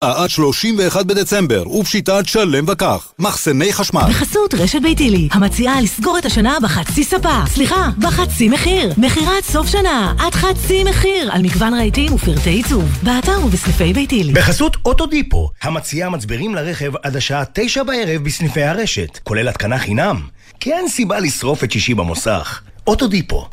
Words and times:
עד 0.00 0.30
31 0.30 1.06
בדצמבר, 1.06 1.68
ופשיטת 1.70 2.22
שלם 2.26 2.64
וכך. 2.68 3.12
מחסני 3.18 3.72
חשמל. 3.72 4.02
בחסות 4.08 4.54
רשת 4.54 4.82
ביתילי, 4.82 5.28
המציעה 5.30 5.80
לסגור 5.80 6.18
את 6.18 6.24
השנה 6.24 6.56
בחצי 6.62 7.04
ספה. 7.04 7.42
סליחה, 7.46 7.90
בחצי 7.98 8.48
מחיר. 8.48 8.92
מכירת 8.96 9.44
סוף 9.44 9.66
שנה, 9.68 10.14
עד 10.18 10.34
חצי 10.34 10.84
מחיר, 10.84 11.32
על 11.32 11.42
מגוון 11.42 11.74
רהיטים 11.74 12.14
ופרטי 12.14 12.50
עיצוב. 12.50 12.84
באתר 13.02 13.44
ובסניפי 13.44 13.92
ביתילי. 13.92 14.32
בחסות 14.32 14.76
אוטודיפו, 14.84 15.50
המציעה 15.62 16.10
מצברים 16.10 16.54
לרכב 16.54 16.92
עד 17.02 17.16
השעה 17.16 17.42
תשע 17.52 17.82
בערב 17.82 18.22
בסניפי 18.24 18.62
הרשת, 18.62 19.18
כולל 19.24 19.48
התקנה 19.48 19.78
חינם. 19.78 20.20
כי 20.60 20.72
אין 20.72 20.88
סיבה 20.88 21.20
לשרוף 21.20 21.64
את 21.64 21.72
שישי 21.72 21.94
במוסך. 21.94 22.60
אוטודיפו. 22.86 23.48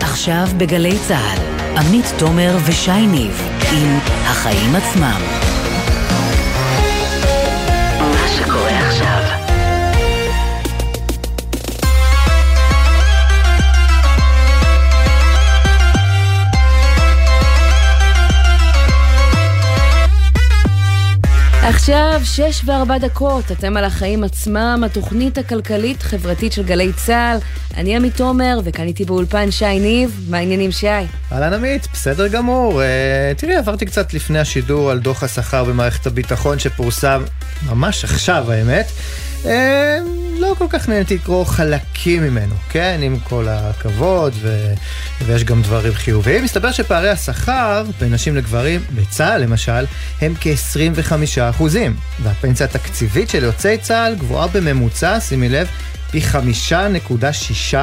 עכשיו 0.00 0.48
בגלי 0.56 0.98
צה"ל, 1.08 1.38
עמית 1.78 2.06
תומר 2.18 2.56
ושי 2.66 3.06
ניב 3.06 3.42
עם 3.72 3.98
החיים 4.24 4.76
עצמם. 4.76 5.49
עכשיו 21.70 22.20
שש 22.24 22.62
וארבע 22.64 22.98
דקות, 22.98 23.52
אתם 23.52 23.76
על 23.76 23.84
החיים 23.84 24.24
עצמם, 24.24 24.82
התוכנית 24.86 25.38
הכלכלית-חברתית 25.38 26.52
של 26.52 26.62
גלי 26.62 26.92
צה"ל. 26.92 27.38
אני 27.76 27.96
עמית 27.96 28.16
תומר, 28.16 28.60
וכאן 28.64 28.86
איתי 28.86 29.04
באולפן 29.04 29.50
שי 29.50 29.78
ניב. 29.80 30.26
מה 30.28 30.38
העניינים 30.38 30.72
שי? 30.72 30.86
אהלן 31.32 31.52
עמית, 31.52 31.88
בסדר 31.92 32.28
גמור. 32.28 32.82
Uh, 32.82 33.38
תראי, 33.38 33.56
עברתי 33.56 33.86
קצת 33.86 34.14
לפני 34.14 34.38
השידור 34.38 34.90
על 34.90 34.98
דוח 34.98 35.22
השכר 35.22 35.64
במערכת 35.64 36.06
הביטחון 36.06 36.58
שפורסם 36.58 37.22
ממש 37.66 38.04
עכשיו, 38.04 38.52
האמת. 38.52 38.86
Uh, 39.44 39.48
לא 40.38 40.54
כל 40.58 40.66
כך 40.68 40.88
נהניתי 40.88 41.14
לקרוא 41.14 41.44
חלקים 41.44 42.22
ממנו, 42.22 42.54
כן? 42.70 43.00
עם 43.02 43.18
כל 43.18 43.46
הכבוד, 43.48 44.32
ו... 44.36 44.74
ויש 45.26 45.44
גם 45.44 45.62
דברים 45.62 45.92
חיוביים. 45.92 46.44
מסתבר 46.44 46.72
שפערי 46.72 47.10
השכר 47.10 47.84
בין 48.00 48.14
נשים 48.14 48.36
לגברים, 48.36 48.80
בצה"ל 48.94 49.42
למשל, 49.42 49.84
הם 50.20 50.34
כ-25 50.40 51.12
אחוזים. 51.40 51.96
והפנסיה 52.22 52.66
התקציבית 52.66 53.30
של 53.30 53.44
יוצאי 53.44 53.78
צה"ל 53.78 54.14
גבוהה 54.14 54.48
בממוצע, 54.48 55.20
שימי 55.20 55.48
לב, 55.48 55.68
פי 56.10 56.20
5.6 56.72 57.76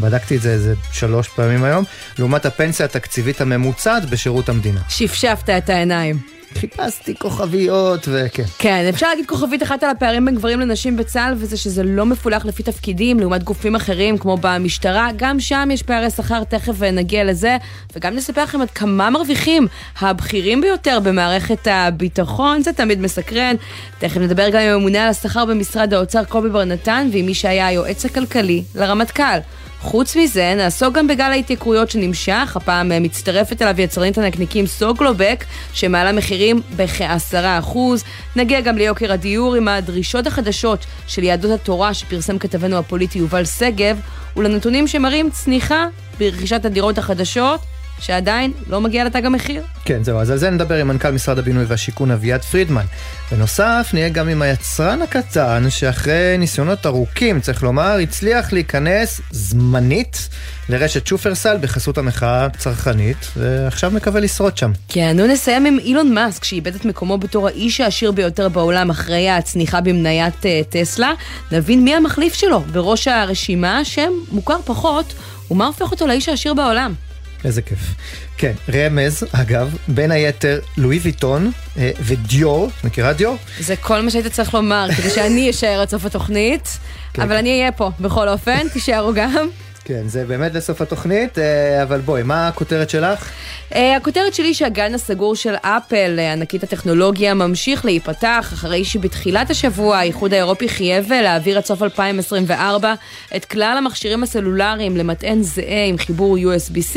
בדקתי 0.00 0.36
את 0.36 0.42
זה 0.42 0.52
איזה 0.52 0.74
שלוש 0.92 1.28
פעמים 1.28 1.64
היום, 1.64 1.84
לעומת 2.18 2.46
הפנסיה 2.46 2.86
התקציבית 2.86 3.40
הממוצעת 3.40 4.10
בשירות 4.10 4.48
המדינה. 4.48 4.80
שפשפת 4.88 5.50
את 5.50 5.70
העיניים. 5.70 6.35
חיפשתי 6.56 7.14
כוכביות 7.18 8.08
וכן. 8.12 8.42
כן, 8.58 8.86
אפשר 8.88 9.08
להגיד 9.08 9.26
כוכבית 9.26 9.62
אחת 9.62 9.82
על 9.82 9.90
הפערים 9.90 10.24
בין 10.24 10.34
גברים 10.34 10.60
לנשים 10.60 10.96
בצה"ל, 10.96 11.34
וזה 11.36 11.56
שזה 11.56 11.82
לא 11.82 12.06
מפולח 12.06 12.44
לפי 12.44 12.62
תפקידים, 12.62 13.20
לעומת 13.20 13.42
גופים 13.42 13.76
אחרים 13.76 14.18
כמו 14.18 14.36
במשטרה. 14.40 15.08
גם 15.16 15.40
שם 15.40 15.68
יש 15.72 15.82
פערי 15.82 16.10
שכר, 16.10 16.44
תכף 16.44 16.82
נגיע 16.82 17.24
לזה, 17.24 17.56
וגם 17.96 18.16
נספר 18.16 18.42
לכם 18.42 18.60
עד 18.60 18.70
כמה 18.70 19.10
מרוויחים 19.10 19.66
הבכירים 20.00 20.60
ביותר 20.60 20.98
במערכת 21.00 21.66
הביטחון, 21.70 22.62
זה 22.62 22.72
תמיד 22.72 23.00
מסקרן. 23.00 23.56
תכף 23.98 24.16
נדבר 24.16 24.48
גם 24.48 24.60
עם 24.60 24.68
הממונה 24.68 25.02
על 25.02 25.08
השכר 25.08 25.44
במשרד 25.44 25.94
האוצר 25.94 26.24
קובי 26.24 26.48
בר 26.48 26.64
נתן, 26.64 27.08
ועם 27.12 27.26
מי 27.26 27.34
שהיה 27.34 27.66
היועץ 27.66 28.04
הכלכלי 28.04 28.62
לרמטכ"ל. 28.74 29.38
חוץ 29.86 30.16
מזה, 30.16 30.54
נעסוק 30.56 30.94
גם 30.94 31.06
בגל 31.06 31.24
ההתייקרויות 31.24 31.90
שנמשך, 31.90 32.56
הפעם 32.56 32.92
מצטרפת 33.02 33.62
אליו 33.62 33.80
יצרנית 33.80 34.18
הנקניקים 34.18 34.66
סוגלובק, 34.66 35.44
שמעלה 35.72 36.12
מחירים 36.12 36.60
בכ-10%. 36.76 37.76
נגיע 38.36 38.60
גם 38.60 38.78
ליוקר 38.78 39.12
הדיור 39.12 39.54
עם 39.54 39.68
הדרישות 39.68 40.26
החדשות 40.26 40.86
של 41.06 41.22
יהדות 41.22 41.50
התורה 41.50 41.94
שפרסם 41.94 42.38
כתבנו 42.38 42.76
הפוליטי 42.76 43.18
יובל 43.18 43.44
שגב, 43.44 44.00
ולנתונים 44.36 44.86
שמראים 44.86 45.30
צניחה 45.30 45.86
ברכישת 46.18 46.64
הדירות 46.64 46.98
החדשות. 46.98 47.60
שעדיין 48.00 48.52
לא 48.68 48.80
מגיע 48.80 49.04
לתג 49.04 49.26
המחיר. 49.26 49.62
כן, 49.84 50.04
זהו, 50.04 50.18
אז 50.18 50.30
על 50.30 50.38
זה 50.38 50.50
נדבר 50.50 50.74
עם 50.74 50.88
מנכ"ל 50.88 51.10
משרד 51.10 51.38
הבינוי 51.38 51.64
והשיכון 51.64 52.10
אביעד 52.10 52.42
פרידמן. 52.42 52.84
בנוסף, 53.32 53.90
נהיה 53.92 54.08
גם 54.08 54.28
עם 54.28 54.42
היצרן 54.42 55.02
הקטן, 55.02 55.64
שאחרי 55.68 56.36
ניסיונות 56.38 56.86
ארוכים, 56.86 57.40
צריך 57.40 57.62
לומר, 57.62 57.96
הצליח 58.02 58.52
להיכנס 58.52 59.20
זמנית 59.30 60.28
לרשת 60.68 61.06
שופרסל 61.06 61.56
בחסות 61.60 61.98
המחאה 61.98 62.44
הצרכנית, 62.44 63.16
ועכשיו 63.36 63.90
מקווה 63.90 64.20
לשרוד 64.20 64.56
שם. 64.56 64.72
כן, 64.88 65.16
נו 65.16 65.26
נסיים 65.26 65.66
עם 65.66 65.78
אילון 65.78 66.14
מאסק, 66.14 66.44
שאיבד 66.44 66.74
את 66.74 66.84
מקומו 66.84 67.18
בתור 67.18 67.46
האיש 67.46 67.80
העשיר 67.80 68.12
ביותר 68.12 68.48
בעולם 68.48 68.90
אחרי 68.90 69.30
הצניחה 69.30 69.80
במניית 69.80 70.34
uh, 70.42 70.46
טסלה. 70.70 71.12
נבין 71.52 71.84
מי 71.84 71.94
המחליף 71.94 72.34
שלו 72.34 72.60
בראש 72.60 73.08
הרשימה, 73.08 73.84
שם 73.84 74.12
מוכר 74.32 74.58
פחות, 74.64 75.14
ומה 75.50 75.66
הופך 75.66 75.90
אותו 75.90 76.06
לאיש 76.06 76.28
העשיר 76.28 76.54
בעולם. 76.54 76.94
איזה 77.44 77.62
כיף. 77.62 77.78
כן, 78.36 78.52
רמז, 78.74 79.24
אגב, 79.32 79.76
בין 79.88 80.10
היתר 80.10 80.60
לואי 80.76 80.98
ויטון 80.98 81.50
אה, 81.78 81.90
ודיור, 82.00 82.70
מכירה 82.84 83.12
דיור? 83.12 83.36
זה 83.60 83.76
כל 83.76 84.00
מה 84.00 84.10
שהיית 84.10 84.26
צריך 84.26 84.54
לומר, 84.54 84.88
כדי 84.96 85.10
שאני 85.10 85.50
אשאר 85.50 85.80
עד 85.80 85.88
סוף 85.88 86.04
התוכנית, 86.04 86.78
כן, 87.12 87.22
אבל. 87.22 87.36
אני 87.36 87.60
אהיה 87.60 87.72
פה 87.72 87.90
בכל 88.00 88.28
אופן, 88.28 88.68
תישארו 88.72 89.12
גם. 89.14 89.48
כן, 89.88 90.08
זה 90.08 90.24
באמת 90.24 90.54
לסוף 90.54 90.80
התוכנית, 90.80 91.38
אה, 91.38 91.82
אבל 91.82 92.00
בואי, 92.00 92.22
מה 92.22 92.48
הכותרת 92.48 92.90
שלך? 92.90 93.30
אה, 93.74 93.96
הכותרת 93.96 94.34
שלי 94.34 94.54
שהגן 94.54 94.94
הסגור 94.94 95.36
של 95.36 95.54
אפל, 95.54 96.16
אה, 96.18 96.32
ענקית 96.32 96.62
הטכנולוגיה, 96.62 97.34
ממשיך 97.34 97.84
להיפתח, 97.84 98.50
אחרי 98.52 98.84
שבתחילת 98.84 99.50
השבוע 99.50 99.96
האיחוד 99.96 100.34
האירופי 100.34 100.68
חייב 100.68 101.12
להעביר 101.12 101.56
עד 101.56 101.64
סוף 101.64 101.82
2024 101.82 102.94
את 103.36 103.44
כלל 103.44 103.74
המכשירים 103.78 104.22
הסלולריים 104.22 104.96
למטען 104.96 105.42
זהה 105.42 105.84
עם 105.88 105.98
חיבור 105.98 106.36
USB-C, 106.36 106.96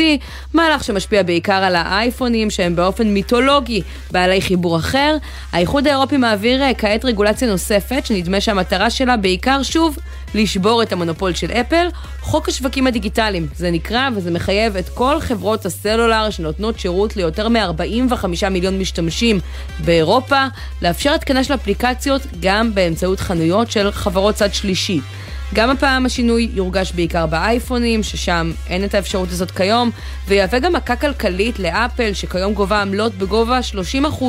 מהלך 0.54 0.84
שמשפיע 0.84 1.24
בעיקר 1.24 1.54
על 1.64 1.76
האייפונים 1.76 2.50
שהם 2.50 2.76
באופן 2.76 3.08
מיתולוגי 3.08 3.82
בעלי 4.12 4.42
חיבור 4.42 4.78
אחר. 4.78 5.18
האיחוד 5.52 5.88
האירופי 5.88 6.18
מעביר 6.18 6.62
כעת 6.78 7.06
רגולציה 7.06 7.48
נוספת, 7.48 8.06
שנדמה 8.06 8.42
שהמטרה 8.42 8.90
שלה 8.90 9.18
בעיקר, 9.18 9.64
שוב, 9.64 9.98
לשבור 10.36 10.84
את 10.84 10.94
המונופול 10.94 11.34
של 11.34 11.52
אפל. 11.52 11.88
חוק 12.30 12.50
השווקים 12.50 12.88
הדיגיטליים, 12.88 13.48
זה 13.56 13.72
נקרא, 13.72 14.10
וזה 14.16 14.32
מחייב 14.32 14.78
את 14.78 14.90
כל 14.90 15.20
חברות 15.20 15.66
הסלולר 15.66 16.30
שנותנות 16.30 16.80
שירות 16.80 17.16
ליותר 17.16 17.50
מ-45 17.50 18.50
מיליון 18.50 18.80
משתמשים 18.80 19.40
באירופה, 19.86 20.46
לאפשר 20.82 21.14
התקנה 21.14 21.44
של 21.44 21.54
אפליקציות 21.54 22.22
גם 22.40 22.76
באמצעות 22.76 23.20
חנויות 23.20 23.72
של 23.72 23.92
חברות 23.92 24.36
צד 24.36 24.54
שלישי. 24.54 25.00
גם 25.54 25.70
הפעם 25.70 26.06
השינוי 26.06 26.50
יורגש 26.54 26.92
בעיקר 26.92 27.26
באייפונים, 27.26 28.04
ששם 28.04 28.52
אין 28.68 28.84
את 28.84 28.96
האפשרות 28.96 29.32
הזאת 29.32 29.52
כיום, 29.52 29.92
ויהווה 30.28 30.60
גם 30.60 30.74
מכה 30.74 30.96
כלכלית 30.96 31.60
לאפל, 31.60 32.14
שכיום 32.14 32.54
גובה 32.54 32.82
עמלות 32.82 33.16
בגובה 33.16 33.60
30% 34.04 34.24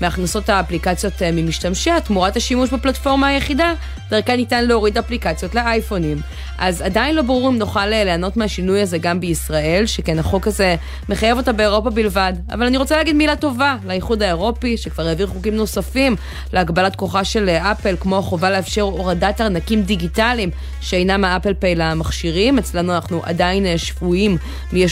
מהכנסות 0.00 0.48
האפליקציות 0.48 1.22
אה, 1.22 1.32
ממשתמשיה, 1.32 2.00
תמורת 2.00 2.36
השימוש 2.36 2.70
בפלטפורמה 2.70 3.26
היחידה, 3.26 3.72
דרכה 4.10 4.36
ניתן 4.36 4.64
להוריד 4.64 4.98
אפליקציות 4.98 5.54
לאייפונים. 5.54 6.20
אז 6.58 6.82
עדיין 6.82 7.16
לא 7.16 7.22
ברור 7.22 7.48
אם 7.48 7.58
נוכל 7.58 7.80
אה, 7.80 8.04
ליהנות 8.04 8.36
מהשינוי 8.36 8.80
הזה 8.80 8.98
גם 8.98 9.20
בישראל, 9.20 9.86
שכן 9.86 10.18
החוק 10.18 10.46
הזה 10.46 10.76
מחייב 11.08 11.36
אותה 11.36 11.52
באירופה 11.52 11.90
בלבד. 11.90 12.32
אבל 12.50 12.66
אני 12.66 12.76
רוצה 12.76 12.96
להגיד 12.96 13.16
מילה 13.16 13.36
טובה 13.36 13.76
לאיחוד 13.86 14.22
האירופי, 14.22 14.76
שכבר 14.76 15.06
העביר 15.06 15.26
חוקים 15.26 15.54
נוספים 15.54 16.16
להגבלת 16.52 16.96
כוחה 16.96 17.24
של 17.24 17.48
אה, 17.48 17.72
אפל, 17.72 17.96
כמו 18.00 18.18
החובה 18.18 18.50
לאפשר 18.50 18.82
הורדת 18.82 19.40
ארנקים 19.40 19.82
דיגיטליים 19.82 20.50
שאינם 20.80 21.24
האפל 21.24 21.54
פיי 21.54 21.74
למכשירים. 21.74 22.58
אצלנו 22.58 22.94
אנחנו 22.94 23.22
עדיין 23.24 23.78
שפויים 23.78 24.36
מי 24.72 24.86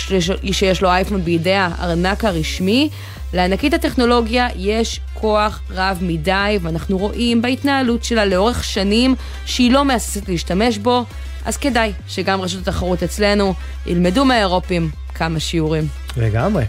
שיש 0.53 0.83
לו 0.83 0.89
אייפון 0.89 1.25
בידי 1.25 1.55
הארנק 1.55 2.25
הרשמי. 2.25 2.89
לענקית 3.33 3.75
הטכנולוגיה 3.75 4.49
יש 4.57 5.01
כוח 5.15 5.61
רב 5.71 5.99
מדי, 6.01 6.59
ואנחנו 6.63 6.99
רואים 6.99 7.43
בהתנהלות 7.43 8.05
שלה 8.05 8.25
לאורך 8.25 8.65
שנים 8.65 9.15
שהיא 9.47 9.73
לא 9.73 9.85
מהססת 9.85 10.29
להשתמש 10.29 10.79
בו, 10.79 11.05
אז 11.45 11.57
כדאי 11.57 11.93
שגם 12.09 12.41
רשות 12.41 12.69
התחרות 12.69 13.03
אצלנו 13.03 13.55
ילמדו 13.87 14.25
מהאירופים 14.25 14.91
כמה 15.15 15.41
שיעורים. 15.41 15.87
לגמרי. 16.17 16.65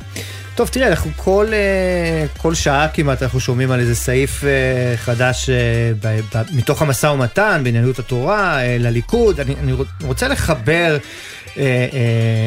טוב, 0.59 0.67
תראה, 0.67 0.88
אנחנו 0.88 1.11
כל, 1.15 1.47
אה, 1.53 2.25
כל 2.38 2.53
שעה 2.53 2.88
כמעט 2.88 3.23
אנחנו 3.23 3.39
שומעים 3.39 3.71
על 3.71 3.79
איזה 3.79 3.95
סעיף 3.95 4.44
אה, 4.44 4.97
חדש 4.97 5.50
אה, 5.50 5.56
ב, 6.01 6.19
ב, 6.35 6.44
מתוך 6.51 6.81
המשא 6.81 7.07
ומתן 7.07 7.61
בעניינות 7.63 8.00
התורה 8.00 8.59
לליכוד. 8.79 9.39
אני, 9.39 9.56
אני 9.63 9.73
רוצה 10.03 10.27
לחבר 10.27 10.97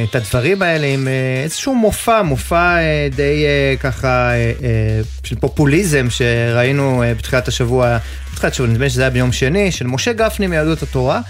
את 0.05 0.15
הדברים 0.15 0.63
האלה 0.63 0.87
עם 0.87 1.09
איזשהו 1.43 1.75
מופע, 1.75 2.23
מופע 2.23 2.77
די 3.17 3.45
ככה 3.81 4.31
של 5.25 5.37
פופוליזם 5.37 6.07
שראינו 6.11 7.03
בתחילת 7.19 7.49
השבוע, 7.49 7.99
בתחילת 8.33 8.53
השבוע, 8.53 8.69
נדמה 8.69 8.85
לי 8.85 8.91
שזה 8.91 9.03
היה 9.03 9.11
ביום 9.11 9.33
שני, 9.33 9.73
של 9.73 9.87
משה 9.87 10.13
גפני 10.13 10.47
מיהדות 10.47 10.83
התורה. 10.83 11.21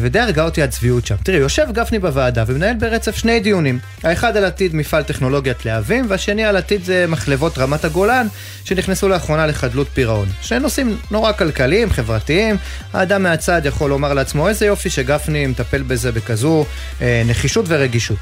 ודי 0.00 0.18
הרגה 0.18 0.44
אותי 0.44 0.62
הצביעות 0.62 1.06
שם. 1.06 1.14
תראי, 1.22 1.38
יושב 1.38 1.66
גפני 1.72 1.98
בוועדה 1.98 2.44
ומנהל 2.46 2.74
ברצף 2.74 3.16
שני 3.16 3.40
דיונים. 3.40 3.78
האחד 4.02 4.36
על 4.36 4.44
עתיד 4.44 4.74
מפעל 4.74 5.02
טכנולוגיית 5.02 5.66
להבים, 5.66 6.06
והשני 6.08 6.44
על 6.44 6.56
עתיד 6.56 6.84
זה 6.84 7.04
מחלבות 7.08 7.58
רמת 7.58 7.84
הגולן, 7.84 8.26
שנכנסו 8.64 9.08
לאחרונה 9.08 9.46
לחדלות 9.46 9.86
פירעון. 9.94 10.28
שני 10.42 10.58
נושאים 10.58 10.98
נורא 11.10 11.32
כלכליים, 11.32 11.90
חברתיים. 11.90 12.56
האדם 12.92 13.22
מהצד 13.22 13.62
יכול 13.64 13.90
לומר 13.90 14.14
לעצמו, 14.14 14.48
איזה 14.48 14.66
יופי 14.66 14.90
שגפני 14.90 15.46
מטפל 15.46 15.82
בזה 15.82 16.12
בכזו 16.12 16.64
אה, 17.02 17.22
נחישות 17.26 17.64
ורגישות. 17.68 18.18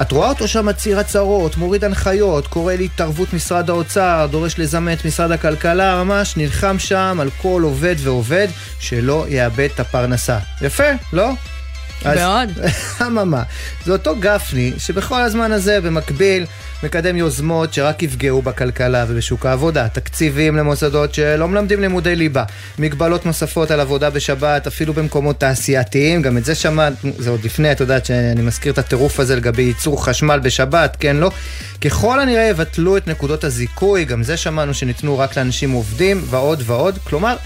את 0.00 0.12
רואה 0.12 0.28
אותו 0.28 0.48
שם 0.48 0.66
מצהיר 0.66 0.98
הצהרות, 0.98 1.56
מוריד 1.56 1.84
הנחיות, 1.84 2.46
קורא 2.46 2.74
להתערבות 2.74 3.32
משרד 3.32 3.70
האוצר, 3.70 4.26
דורש 4.30 4.58
לזמן 4.58 4.92
את 4.92 5.04
משרד 5.04 5.30
הכלכלה, 5.30 6.04
ממש 6.04 6.36
נלחם 6.36 6.78
שם 6.78 7.18
על 7.20 7.30
כל 7.42 7.62
עובד 7.64 7.96
ועובד 7.98 8.48
שלא 8.80 9.26
יאבד 9.28 9.68
את 9.74 9.80
הפרנסה. 9.80 10.38
יפה, 10.62 10.84
לא? 11.12 11.32
מאוד. 12.04 12.48
אממה, 13.06 13.42
זה 13.84 13.92
אותו 13.92 14.16
גפני 14.20 14.72
שבכל 14.78 15.20
הזמן 15.20 15.52
הזה 15.52 15.80
במקביל 15.80 16.46
מקדם 16.82 17.16
יוזמות 17.16 17.74
שרק 17.74 18.02
יפגעו 18.02 18.42
בכלכלה 18.42 19.04
ובשוק 19.08 19.46
העבודה, 19.46 19.88
תקציבים 19.88 20.56
למוסדות 20.56 21.14
שלא 21.14 21.48
מלמדים 21.48 21.80
לימודי 21.80 22.16
ליבה, 22.16 22.44
מגבלות 22.78 23.26
נוספות 23.26 23.70
על 23.70 23.80
עבודה 23.80 24.10
בשבת, 24.10 24.66
אפילו 24.66 24.94
במקומות 24.94 25.40
תעשייתיים, 25.40 26.22
גם 26.22 26.38
את 26.38 26.44
זה 26.44 26.54
שמעת, 26.54 26.92
זה 27.18 27.30
עוד 27.30 27.44
לפני, 27.44 27.72
את 27.72 27.80
יודעת 27.80 28.06
שאני 28.06 28.42
מזכיר 28.42 28.72
את 28.72 28.78
הטירוף 28.78 29.20
הזה 29.20 29.36
לגבי 29.36 29.62
ייצור 29.62 30.04
חשמל 30.04 30.38
בשבת, 30.38 30.96
כן, 31.00 31.16
לא? 31.16 31.30
ככל 31.80 32.20
הנראה 32.20 32.44
יבטלו 32.44 32.96
את 32.96 33.06
נקודות 33.06 33.44
הזיכוי, 33.44 34.04
גם 34.04 34.22
זה 34.22 34.36
שמענו 34.36 34.74
שניתנו 34.74 35.18
רק 35.18 35.38
לאנשים 35.38 35.70
עובדים, 35.72 36.22
ועוד 36.30 36.62
ועוד, 36.66 36.98
כלומר... 37.04 37.36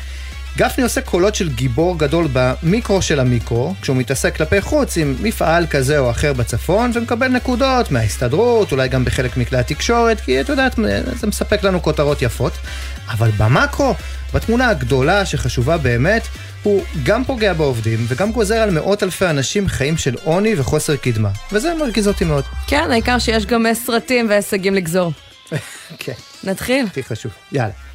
גפני 0.57 0.85
עושה 0.85 1.01
קולות 1.01 1.35
של 1.35 1.49
גיבור 1.49 1.99
גדול 1.99 2.29
במיקרו 2.33 3.03
של 3.03 3.21
המיקרו, 3.21 3.75
כשהוא 3.83 3.97
מתעסק 3.97 4.37
כלפי 4.37 4.61
חוץ 4.61 4.97
עם 4.97 5.15
מפעל 5.23 5.67
כזה 5.67 5.99
או 5.99 6.11
אחר 6.11 6.33
בצפון, 6.33 6.91
ומקבל 6.95 7.29
נקודות 7.29 7.91
מההסתדרות, 7.91 8.73
אולי 8.73 8.89
גם 8.89 9.05
בחלק 9.05 9.37
מכלי 9.37 9.59
התקשורת, 9.59 10.21
כי 10.21 10.41
את 10.41 10.49
יודעת, 10.49 10.79
זה 11.21 11.27
מספק 11.27 11.63
לנו 11.63 11.83
כותרות 11.83 12.23
יפות. 12.23 12.53
אבל 13.09 13.31
במקרו, 13.37 13.95
בתמונה 14.35 14.69
הגדולה 14.69 15.27
שחשובה 15.27 15.77
באמת, 15.79 16.23
הוא 16.63 16.85
גם 17.03 17.25
פוגע 17.25 17.53
בעובדים 17.53 18.07
וגם 18.09 18.33
גוזר 18.33 18.57
על 18.57 18.71
מאות 18.71 19.03
אלפי 19.03 19.27
אנשים 19.27 19.69
חיים 19.69 19.97
של 19.97 20.15
עוני 20.25 20.55
וחוסר 20.57 20.97
קדמה. 20.97 21.31
וזה 21.53 21.75
מרגיז 21.75 22.09
אותי 22.09 22.25
מאוד. 22.25 22.45
כן, 22.67 22.91
העיקר 22.91 23.19
שיש 23.19 23.47
גם 23.47 23.67
סרטים 23.75 24.27
והישגים 24.29 24.75
לגזור. 24.75 25.13
כן. 25.99 26.13
נתחיל? 26.45 26.87
הכי 26.87 27.03
חשוב. 27.03 27.33
יאללה. 27.53 27.92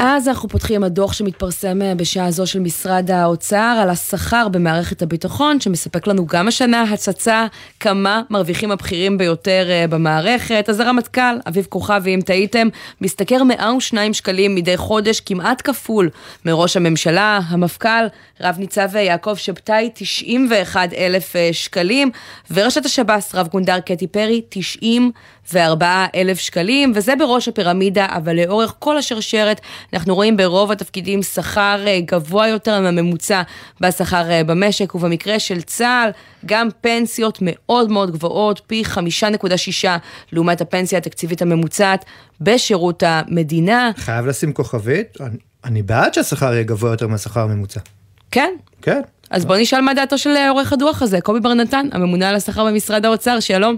אז 0.00 0.28
אנחנו 0.28 0.48
פותחים 0.48 0.84
הדוח 0.84 1.12
שמתפרסם 1.12 1.82
אה, 1.82 1.94
בשעה 1.94 2.30
זו 2.30 2.46
של 2.46 2.60
משרד 2.60 3.10
האוצר 3.10 3.78
על 3.82 3.90
השכר 3.90 4.48
במערכת 4.48 5.02
הביטחון, 5.02 5.60
שמספק 5.60 6.06
לנו 6.06 6.26
גם 6.26 6.48
השנה 6.48 6.82
הצצה 6.82 7.46
כמה 7.80 8.22
מרוויחים 8.30 8.70
הבכירים 8.70 9.18
ביותר 9.18 9.66
אה, 9.70 9.86
במערכת. 9.86 10.64
אז 10.68 10.80
הרמטכ"ל, 10.80 11.38
אביב 11.48 11.66
כוכבי, 11.68 12.14
אם 12.14 12.20
טעיתם, 12.20 12.68
משתכר 13.00 13.42
102 13.42 14.14
שקלים 14.14 14.54
מדי 14.54 14.76
חודש, 14.76 15.20
כמעט 15.20 15.62
כפול 15.64 16.10
מראש 16.44 16.76
הממשלה. 16.76 17.40
המפכ"ל, 17.48 18.06
רב 18.40 18.56
ניצב 18.58 18.96
יעקב 18.96 19.36
שבתאי, 19.36 19.90
91 19.94 20.92
אלף 20.92 21.36
אה, 21.36 21.48
שקלים, 21.52 22.10
וראשת 22.50 22.84
השב"ס, 22.84 23.34
רב 23.34 23.48
גונדר 23.48 23.80
קטי 23.80 24.06
פרי, 24.06 24.42
90 24.48 25.12
וארבעה 25.12 25.37
אלף 26.14 26.38
שקלים, 26.38 26.92
וזה 26.94 27.16
בראש 27.16 27.48
הפירמידה, 27.48 28.06
אבל 28.10 28.36
לאורך 28.36 28.74
כל 28.78 28.98
השרשרת 28.98 29.60
אנחנו 29.92 30.14
רואים 30.14 30.36
ברוב 30.36 30.72
התפקידים 30.72 31.22
שכר 31.22 31.84
אה, 31.86 32.00
גבוה 32.04 32.48
יותר 32.48 32.80
מהממוצע 32.80 33.42
בשכר 33.80 34.30
אה, 34.30 34.44
במשק, 34.44 34.94
ובמקרה 34.94 35.38
של 35.38 35.62
צה"ל, 35.62 36.10
גם 36.46 36.68
פנסיות 36.80 37.38
מאוד 37.42 37.90
מאוד 37.90 38.10
גבוהות, 38.10 38.60
פי 38.66 38.82
5.6 38.94 39.88
לעומת 40.32 40.60
הפנסיה 40.60 40.98
התקציבית 40.98 41.42
הממוצעת 41.42 42.04
בשירות 42.40 43.02
המדינה. 43.06 43.90
חייב 43.96 44.26
לשים 44.26 44.52
כוכבית, 44.52 45.20
אני, 45.20 45.36
אני 45.64 45.82
בעד 45.82 46.14
שהשכר 46.14 46.52
יהיה 46.52 46.62
גבוה 46.62 46.90
יותר 46.90 47.06
מהשכר 47.06 47.40
הממוצע. 47.40 47.80
כן? 48.30 48.54
כן. 48.82 49.00
אז 49.30 49.44
בוא 49.44 49.56
נשאל 49.56 49.80
מה 49.80 49.94
דעתו 49.94 50.18
של 50.18 50.30
אה, 50.30 50.50
עורך 50.50 50.72
הדוח 50.72 51.02
הזה, 51.02 51.20
קובי 51.20 51.40
בר 51.40 51.54
נתן, 51.54 51.86
הממונה 51.92 52.28
על 52.28 52.34
השכר 52.34 52.64
במשרד 52.64 53.06
האוצר, 53.06 53.40
שלום. 53.40 53.76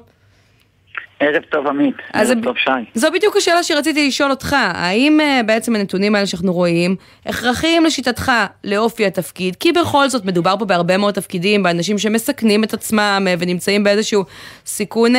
ערב 1.20 1.42
טוב 1.50 1.66
עמית, 1.66 1.94
ערב 2.12 2.38
טוב 2.42 2.56
שי. 2.56 2.70
זו 2.94 3.08
בדיוק 3.14 3.36
השאלה 3.36 3.62
שרציתי 3.62 4.08
לשאול 4.08 4.30
אותך, 4.30 4.56
האם 4.58 5.18
uh, 5.20 5.42
בעצם 5.42 5.76
הנתונים 5.76 6.14
האלה 6.14 6.26
שאנחנו 6.26 6.52
רואים, 6.52 6.96
הכרחיים 7.26 7.84
לשיטתך 7.84 8.32
לאופי 8.64 9.06
התפקיד? 9.06 9.56
כי 9.56 9.72
בכל 9.72 10.08
זאת 10.08 10.24
מדובר 10.24 10.54
פה 10.58 10.64
בהרבה 10.64 10.96
מאוד 10.96 11.14
תפקידים, 11.14 11.62
באנשים 11.62 11.98
שמסכנים 11.98 12.64
את 12.64 12.74
עצמם 12.74 13.26
uh, 13.26 13.36
ונמצאים 13.38 13.84
באיזשהו 13.84 14.24
סיכון 14.66 15.16
uh, 15.16 15.18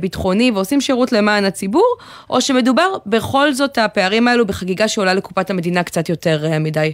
ביטחוני 0.00 0.50
ועושים 0.50 0.80
שירות 0.80 1.12
למען 1.12 1.44
הציבור, 1.44 1.96
או 2.30 2.40
שמדובר 2.40 2.96
בכל 3.06 3.52
זאת 3.52 3.78
הפערים 3.78 4.28
האלו 4.28 4.46
בחגיגה 4.46 4.88
שעולה 4.88 5.14
לקופת 5.14 5.50
המדינה 5.50 5.82
קצת 5.82 6.08
יותר 6.08 6.44
uh, 6.44 6.58
מדי? 6.58 6.92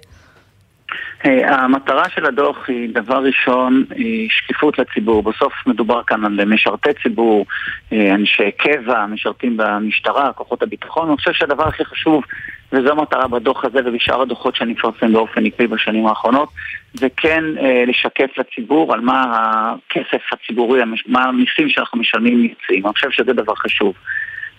המטרה 1.25 2.09
של 2.09 2.27
הדוח 2.27 2.69
היא 2.69 2.89
דבר 2.95 3.23
ראשון, 3.23 3.85
היא 3.95 4.29
שקיפות 4.31 4.79
לציבור. 4.79 5.23
בסוף 5.23 5.53
מדובר 5.67 6.03
כאן 6.07 6.25
על 6.25 6.45
משרתי 6.45 6.91
ציבור, 7.03 7.47
אה, 7.93 8.15
אנשי 8.15 8.51
קבע, 8.51 9.07
משרתים 9.07 9.57
במשטרה, 9.57 10.33
כוחות 10.33 10.63
הביטחון. 10.63 11.09
אני 11.09 11.17
חושב 11.17 11.33
שהדבר 11.33 11.69
הכי 11.69 11.85
חשוב, 11.85 12.25
וזו 12.73 12.91
המטרה 12.91 13.29
בדוח 13.29 13.65
הזה 13.65 13.79
ובשאר 13.85 14.23
הדוחות 14.23 14.57
שאני 14.57 14.73
מפרסם 14.73 15.13
באופן 15.13 15.47
עקבי 15.47 15.67
בשנים 15.67 16.07
האחרונות, 16.07 16.49
זה 16.95 17.07
כן 17.17 17.45
אה, 17.61 17.85
לשקף 17.87 18.39
לציבור 18.39 18.95
על 18.95 19.01
מה 19.01 19.25
הכסף 19.37 20.23
הציבורי, 20.33 20.81
מה 21.07 21.25
המיסים 21.25 21.69
שאנחנו 21.69 21.99
משלמים 21.99 22.45
יוצאים. 22.45 22.87
אני 22.87 22.95
חושב 22.95 23.11
שזה 23.11 23.33
דבר 23.33 23.55
חשוב. 23.55 23.95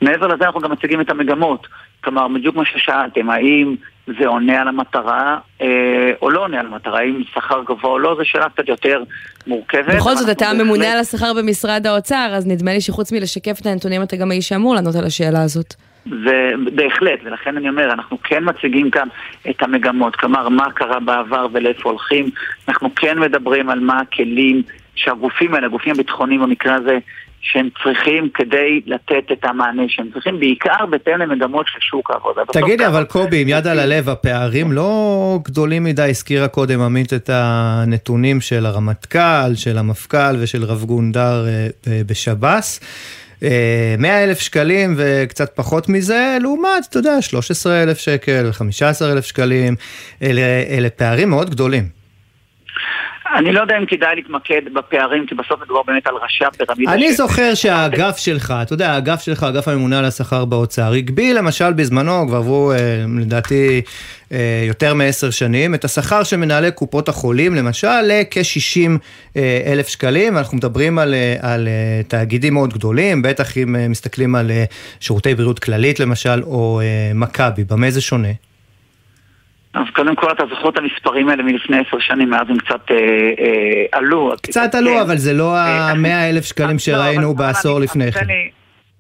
מעבר 0.02 0.28
לזה 0.28 0.46
אנחנו 0.46 0.60
גם 0.60 0.72
מציגים 0.72 1.02
את 1.02 1.10
המגמות. 1.10 1.68
כלומר, 2.04 2.28
בדיוק 2.28 2.56
מה 2.56 2.66
ששאלתם, 2.66 3.30
האם 3.30 3.76
זה 4.08 4.28
עונה 4.28 4.62
על 4.62 4.68
המטרה 4.68 5.38
אה, 5.62 6.12
או 6.22 6.30
לא 6.30 6.44
עונה 6.44 6.60
על 6.60 6.66
המטרה, 6.66 7.00
האם 7.00 7.24
שכר 7.34 7.64
גבוה 7.64 7.92
או 7.92 8.00
לא, 8.00 8.16
זו 8.18 8.26
שאלה 8.26 8.50
קצת 8.50 8.68
יותר 8.68 9.04
מורכבת. 9.48 9.96
בכל 9.96 10.16
זאת, 10.16 10.30
אתה 10.30 10.50
הממונה 10.50 10.94
על 10.94 11.00
השכר 11.00 11.34
במשרד 11.34 11.88
האוצר, 11.88 12.30
אז 12.32 12.48
נדמה 12.48 12.74
לי 12.74 12.82
שחוץ 12.82 13.12
מלשקף 13.12 13.58
את 13.62 13.66
הנתונים, 13.66 14.04
אתה 14.04 14.16
גם 14.16 14.32
האיש 14.32 14.50
שאמור 14.50 14.76
לענות 14.76 14.96
על 14.96 15.06
השאלה 15.06 15.42
הזאת. 15.42 15.76
זה 16.06 16.52
בהחלט, 16.76 17.20
ולכן 17.24 17.58
אני 17.58 17.70
אומר, 17.70 17.94
אנחנו 17.94 18.18
כן 18.24 18.44
מציגים 18.46 18.92
כאן 18.92 19.08
את 19.50 19.62
המגמות, 19.62 20.16
כלומר, 20.16 20.50
מה 20.50 20.72
קרה 20.72 21.00
בעבר 21.00 21.48
ולאיפה 21.52 21.90
הולכים. 21.90 22.30
אנחנו 22.68 22.96
כן 22.96 23.20
מדברים 23.20 23.70
על 23.70 23.80
מה 23.80 24.00
הכלים 24.00 24.62
שהגופים 24.96 25.54
האלה, 25.54 25.66
הגופים 25.66 25.94
הביטחוניים 25.94 26.42
במקרה 26.42 26.76
הזה, 26.76 26.98
שהם 27.46 27.70
צריכים 27.84 28.30
כדי 28.34 28.82
לתת 28.86 29.32
את 29.32 29.44
המענה 29.44 29.84
שהם 29.88 30.10
צריכים, 30.14 30.40
בעיקר 30.40 30.86
בהתאם 30.90 31.20
למגמות 31.20 31.66
של 31.68 31.80
שוק 31.80 32.12
העבודה. 32.12 32.42
תגידי, 32.54 32.88
אבל 32.88 33.04
קובי, 33.04 33.42
עם 33.42 33.48
יד 33.48 33.68
על 33.68 33.80
הלב, 33.80 34.10
הפערים 34.10 34.72
לא 34.72 35.40
גדולים 35.44 35.84
מדי, 35.84 36.10
הזכירה 36.10 36.48
קודם 36.48 36.82
עמית 36.82 37.14
את 37.14 37.30
הנתונים 37.34 38.42
של 38.42 38.66
הרמטכ"ל, 38.66 39.56
של 39.56 39.78
המפכ"ל 39.78 40.36
ושל 40.40 40.64
רב 40.64 40.84
גונדר 40.84 41.46
אה, 41.48 41.68
אה, 41.88 42.02
בשב"ס. 42.08 42.80
100 43.42 43.50
אה, 44.12 44.24
אלף 44.24 44.40
שקלים 44.40 44.94
וקצת 44.98 45.56
פחות 45.56 45.90
מזה, 45.90 46.38
לעומת, 46.42 46.86
אתה 46.90 47.00
יודע, 47.00 47.22
13 47.22 47.84
אלף 47.84 47.98
שקל, 47.98 48.52
15 48.52 49.12
אלף 49.12 49.26
שקלים, 49.26 49.76
אלה, 50.24 50.42
אלה 50.70 50.90
פערים 50.90 51.30
מאוד 51.30 51.50
גדולים. 51.50 52.05
אני 53.36 53.52
לא 53.52 53.62
יודע 53.62 53.78
אם 53.78 53.86
כדאי 53.86 54.16
להתמקד 54.16 54.62
בפערים, 54.74 55.26
כי 55.28 55.36
בסוף 55.36 55.62
מדובר 55.62 55.82
באמת 55.88 56.08
על 56.08 56.14
ראשי 56.24 56.46
הפירמידה. 56.46 56.94
אני 56.94 57.14
זוכר 57.14 57.54
שהאגף 57.54 58.18
שלך, 58.18 58.54
אתה 58.62 58.74
יודע, 58.74 58.92
האגף 58.92 59.22
שלך, 59.22 59.44
אגף 59.44 59.68
הממונה 59.68 60.00
על 60.00 60.06
השכר 60.06 60.46
באוצר, 60.46 60.94
הגביל 60.94 61.38
למשל 61.38 61.74
בזמנו, 61.74 62.28
כבר 62.28 62.38
עברו 62.38 62.72
אה, 62.72 62.78
לדעתי 63.20 63.82
אה, 64.32 64.64
יותר 64.68 64.94
מעשר 64.94 65.30
שנים, 65.30 65.76
את 65.76 65.86
השכר 65.86 66.24
של 66.24 66.38
מנהלי 66.38 66.72
קופות 66.72 67.10
החולים, 67.10 67.56
למשל, 67.56 68.02
לכ-60 68.02 68.90
אה, 69.38 69.62
אלף 69.66 69.88
שקלים. 69.88 70.38
אנחנו 70.38 70.58
מדברים 70.58 71.00
על, 71.00 71.16
על 71.42 71.68
תאגידים 72.08 72.54
מאוד 72.54 72.74
גדולים, 72.74 73.22
בטח 73.22 73.58
אם 73.58 73.76
מסתכלים 73.90 74.36
על 74.36 74.52
שירותי 75.00 75.36
בריאות 75.36 75.60
כללית 75.60 76.00
למשל, 76.00 76.44
או 76.44 76.82
מכבי, 77.16 77.64
במה 77.64 77.92
זה 77.92 78.02
שונה? 78.02 78.30
אז 79.76 79.86
קודם 79.94 80.16
כל 80.16 80.32
אתה 80.32 80.44
זוכר 80.50 80.70
את 80.70 80.78
המספרים 80.78 81.30
האלה 81.30 81.44
מלפני 81.44 81.78
עשר 81.78 82.00
שנים, 82.00 82.30
מאז 82.30 82.50
הם 82.50 82.58
קצת 82.58 82.92
אה, 82.92 82.96
אה, 83.40 83.86
עלו. 83.92 84.32
קצת 84.42 84.76
עלו, 84.76 84.92
כן. 84.92 85.00
אבל 85.00 85.18
זה 85.18 85.34
לא 85.34 85.56
אה, 85.56 85.92
המאה 85.92 86.30
אלף 86.30 86.46
שקלים 86.46 86.72
לא, 86.72 86.78
שראינו 86.78 87.34
בעשור 87.34 87.80
לפני 87.80 88.12
כן. 88.12 88.26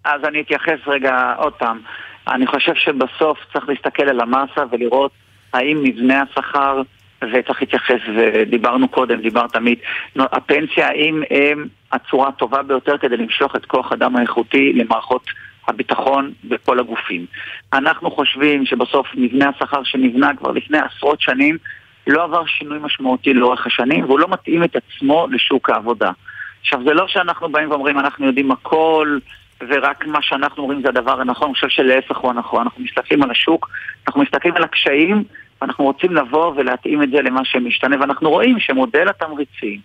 אז 0.05 0.21
אני 0.23 0.41
אתייחס 0.41 0.87
רגע 0.87 1.33
עוד 1.37 1.53
פעם. 1.53 1.79
אני 2.27 2.47
חושב 2.47 2.75
שבסוף 2.75 3.37
צריך 3.53 3.69
להסתכל 3.69 4.03
על 4.03 4.19
המאסה 4.19 4.61
ולראות 4.71 5.11
האם 5.53 5.83
מבנה 5.83 6.23
השכר, 6.31 6.81
וצריך 7.21 7.61
להתייחס, 7.61 7.99
ודיברנו 8.17 8.87
קודם, 8.87 9.21
דיברת 9.21 9.53
תמיד, 9.53 9.77
הפנסיה, 10.15 10.87
האם 10.87 11.23
הם 11.31 11.67
הצורה 11.91 12.29
הטובה 12.29 12.63
ביותר 12.63 12.97
כדי 12.97 13.17
למשוך 13.17 13.55
את 13.55 13.65
כוח 13.65 13.91
אדם 13.91 14.15
האיכותי 14.15 14.73
למערכות 14.73 15.25
הביטחון 15.67 16.31
בכל 16.43 16.79
הגופים. 16.79 17.25
אנחנו 17.73 18.11
חושבים 18.11 18.65
שבסוף 18.65 19.07
מבנה 19.15 19.49
השכר 19.49 19.83
שנבנה 19.83 20.35
כבר 20.35 20.51
לפני 20.51 20.77
עשרות 20.77 21.21
שנים 21.21 21.57
לא 22.07 22.23
עבר 22.23 22.45
שינוי 22.45 22.77
משמעותי 22.81 23.33
לאורך 23.33 23.67
השנים 23.67 24.05
והוא 24.05 24.19
לא 24.19 24.27
מתאים 24.27 24.63
את 24.63 24.75
עצמו 24.75 25.27
לשוק 25.31 25.69
העבודה. 25.69 26.11
עכשיו 26.61 26.79
זה 26.83 26.93
לא 26.93 27.07
שאנחנו 27.07 27.49
באים 27.49 27.71
ואומרים 27.71 27.99
אנחנו 27.99 28.25
יודעים 28.25 28.51
הכל 28.51 29.17
ורק 29.67 30.05
מה 30.05 30.21
שאנחנו 30.21 30.63
אומרים 30.63 30.81
זה 30.81 30.89
הדבר 30.89 31.21
הנכון, 31.21 31.47
אני 31.47 31.53
חושב 31.53 31.69
שלהפך 31.69 32.17
הוא 32.17 32.31
הנכון. 32.31 32.61
אנחנו 32.61 32.83
מסתכלים 32.83 33.23
על 33.23 33.31
השוק, 33.31 33.69
אנחנו 34.07 34.21
מסתכלים 34.21 34.55
על 34.55 34.63
הקשיים 34.63 35.23
ואנחנו 35.61 35.85
רוצים 35.85 36.15
לבוא 36.15 36.53
ולהתאים 36.55 37.03
את 37.03 37.09
זה 37.09 37.21
למה 37.21 37.45
שמשתנה 37.45 37.99
ואנחנו 37.99 38.29
רואים 38.29 38.59
שמודל 38.59 39.09
התמריצים, 39.09 39.79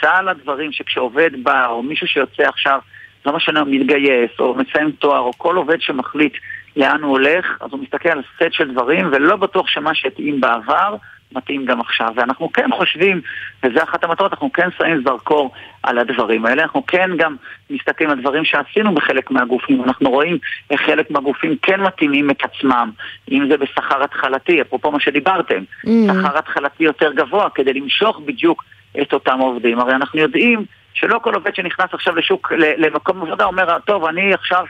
סל 0.00 0.28
הדברים 0.28 0.72
שכשעובד 0.72 1.30
בא 1.42 1.66
או 1.66 1.82
מישהו 1.82 2.06
שיוצא 2.06 2.42
עכשיו 2.42 2.78
לא 3.26 3.36
משנה, 3.36 3.64
מתגייס, 3.64 4.30
או 4.38 4.54
מסיים 4.54 4.90
תואר, 4.90 5.18
או 5.18 5.32
כל 5.38 5.56
עובד 5.56 5.80
שמחליט 5.80 6.32
לאן 6.76 7.02
הוא 7.02 7.10
הולך, 7.10 7.46
אז 7.60 7.68
הוא 7.70 7.80
מסתכל 7.80 8.08
על 8.08 8.22
סט 8.36 8.52
של 8.52 8.72
דברים, 8.72 9.08
ולא 9.12 9.36
בטוח 9.36 9.68
שמה 9.68 9.94
שהתאים 9.94 10.40
בעבר, 10.40 10.96
מתאים 11.36 11.64
גם 11.64 11.80
עכשיו. 11.80 12.08
ואנחנו 12.16 12.52
כן 12.52 12.68
חושבים, 12.76 13.20
וזה 13.62 13.82
אחת 13.82 14.04
המטרות, 14.04 14.32
אנחנו 14.32 14.52
כן 14.52 14.68
שמים 14.78 15.02
זרקור 15.04 15.52
על 15.82 15.98
הדברים 15.98 16.46
האלה. 16.46 16.62
אנחנו 16.62 16.86
כן 16.86 17.10
גם 17.16 17.36
מסתכלים 17.70 18.10
על 18.10 18.20
דברים 18.20 18.44
שעשינו 18.44 18.94
בחלק 18.94 19.30
מהגופים. 19.30 19.84
אנחנו 19.84 20.10
רואים 20.10 20.38
איך 20.70 20.80
חלק 20.80 21.10
מהגופים 21.10 21.56
כן 21.62 21.80
מתאימים 21.80 22.30
את 22.30 22.44
עצמם, 22.44 22.90
אם 23.30 23.48
זה 23.48 23.56
בשכר 23.56 24.04
התחלתי, 24.04 24.60
אפרופו 24.60 24.90
מה 24.90 25.00
שדיברתם, 25.00 25.62
mm. 25.86 25.88
שכר 26.06 26.38
התחלתי 26.38 26.84
יותר 26.84 27.12
גבוה, 27.12 27.50
כדי 27.50 27.72
למשוך 27.72 28.20
בדיוק 28.24 28.64
את 29.02 29.12
אותם 29.12 29.38
עובדים. 29.38 29.80
הרי 29.80 29.94
אנחנו 29.94 30.20
יודעים 30.20 30.64
שלא 30.94 31.18
כל 31.22 31.34
עובד 31.34 31.54
שנכנס 31.54 31.94
עכשיו 31.94 32.16
לשוק, 32.16 32.52
למקום 32.78 33.22
עבודה 33.22 33.44
אומר, 33.44 33.78
טוב, 33.78 34.04
אני 34.04 34.34
עכשיו 34.34 34.64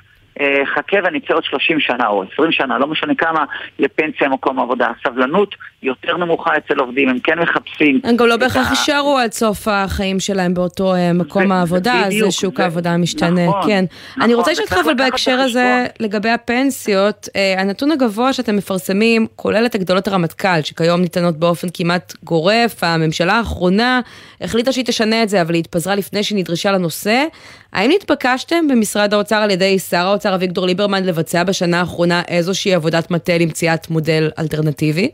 חכה 0.75 0.97
ואני 1.05 1.19
אצא 1.19 1.35
עוד 1.35 1.45
30 1.45 1.81
שנה 1.81 2.07
או 2.07 2.25
20 2.33 2.53
שנה, 2.53 2.79
לא 2.79 2.87
משנה 2.87 3.15
כמה, 3.15 3.45
לפנסיה 3.79 4.29
במקום 4.29 4.61
עבודה. 4.61 4.89
הסבלנות 5.01 5.55
יותר 5.83 6.17
נמוכה 6.17 6.51
אצל 6.57 6.81
עובדים, 6.81 7.09
הם 7.09 7.19
כן 7.19 7.39
מחפשים. 7.39 8.01
הם 8.05 8.17
גם 8.17 8.27
לא 8.27 8.37
בהכרח 8.37 8.71
יישארו 8.71 9.19
עד 9.19 9.33
סוף 9.33 9.69
החיים 9.69 10.21
שלהם 10.21 10.55
באותו 10.55 10.95
אה, 10.95 11.13
מקום 11.13 11.53
העבודה, 11.53 12.03
זה 12.21 12.31
שוק 12.31 12.61
העבודה 12.61 12.91
המשתנה. 12.91 13.47
נכון, 13.47 13.63
כן. 13.67 13.85
אני 14.17 14.25
נכון, 14.25 14.35
רוצה 14.35 14.53
לשאול 14.53 14.67
אותך 14.71 14.77
אבל 14.85 14.95
בהקשר 14.95 15.41
הזה, 15.41 15.87
לגבי 16.01 16.31
הפנסיות, 16.31 17.29
אה, 17.37 17.55
הנתון 17.59 17.93
הגבוה 17.93 18.33
שאתם 18.33 18.57
מפרסמים, 18.57 19.27
כולל 19.37 19.67
את 19.67 19.75
הגדולות 19.75 20.09
הרמטכ"ל, 20.09 20.63
שכיום 20.63 21.01
ניתנות 21.01 21.37
באופן 21.37 21.69
כמעט 21.75 22.13
גורף, 22.25 22.85
הממשלה 22.85 23.33
האחרונה 23.33 24.01
החליטה 24.41 24.73
שהיא 24.73 24.85
תשנה 24.85 25.23
את 25.23 25.29
זה, 25.29 25.43
אבל 25.43 25.55
היא 25.55 25.61
התפזרה 25.61 25.95
לפני 25.95 26.23
שהיא 26.23 26.39
נדרשה 26.39 26.73
לנושא. 26.73 27.25
האם 27.73 27.91
נתבקשתם 27.95 28.69
במשרד 28.69 29.15
האוצר 29.15 29.37
על 29.37 29.51
ידי 29.51 29.79
שר 29.79 29.97
האוצר 29.97 30.35
אביגדור 30.35 30.67
ליברמן 30.67 31.05
לבצע 31.05 31.45
בשנה 31.45 31.81
האחרונה 31.81 32.23
איזושהי 32.29 32.75
עבודת 32.75 33.11
מטה 33.11 33.33
למציאת 33.41 33.91
מודל 33.91 34.31
אלטרנטיבי? 34.39 35.11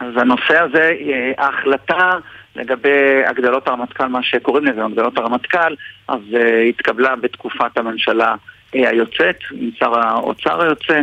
אז 0.00 0.12
הנושא 0.16 0.58
הזה, 0.58 0.92
אה, 1.00 1.32
ההחלטה 1.44 2.10
לגבי 2.56 3.24
הגדלות 3.26 3.68
הרמטכ"ל, 3.68 4.06
מה 4.06 4.22
שקוראים 4.22 4.64
לזה 4.64 4.84
הגדלות 4.84 5.18
הרמטכ"ל, 5.18 5.74
אז 6.08 6.20
uh, 6.32 6.38
התקבלה 6.68 7.16
בתקופת 7.16 7.78
הממשלה 7.78 8.34
uh, 8.34 8.38
היוצאת, 8.72 9.36
עם 9.52 9.70
שר 9.78 9.98
האוצר 9.98 10.62
היוצא. 10.62 11.00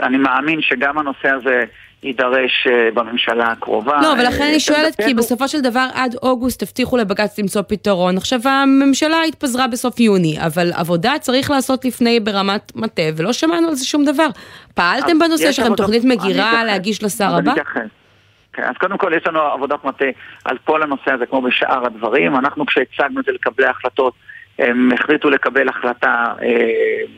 אני 0.00 0.16
מאמין 0.16 0.60
שגם 0.60 0.98
הנושא 0.98 1.28
הזה 1.28 1.64
יידרש 2.04 2.66
אה, 2.70 2.88
בממשלה 2.94 3.46
הקרובה. 3.46 4.00
לא, 4.02 4.08
ולכן 4.08 4.44
אני 4.44 4.60
שואלת, 4.60 4.96
כי 5.04 5.14
בסופו 5.14 5.48
של 5.48 5.60
דבר 5.60 5.86
עד 5.94 6.14
אוגוסט 6.22 6.62
הבטיחו 6.62 6.96
לבג"ץ 6.96 7.38
למצוא 7.38 7.62
פתרון. 7.62 8.16
עכשיו 8.16 8.38
הממשלה 8.44 9.22
התפזרה 9.28 9.68
בסוף 9.68 10.00
יוני, 10.00 10.36
אבל 10.46 10.72
עבודה 10.72 11.12
צריך 11.20 11.50
לעשות 11.50 11.84
לפני 11.84 12.20
ברמת 12.20 12.72
מטה, 12.76 13.02
ולא 13.16 13.32
שמענו 13.32 13.68
על 13.68 13.74
זה 13.74 13.86
שום 13.86 14.04
דבר. 14.04 14.26
פעלתם 14.74 15.18
בנושא? 15.18 15.44
יש 15.44 15.58
לכם 15.58 15.74
תוכנית 15.74 16.04
מגירה 16.04 16.64
להגיש 16.64 17.02
לשר 17.02 17.36
הבא? 17.38 17.54
כן, 18.52 18.62
אז 18.62 18.76
קודם 18.80 18.98
כל 18.98 19.12
יש 19.16 19.26
לנו 19.26 19.40
עבודת 19.40 19.84
מטה 19.84 20.04
על 20.44 20.56
כל 20.64 20.82
הנושא 20.82 21.12
הזה, 21.12 21.26
כמו 21.26 21.42
בשאר 21.42 21.86
הדברים. 21.86 22.36
אנחנו 22.36 22.66
כשהצגנו 22.66 23.20
את 23.20 23.24
זה 23.24 23.32
לקבלי 23.32 23.66
החלטות, 23.66 24.14
הם 24.58 24.92
החליטו 24.92 25.30
לקבל 25.30 25.68
החלטה 25.68 26.24
אה, 26.42 26.46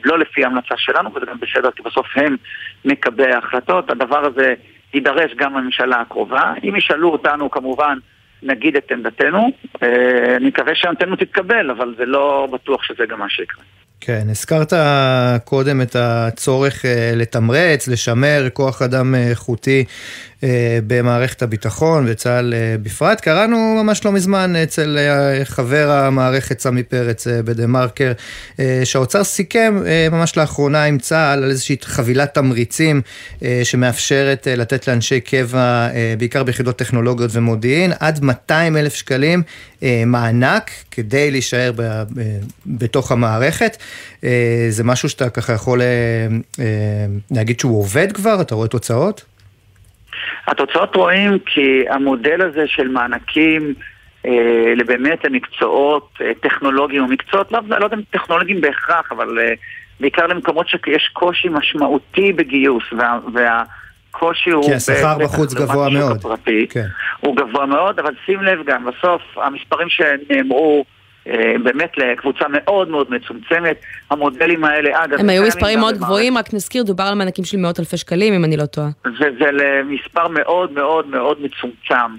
לא 0.05 0.19
לפי 0.19 0.45
המלצה 0.45 0.75
שלנו, 0.77 1.15
וזה 1.15 1.27
גם 1.27 1.37
בסדר, 1.41 1.71
כי 1.71 1.83
בסוף 1.83 2.07
הם 2.15 2.37
מקבלי 2.85 3.33
ההחלטות. 3.33 3.91
הדבר 3.91 4.25
הזה 4.27 4.55
יידרש 4.95 5.35
גם 5.37 5.55
בממשלה 5.55 6.01
הקרובה. 6.01 6.53
אם 6.65 6.77
ישאלו 6.77 7.09
אותנו 7.09 7.51
כמובן 7.51 7.99
נגיד 8.43 8.77
את 8.77 8.93
עמדתנו, 8.93 9.51
אה, 9.83 10.37
אני 10.37 10.47
מקווה 10.49 10.75
שעמדתנו 10.75 11.17
תתקבל, 11.17 11.71
אבל 11.71 11.95
זה 11.99 12.07
לא 12.07 12.49
בטוח 12.53 12.83
שזה 12.83 13.07
גם 13.07 13.19
מה 13.19 13.29
שיקרה. 13.29 13.65
כן, 14.01 14.27
הזכרת 14.31 14.73
קודם 15.45 15.81
את 15.81 15.97
הצורך 15.99 16.85
אה, 16.85 17.13
לתמרץ, 17.15 17.89
לשמר 17.89 18.49
כוח 18.53 18.83
אדם 18.83 19.15
אה, 19.15 19.29
איכותי 19.29 19.85
אה, 20.45 20.79
במערכת 20.87 21.43
הביטחון 21.43 22.05
וצה"ל 22.09 22.55
בפרט. 22.83 23.21
קראנו 23.21 23.83
ממש 23.83 24.05
לא 24.05 24.13
מזמן 24.13 24.57
אצל 24.57 24.99
חבר 25.45 25.91
המערכת 25.91 26.61
סמי 26.61 26.83
פרץ 26.83 27.27
בדה 27.27 27.67
מרקר, 27.67 28.13
שהאוצר 28.85 29.25
סיכם 29.25 29.83
ממש 30.11 30.37
לאחרונה 30.37 30.85
עם 30.85 30.99
צה"ל 30.99 31.43
על 31.45 31.51
איזושהי 31.51 31.77
חבילת 31.83 32.35
תמריצים 32.35 33.03
שמאפשרת 33.65 34.49
לתת 34.51 34.89
לאנשי 34.89 35.21
קבע, 35.21 35.89
בעיקר 36.19 36.43
ביחידות 36.43 36.79
טכנולוגיות 36.79 37.31
ומודיעין, 37.35 37.93
עד 38.01 38.25
200 38.25 38.77
אלף 38.77 38.95
שקלים 38.95 39.43
מענק 40.07 40.71
כדי 40.91 41.31
להישאר 41.31 41.73
בתוך 42.67 43.13
המערכת. 43.13 43.77
אה, 44.25 44.67
זה 44.69 44.85
משהו 44.85 45.09
שאתה 45.09 45.31
ככה 45.31 45.53
יכול 45.53 45.81
אה, 45.81 45.87
אה, 46.61 47.07
להגיד 47.31 47.61
שהוא 47.61 47.81
עובד 47.81 48.13
כבר? 48.13 48.41
אתה 48.41 48.55
רואה 48.55 48.69
תוצאות? 48.69 49.25
התוצאות 50.47 50.97
רואים 50.97 51.39
כי 51.47 51.85
המודל 51.91 52.43
הזה 52.43 52.65
של 52.67 52.89
מענקים 52.89 53.75
לבאמת 54.77 55.25
המקצועות 55.25 56.19
טכנולוגיים 56.41 57.03
או 57.03 57.09
מקצועות, 57.09 57.53
לא, 57.53 57.61
לא 57.69 57.85
יודע 57.85 57.97
אם 57.97 58.03
טכנולוגיים 58.11 58.61
בהכרח, 58.61 59.13
אבל 59.13 59.29
בעיקר 60.01 60.27
למקומות 60.27 60.69
שיש 60.69 61.11
קושי 61.13 61.49
משמעותי 61.49 62.33
בגיוס, 62.33 62.85
וה, 62.99 63.19
והקושי 63.35 64.51
הוא... 64.51 64.65
כי 64.65 64.75
השכר 64.75 65.19
בחוץ 65.19 65.55
גבוה 65.55 65.91
מאוד. 65.91 66.17
הפרטי, 66.17 66.67
כן. 66.71 66.87
הוא 67.21 67.37
גבוה 67.37 67.67
מאוד, 67.67 67.99
אבל 67.99 68.15
שים 68.27 68.43
לב 68.43 68.59
גם, 68.67 68.85
בסוף 68.85 69.23
המספרים 69.37 69.89
שנאמרו 69.89 70.85
באמת 71.63 71.99
לקבוצה 71.99 72.45
מאוד 72.49 72.89
מאוד 72.89 73.11
מצומצמת. 73.11 73.81
המודלים 74.11 74.65
האלה, 74.65 75.05
אגב... 75.05 75.21
הם 75.21 75.29
היו 75.29 75.43
מספרים 75.43 75.79
מאוד 75.79 75.99
גבוהים, 75.99 76.39
רק 76.39 76.55
נזכיר, 76.55 76.83
דובר 76.83 77.05
על 77.05 77.15
מענקים 77.15 77.45
של 77.45 77.57
מאות 77.57 77.81
אלפי 77.81 77.97
שקלים, 77.97 78.35
אם 78.35 78.45
אני 78.45 78.57
לא 78.57 78.67
טועה. 78.67 78.89
וזה 79.07 79.51
למספר 79.53 80.29
מאוד 80.29 80.73
מאוד 80.73 81.07
מאוד 81.07 81.39
מצומצם 81.43 82.15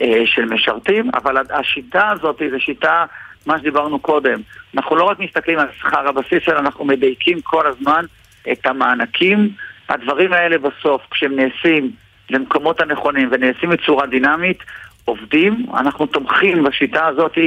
אה, 0.00 0.22
של 0.24 0.44
משרתים, 0.44 1.10
אבל 1.14 1.36
השיטה 1.50 2.10
הזאת 2.10 2.42
זו 2.50 2.60
שיטה, 2.60 3.04
מה 3.46 3.58
שדיברנו 3.58 3.98
קודם. 3.98 4.40
אנחנו 4.76 4.96
לא 4.96 5.04
רק 5.04 5.18
מסתכלים 5.18 5.58
על 5.58 5.66
שכר 5.78 6.08
הבסיס, 6.08 6.48
אלא 6.48 6.58
אנחנו 6.58 6.84
מדייקים 6.84 7.40
כל 7.40 7.66
הזמן 7.66 8.04
את 8.52 8.66
המענקים. 8.66 9.50
הדברים 9.88 10.32
האלה 10.32 10.58
בסוף, 10.58 11.02
כשהם 11.10 11.36
נעשים 11.36 11.90
למקומות 12.30 12.80
הנכונים 12.80 13.28
ונעשים 13.32 13.70
בצורה 13.70 14.06
דינמית, 14.06 14.58
עובדים, 15.04 15.66
אנחנו 15.74 16.06
תומכים 16.06 16.64
בשיטה 16.64 17.06
הזאת 17.06 17.38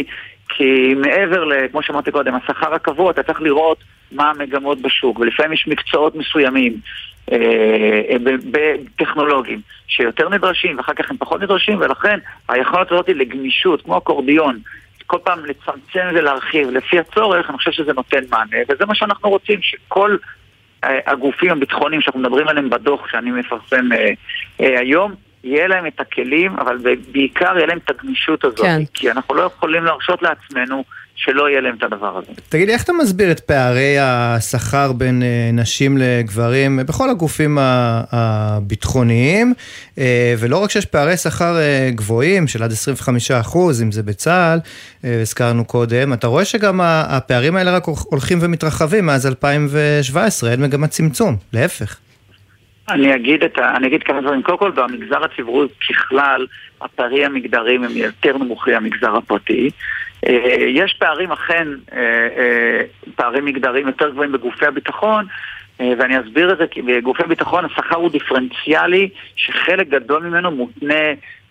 כי 0.55 0.93
מעבר, 0.93 1.43
ל, 1.43 1.67
כמו 1.71 1.83
שאמרתי 1.83 2.11
קודם, 2.11 2.35
השכר 2.35 2.73
הקבוע, 2.73 3.11
אתה 3.11 3.23
צריך 3.23 3.41
לראות 3.41 3.77
מה 4.11 4.29
המגמות 4.29 4.81
בשוק, 4.81 5.19
ולפעמים 5.19 5.53
יש 5.53 5.67
מקצועות 5.67 6.15
מסוימים 6.15 6.77
אה, 7.31 7.37
אה 8.09 8.15
בטכנולוגיים 8.51 9.61
שיותר 9.87 10.29
נדרשים 10.29 10.77
ואחר 10.77 10.93
כך 10.93 11.11
הם 11.11 11.17
פחות 11.17 11.41
נדרשים, 11.41 11.77
ולכן 11.81 12.19
היכולת 12.49 12.91
הזאת 12.91 13.09
לגמישות, 13.09 13.81
כמו 13.81 13.97
אקורדיון, 13.97 14.59
כל 15.07 15.17
פעם 15.23 15.45
לצמצם 15.45 16.07
ולהרחיב 16.13 16.69
לפי 16.69 16.99
הצורך, 16.99 17.49
אני 17.49 17.57
חושב 17.57 17.71
שזה 17.71 17.93
נותן 17.93 18.21
מענה, 18.29 18.57
וזה 18.69 18.85
מה 18.85 18.95
שאנחנו 18.95 19.29
רוצים, 19.29 19.59
שכל 19.61 20.17
אה, 20.83 20.99
הגופים 21.05 21.51
הביטחוניים 21.51 22.01
שאנחנו 22.01 22.19
מדברים 22.19 22.47
עליהם 22.47 22.69
בדוח 22.69 23.07
שאני 23.11 23.31
מפרסם 23.31 23.89
היום, 24.59 25.15
יהיה 25.43 25.67
להם 25.67 25.87
את 25.87 25.99
הכלים, 25.99 26.51
אבל 26.59 26.77
בעיקר 27.11 27.53
יהיה 27.57 27.67
להם 27.67 27.79
את 27.85 27.89
הגמישות 27.89 28.45
הזאת. 28.45 28.59
כן. 28.59 28.81
כי 28.93 29.11
אנחנו 29.11 29.35
לא 29.35 29.41
יכולים 29.41 29.83
להרשות 29.83 30.21
לעצמנו 30.21 30.83
שלא 31.15 31.49
יהיה 31.49 31.61
להם 31.61 31.75
את 31.77 31.83
הדבר 31.83 32.17
הזה. 32.17 32.31
תגיד 32.49 32.67
לי, 32.67 32.73
איך 32.73 32.83
אתה 32.83 32.93
מסביר 32.93 33.31
את 33.31 33.39
פערי 33.39 33.99
השכר 33.99 34.91
בין 34.91 35.23
אה, 35.23 35.49
נשים 35.53 35.97
לגברים 35.97 36.79
בכל 36.85 37.09
הגופים 37.09 37.57
הביטחוניים, 38.11 39.53
אה, 39.97 40.33
ולא 40.39 40.57
רק 40.57 40.71
שיש 40.71 40.85
פערי 40.85 41.17
שכר 41.17 41.57
אה, 41.57 41.89
גבוהים 41.95 42.47
של 42.47 42.63
עד 42.63 42.71
25 42.71 43.31
אחוז, 43.31 43.81
אם 43.81 43.91
זה 43.91 44.03
בצה"ל, 44.03 44.59
הזכרנו 45.03 45.65
קודם, 45.65 46.13
אתה 46.13 46.27
רואה 46.27 46.45
שגם 46.45 46.81
הפערים 46.83 47.55
האלה 47.55 47.71
רק 47.71 47.85
הולכים 47.85 48.37
ומתרחבים 48.41 49.05
מאז 49.05 49.27
2017, 49.27 50.51
אין 50.51 50.61
מגמת 50.61 50.89
צמצום, 50.89 51.35
להפך. 51.53 51.97
אני 52.89 53.15
אגיד, 53.15 53.43
את 53.43 53.57
ה, 53.57 53.75
אני 53.75 53.87
אגיד 53.87 54.03
כמה 54.03 54.21
דברים. 54.21 54.41
קודם 54.41 54.57
כל, 54.57 54.71
במגזר 54.71 55.23
הציבורי 55.23 55.67
ככלל, 55.89 56.47
הפערים 56.81 57.25
המגדריים 57.25 57.83
הם 57.83 57.91
יותר 57.97 58.37
נמוכים 58.37 58.73
מהמגזר 58.73 59.15
הפרטי. 59.15 59.69
יש 60.67 60.93
פערים 60.99 61.31
אכן, 61.31 61.67
פערים 63.15 63.45
מגדריים 63.45 63.87
יותר 63.87 64.09
גבוהים 64.09 64.31
בגופי 64.31 64.65
הביטחון, 64.65 65.25
ואני 65.79 66.19
אסביר 66.19 66.53
את 66.53 66.57
זה, 66.57 66.67
כי 66.67 66.81
בגופי 66.81 67.23
ביטחון 67.23 67.65
השכר 67.65 67.95
הוא 67.95 68.11
דיפרנציאלי, 68.11 69.09
שחלק 69.35 69.87
גדול 69.87 70.23
ממנו 70.23 70.51
מותנה, 70.51 71.03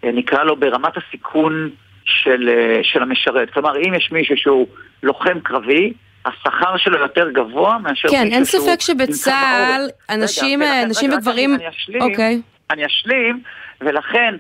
נקרא 0.03 0.45
לו, 0.45 0.57
ברמת 0.57 0.97
הסיכון 0.97 1.71
של, 2.05 2.51
של 2.83 3.03
המשרת. 3.03 3.51
כלומר, 3.51 3.77
אם 3.77 3.95
יש 3.95 4.13
מישהו 4.13 4.37
שהוא 4.37 4.67
לוחם 5.03 5.41
קרבי, 5.43 5.93
השכר 6.27 6.77
שלו 6.77 6.99
יותר 6.99 7.31
גבוה 7.31 7.79
מאשר 7.79 8.09
כן, 8.09 8.29
אין. 8.33 8.45
ספק 8.45 8.81
שבצה"ל 8.81 9.89
אנשים, 10.11 10.63
רגע, 10.63 10.71
ולכן- 10.73 10.89
נשים 10.89 11.11
רגע, 11.11 11.19
וגברים... 11.19 11.55
אני 11.55 11.69
אשלים, 11.69 12.03
אוקיי. 12.03 12.41
אני 12.71 12.87
אשלים, 12.87 13.43
ולכן, 13.81 14.35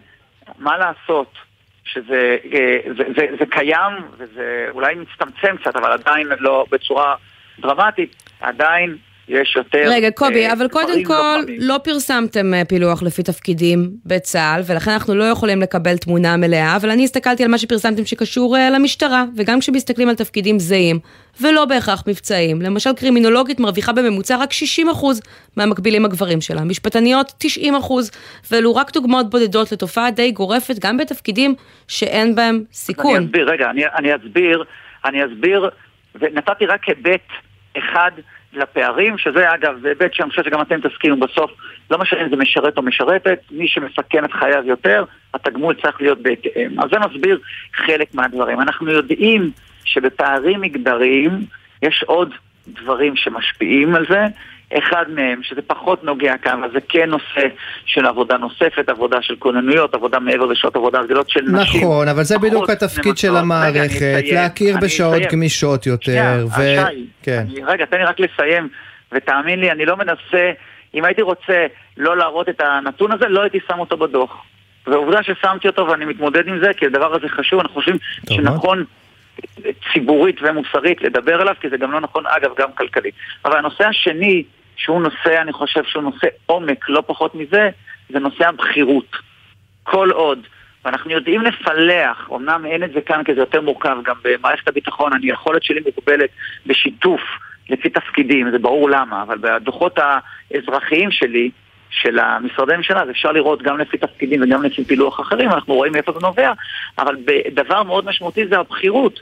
מה 0.58 0.78
לעשות? 0.78 1.32
שזה 1.84 2.36
אה, 2.54 2.76
זה, 2.96 3.04
זה, 3.16 3.26
זה 3.38 3.44
קיים, 3.50 3.92
וזה 4.18 4.66
אולי 4.70 4.94
מצטמצם 4.94 5.56
קצת, 5.56 5.76
אבל 5.76 5.92
עדיין 5.92 6.26
לא 6.40 6.66
בצורה 6.70 7.14
דרמטית, 7.60 8.16
עדיין 8.40 8.96
יש 9.30 9.56
יותר... 9.56 9.84
רגע, 9.86 10.10
קובי, 10.10 10.46
אה, 10.46 10.52
אבל 10.52 10.68
קודם 10.68 10.86
גברים 10.86 11.04
כל, 11.04 11.36
לוחמים. 11.38 11.56
לא 11.60 11.78
פרסמתם 11.84 12.54
אה, 12.54 12.64
פילוח 12.64 13.02
לפי 13.02 13.22
תפקידים 13.22 13.90
בצה"ל, 14.06 14.60
ולכן 14.66 14.90
אנחנו 14.90 15.14
לא 15.14 15.24
יכולים 15.24 15.60
לקבל 15.60 15.96
תמונה 15.96 16.36
מלאה, 16.36 16.76
אבל 16.76 16.90
אני 16.90 17.04
הסתכלתי 17.04 17.44
על 17.44 17.50
מה 17.50 17.58
שפרסמתם 17.58 18.04
שקשור 18.04 18.56
אה, 18.56 18.70
למשטרה, 18.70 19.24
וגם 19.36 19.60
כשמסתכלים 19.60 20.08
על 20.08 20.14
תפקידים 20.14 20.58
זהים, 20.58 20.98
ולא 21.40 21.64
בהכרח 21.64 22.04
מבצעיים, 22.06 22.62
למשל 22.62 22.90
קרימינולוגית 22.92 23.60
מרוויחה 23.60 23.92
בממוצע 23.92 24.36
רק 24.36 24.50
60% 24.50 24.84
מהמקבילים 25.56 26.04
הגברים 26.04 26.40
שלה, 26.40 26.64
משפטניות 26.64 27.44
90%, 27.60 27.70
ואלו 28.50 28.76
רק 28.76 28.92
דוגמאות 28.92 29.30
בודדות 29.30 29.72
לתופעה 29.72 30.10
די 30.10 30.30
גורפת, 30.30 30.74
גם 30.84 30.96
בתפקידים 30.96 31.54
שאין 31.88 32.34
בהם 32.34 32.54
אני 32.54 32.64
סיכון. 32.72 33.24
אסביר, 33.24 33.50
רגע, 33.50 33.70
אני, 33.70 33.82
אני 33.98 34.16
אסביר, 34.16 34.64
אני 35.04 35.18
אסביר, 35.24 35.70
ונתתי 36.14 36.66
רק 36.66 36.84
היבט 36.88 37.26
אחד 37.78 38.10
לפערים, 38.52 39.18
שזה 39.18 39.54
אגב, 39.54 39.86
היבט 39.86 40.14
שאני 40.14 40.30
חושב 40.30 40.44
שגם 40.44 40.60
אתם 40.60 40.80
תסכימו 40.80 41.16
בסוף, 41.16 41.50
לא 41.90 41.98
משנה 41.98 42.22
אם 42.22 42.28
זה 42.30 42.36
משרת 42.36 42.76
או 42.76 42.82
משרתת, 42.82 43.40
מי 43.50 43.68
שמסכן 43.68 44.24
את 44.24 44.32
חייו 44.32 44.62
יותר, 44.66 45.04
התגמול 45.34 45.74
צריך 45.82 46.00
להיות 46.00 46.22
בהתאם. 46.22 46.80
אז 46.80 46.90
זה 46.92 46.98
מסביר 46.98 47.38
חלק 47.74 48.14
מהדברים. 48.14 48.60
אנחנו 48.60 48.90
יודעים 48.90 49.50
שבפערים 49.84 50.60
מגדריים 50.60 51.30
יש 51.82 52.04
עוד 52.06 52.34
דברים 52.68 53.16
שמשפיעים 53.16 53.94
על 53.94 54.06
זה. 54.08 54.26
אחד 54.78 55.04
מהם, 55.08 55.42
שזה 55.42 55.62
פחות 55.62 56.04
נוגע 56.04 56.36
כאן, 56.42 56.52
אבל 56.62 56.72
זה 56.72 56.78
כן 56.88 57.10
נושא 57.10 57.48
של 57.86 58.06
עבודה 58.06 58.36
נוספת, 58.36 58.88
עבודה 58.88 59.22
של 59.22 59.36
כוננויות, 59.38 59.94
עבודה 59.94 60.18
מעבר 60.18 60.44
לשעות 60.46 60.76
עבודה 60.76 61.00
רגילות 61.00 61.30
של 61.30 61.40
נשים. 61.40 61.80
נכון, 61.80 62.08
אבל 62.08 62.22
זה 62.22 62.38
בדיוק 62.38 62.70
התפקיד 62.70 63.16
של. 63.16 63.28
רגע, 63.30 63.38
המערכת, 63.40 63.96
אסיים, 63.96 64.34
להכיר 64.34 64.74
אני 64.74 64.80
בשעות 64.86 65.14
אסיים. 65.14 65.28
גמישות 65.32 65.82
שנייה, 65.82 66.34
יותר, 66.34 66.46
ו... 66.46 66.62
שי, 66.90 67.04
כן. 67.22 67.44
אני- 67.50 67.64
רגע, 67.66 67.84
תן 67.84 67.98
לי 67.98 68.04
רק 68.04 68.20
לסיים, 68.20 68.68
ותאמין 69.12 69.60
לי, 69.60 69.70
אני 69.70 69.86
לא 69.86 69.96
מנסה, 69.96 70.50
אם 70.94 71.04
הייתי 71.04 71.22
רוצה 71.22 71.66
לא 71.96 72.16
להראות 72.16 72.48
את 72.48 72.60
הנתון 72.60 73.12
הזה, 73.12 73.28
לא 73.28 73.42
הייתי 73.42 73.58
שם 73.68 73.78
אותו 73.78 73.96
בדוח. 73.96 74.36
ועובדה 74.86 75.22
ששמתי 75.22 75.68
אותו 75.68 75.86
ואני 75.88 76.04
מתמודד 76.04 76.48
עם 76.48 76.58
זה, 76.62 76.70
כי 76.76 76.86
הדבר 76.86 77.14
הזה 77.14 77.28
חשוב, 77.28 77.60
אנחנו 77.60 77.74
חושבים. 77.74 77.96
שנכון 78.30 78.84
ציבורית 79.92 80.36
ומוסרית 80.42 81.02
לדבר 81.02 81.40
עליו, 81.40 81.54
כי 81.60 81.68
זה 81.68 81.76
גם 81.76 81.92
לא 81.92 82.00
נכון, 82.00 82.24
אגב, 82.26 82.50
גם 82.58 82.68
כלכלית. 82.78 83.14
אבל 83.44 83.56
הנושא 83.56 83.84
השני, 83.84 84.42
שהוא 84.80 85.02
נושא, 85.02 85.42
אני 85.42 85.52
חושב 85.52 85.84
שהוא 85.84 86.02
נושא 86.02 86.26
עומק, 86.46 86.88
לא 86.88 87.02
פחות 87.06 87.34
מזה, 87.34 87.70
זה 88.10 88.18
נושא 88.18 88.48
הבכירות. 88.48 89.16
כל 89.82 90.10
עוד, 90.10 90.38
ואנחנו 90.84 91.10
יודעים 91.10 91.40
לפלח, 91.42 92.30
אמנם 92.34 92.66
אין 92.66 92.84
את 92.84 92.92
זה 92.92 93.00
כאן 93.00 93.24
כי 93.24 93.34
זה 93.34 93.40
יותר 93.40 93.60
מורכב, 93.60 93.96
גם 94.04 94.16
במערכת 94.24 94.68
הביטחון, 94.68 95.12
אני, 95.12 95.26
היכולת 95.26 95.62
שלי 95.62 95.80
מוגבלת 95.80 96.30
בשיתוף 96.66 97.20
לפי 97.68 97.88
תפקידים, 97.88 98.50
זה 98.50 98.58
ברור 98.58 98.90
למה, 98.90 99.22
אבל 99.22 99.38
בדוחות 99.38 99.98
האזרחיים 99.98 101.10
שלי, 101.10 101.50
של 101.90 102.18
המשרדי 102.18 102.76
ממשלה, 102.76 103.02
אז 103.02 103.10
אפשר 103.10 103.32
לראות 103.32 103.62
גם 103.62 103.78
לפי 103.78 103.98
תפקידים 103.98 104.42
וגם 104.42 104.62
לפי 104.62 104.84
פילוח 104.84 105.20
אחרים, 105.20 105.50
אנחנו 105.50 105.74
רואים 105.74 105.92
מאיפה 105.92 106.12
זה 106.12 106.18
נובע, 106.22 106.52
אבל 106.98 107.16
דבר 107.54 107.82
מאוד 107.82 108.04
משמעותי 108.04 108.46
זה 108.46 108.58
הבכירות. 108.58 109.20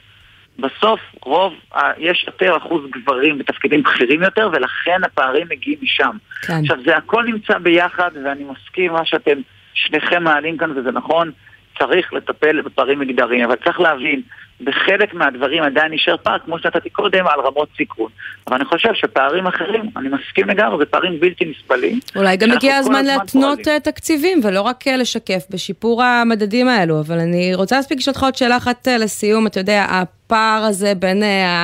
בסוף 0.61 0.99
רוב, 1.25 1.53
יש 1.97 2.23
יותר 2.27 2.57
אחוז 2.57 2.81
גברים 2.91 3.37
בתפקידים 3.37 3.83
בכירים 3.83 4.23
יותר, 4.23 4.49
ולכן 4.53 5.03
הפערים 5.03 5.47
מגיעים 5.49 5.79
משם. 5.81 6.17
כן. 6.41 6.53
עכשיו, 6.61 6.77
זה 6.85 6.97
הכל 6.97 7.23
נמצא 7.23 7.57
ביחד, 7.57 8.11
ואני 8.25 8.43
מסכים 8.43 8.91
מה 8.91 9.05
שאתם 9.05 9.37
שניכם 9.73 10.23
מעלים 10.23 10.57
כאן, 10.57 10.71
וזה 10.77 10.91
נכון, 10.91 11.31
צריך 11.79 12.13
לטפל 12.13 12.61
בפערים 12.61 12.99
מגדריים, 12.99 13.45
אבל 13.45 13.55
צריך 13.63 13.79
להבין, 13.79 14.21
בחלק 14.61 15.13
מהדברים 15.13 15.63
עדיין 15.63 15.93
נשאר 15.93 16.15
פער, 16.23 16.39
כמו 16.39 16.59
שנתתי 16.59 16.89
קודם, 16.89 17.27
על 17.27 17.39
רמות 17.39 17.69
סיכון. 17.77 18.11
אבל 18.47 18.55
אני 18.55 18.65
חושב 18.65 18.89
שפערים 18.93 19.47
אחרים, 19.47 19.89
אני 19.97 20.09
מסכים 20.09 20.47
לגמרי, 20.49 20.77
זה 20.79 20.85
פערים 20.85 21.19
בלתי 21.19 21.45
נסבלים. 21.45 21.99
אולי 22.15 22.37
גם 22.37 22.51
הגיע 22.51 22.75
הזמן 22.75 23.05
להתנות 23.05 23.59
פועלים. 23.63 23.65
אה, 23.67 23.79
תקציבים, 23.79 24.39
ולא 24.43 24.61
רק 24.61 24.87
אה, 24.87 24.97
לשקף 24.97 25.43
בשיפור 25.49 26.03
המדדים 26.03 26.67
האלו. 26.67 26.99
אבל 26.99 27.19
אני 27.19 27.55
רוצה 27.55 27.75
להספיק 27.75 27.97
לשאול 27.97 28.13
אותך 28.13 28.23
עוד 28.23 28.35
שאלה 28.35 28.57
אחת 28.57 28.87
אה, 28.87 28.97
לסיום. 28.97 29.47
אתה 29.47 29.59
יודע, 29.59 29.85
הפער 29.89 30.63
הזה 30.63 30.95
בין 30.95 31.23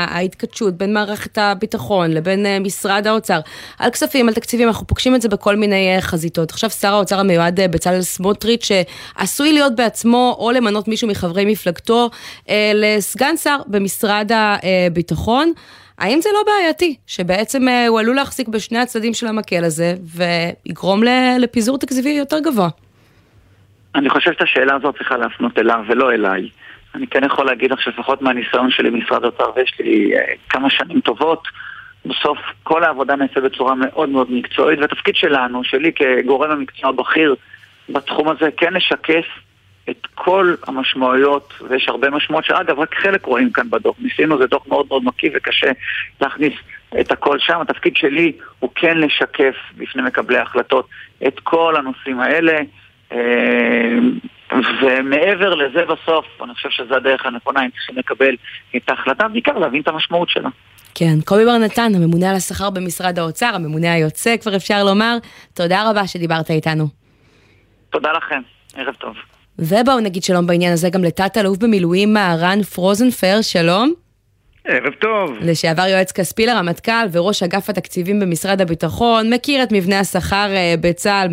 ההתכתשות, 0.10 0.73
בין 0.73 0.93
מערכת 0.93 1.38
הביטחון 1.38 2.12
לבין 2.12 2.45
משרד 2.63 3.08
האוצר, 3.08 3.39
על 3.79 3.91
כספים, 3.91 4.27
על 4.27 4.34
תקציבים, 4.34 4.67
אנחנו 4.67 4.88
פוגשים 4.88 5.15
את 5.15 5.21
זה 5.21 5.29
בכל 5.29 5.55
מיני 5.55 5.95
חזיתות. 5.99 6.51
עכשיו 6.51 6.69
שר 6.69 6.93
האוצר 6.93 7.19
המיועד 7.19 7.60
בצלאל 7.71 8.01
סמוטריץ', 8.01 8.65
שעשוי 8.65 9.53
להיות 9.53 9.75
בעצמו, 9.75 10.36
או 10.39 10.51
למנות 10.51 10.88
מישהו 10.88 11.08
מחברי 11.08 11.45
מפלגתו 11.45 12.10
אה, 12.49 12.71
לסגן 12.97 13.37
שר 13.37 13.57
במשרד 13.67 14.31
הביטחון. 14.33 15.53
האם 15.97 16.21
זה 16.21 16.29
לא 16.33 16.43
בעייתי, 16.45 16.95
שבעצם 17.07 17.67
אה, 17.67 17.87
הוא 17.87 17.99
עלול 17.99 18.15
להחזיק 18.15 18.47
בשני 18.47 18.79
הצדדים 18.79 19.13
של 19.13 19.27
המקל 19.27 19.63
הזה, 19.63 19.93
ויגרום 20.15 21.01
לפיזור 21.39 21.77
תקציבי 21.77 22.09
יותר 22.09 22.39
גבוה? 22.39 22.69
אני 23.95 24.09
חושב 24.09 24.31
שאת 24.31 24.41
השאלה 24.41 24.75
הזאת 24.75 24.97
צריכה 24.97 25.17
להפנות 25.17 25.57
אליו 25.57 25.79
ולא 25.87 26.11
אליי. 26.11 26.49
אני 26.95 27.07
כן 27.07 27.23
יכול 27.23 27.45
להגיד 27.45 27.71
לך 27.71 27.81
שלפחות 27.81 28.21
מהניסיון 28.21 28.71
שלי 28.71 28.91
במשרד 28.91 29.23
האוצר, 29.23 29.51
ויש 29.55 29.73
לי 29.79 30.15
אה, 30.15 30.21
כמה 30.49 30.69
שנים 30.69 30.99
טובות, 30.99 31.47
בסוף 32.05 32.37
כל 32.63 32.83
העבודה 32.83 33.15
נעשית 33.15 33.37
בצורה 33.37 33.75
מאוד 33.75 34.09
מאוד 34.09 34.31
מקצועית, 34.31 34.79
והתפקיד 34.79 35.15
שלנו, 35.15 35.63
שלי 35.63 35.91
כגורם 35.93 36.51
המקצוע 36.51 36.91
בכיר 36.91 37.35
בתחום 37.89 38.29
הזה, 38.29 38.49
כן 38.57 38.73
לשקף 38.73 39.25
את 39.89 40.07
כל 40.15 40.55
המשמעויות, 40.67 41.53
ויש 41.69 41.87
הרבה 41.89 42.09
משמעויות 42.09 42.45
שאגב, 42.45 42.79
רק 42.79 42.95
חלק 42.95 43.25
רואים 43.25 43.51
כאן 43.51 43.69
בדוח. 43.69 43.95
ניסינו, 43.99 44.37
זה 44.37 44.47
דוח 44.47 44.67
מאוד 44.67 44.85
מאוד 44.89 45.03
מקיף 45.03 45.33
וקשה 45.35 45.71
להכניס 46.21 46.53
את 46.99 47.11
הכל 47.11 47.39
שם. 47.39 47.61
התפקיד 47.61 47.95
שלי 47.95 48.31
הוא 48.59 48.69
כן 48.75 48.97
לשקף 48.97 49.55
בפני 49.77 50.01
מקבלי 50.01 50.37
ההחלטות 50.37 50.87
את 51.27 51.39
כל 51.39 51.75
הנושאים 51.75 52.19
האלה. 52.19 52.57
אה, 53.11 53.97
ומעבר 54.81 55.55
לזה 55.55 55.85
בסוף, 55.85 56.25
אני 56.43 56.53
חושב 56.53 56.69
שזו 56.69 56.95
הדרך 56.95 57.25
הנכונה, 57.25 57.65
אם 57.65 57.69
צריכים 57.69 57.97
לקבל 57.97 58.35
את 58.75 58.89
ההחלטה, 58.89 59.27
בעיקר 59.27 59.57
להבין 59.57 59.81
את 59.81 59.87
המשמעות 59.87 60.29
שלה. 60.29 60.49
כן, 60.95 61.21
קובי 61.25 61.45
בר 61.45 61.57
נתן, 61.57 61.91
הממונה 61.95 62.29
על 62.29 62.35
השכר 62.35 62.69
במשרד 62.69 63.19
האוצר, 63.19 63.51
הממונה 63.55 63.93
היוצא, 63.93 64.37
כבר 64.37 64.55
אפשר 64.55 64.83
לומר, 64.83 65.17
תודה 65.53 65.89
רבה 65.89 66.07
שדיברת 66.07 66.49
איתנו. 66.49 66.87
תודה 67.89 68.11
לכם, 68.11 68.41
ערב 68.75 68.93
טוב. 68.95 69.15
ובואו 69.59 69.99
נגיד 69.99 70.23
שלום 70.23 70.47
בעניין 70.47 70.73
הזה 70.73 70.89
גם 70.89 71.03
לתת 71.03 71.37
אלוף 71.37 71.57
במילואים 71.57 72.13
מהרן 72.13 72.63
פרוזנפר, 72.63 73.37
שלום. 73.41 73.93
ערב 74.67 74.93
טוב. 75.01 75.31
לשעבר 75.41 75.85
יועץ 75.87 76.11
כספי 76.11 76.45
לרמטכ"ל 76.45 77.07
וראש 77.11 77.43
אגף 77.43 77.69
התקציבים 77.69 78.19
במשרד 78.19 78.61
הביטחון, 78.61 79.33
מכיר 79.33 79.63
את 79.63 79.71
מבנה 79.71 79.99
השכר 79.99 80.51
אה, 80.55 80.75
בצה"ל 80.81 81.27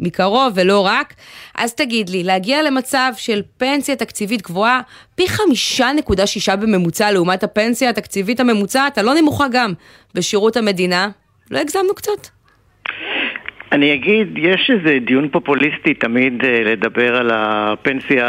מקרוב 0.00 0.52
ולא 0.54 0.86
רק. 0.86 1.14
אז 1.54 1.74
תגיד 1.74 2.08
לי, 2.08 2.22
להגיע 2.24 2.62
למצב 2.62 3.12
של 3.16 3.42
פנסיה 3.56 3.96
תקציבית 3.96 4.42
גבוהה 4.42 4.80
פי 5.14 5.28
חמישה 5.28 5.92
נקודה 5.96 6.26
שישה 6.26 6.56
בממוצע 6.56 7.10
לעומת 7.10 7.42
הפנסיה 7.44 7.90
התקציבית 7.90 8.40
הממוצעת, 8.40 8.98
הלא 8.98 9.14
נמוכה 9.14 9.46
גם, 9.52 9.72
בשירות 10.14 10.56
המדינה, 10.56 11.10
לא 11.50 11.58
הגזמנו 11.58 11.94
קצת? 11.94 12.37
אני 13.72 13.94
אגיד, 13.94 14.38
יש 14.38 14.70
איזה 14.70 14.98
דיון 15.06 15.28
פופוליסטי 15.28 15.94
תמיד 15.94 16.44
אה, 16.44 16.62
לדבר 16.64 17.16
על 17.16 17.30
הפנסיה 17.34 18.24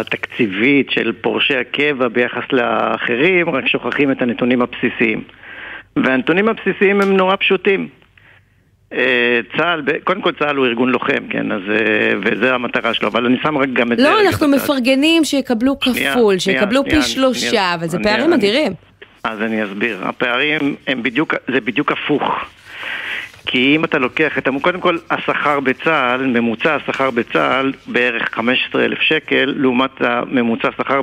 התקציבית 0.00 0.90
של 0.90 1.12
פורשי 1.20 1.56
הקבע 1.56 2.08
ביחס 2.08 2.42
לאחרים, 2.52 3.50
רק 3.50 3.66
שוכחים 3.66 4.12
את 4.12 4.22
הנתונים 4.22 4.62
הבסיסיים. 4.62 5.22
והנתונים 5.96 6.48
הבסיסיים 6.48 7.00
הם 7.00 7.16
נורא 7.16 7.36
פשוטים. 7.36 7.88
אה, 8.92 9.40
צה"ל, 9.56 9.82
קודם 10.04 10.22
כל 10.22 10.32
צה"ל 10.32 10.56
הוא 10.56 10.66
ארגון 10.66 10.90
לוחם, 10.90 11.28
כן, 11.30 11.52
אז, 11.52 11.60
אה, 11.70 12.12
וזה 12.24 12.54
המטרה 12.54 12.94
שלו, 12.94 13.08
אבל 13.08 13.26
אני 13.26 13.36
שם 13.42 13.58
רק 13.58 13.68
גם 13.72 13.92
את 13.92 13.98
זה 13.98 14.04
לא, 14.04 14.20
אנחנו 14.20 14.48
בצד. 14.48 14.56
מפרגנים 14.56 15.24
שיקבלו 15.24 15.78
כפול, 15.80 16.38
שנייה, 16.38 16.60
שיקבלו 16.60 16.84
פי 16.84 17.02
שלושה. 17.02 17.74
אבל 17.74 17.86
זה 17.86 17.98
פערים 18.02 18.32
אדירים. 18.32 18.72
אז 19.24 19.42
אני 19.42 19.64
אסביר. 19.64 19.98
הפערים 20.02 20.76
הם 20.86 21.02
בדיוק, 21.02 21.34
זה 21.48 21.60
בדיוק 21.60 21.92
הפוך. 21.92 22.24
כי 23.52 23.76
אם 23.76 23.84
אתה 23.84 23.98
לוקח 23.98 24.38
את, 24.38 24.48
קודם 24.62 24.80
כל 24.80 24.96
השכר 25.10 25.60
בצה"ל, 25.60 26.26
ממוצע 26.26 26.74
השכר 26.74 27.10
בצה"ל 27.10 27.72
בערך 27.86 28.34
15,000 28.34 29.00
שקל, 29.00 29.54
לעומת 29.56 29.90
הממוצע 30.00 30.68
השכר 30.68 31.00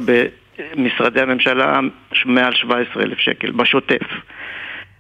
משרדי 0.78 1.22
הממשלה 1.22 1.80
מעל 2.26 2.54
17,000 2.54 3.20
שקל, 3.20 3.52
בשוטף. 3.52 4.08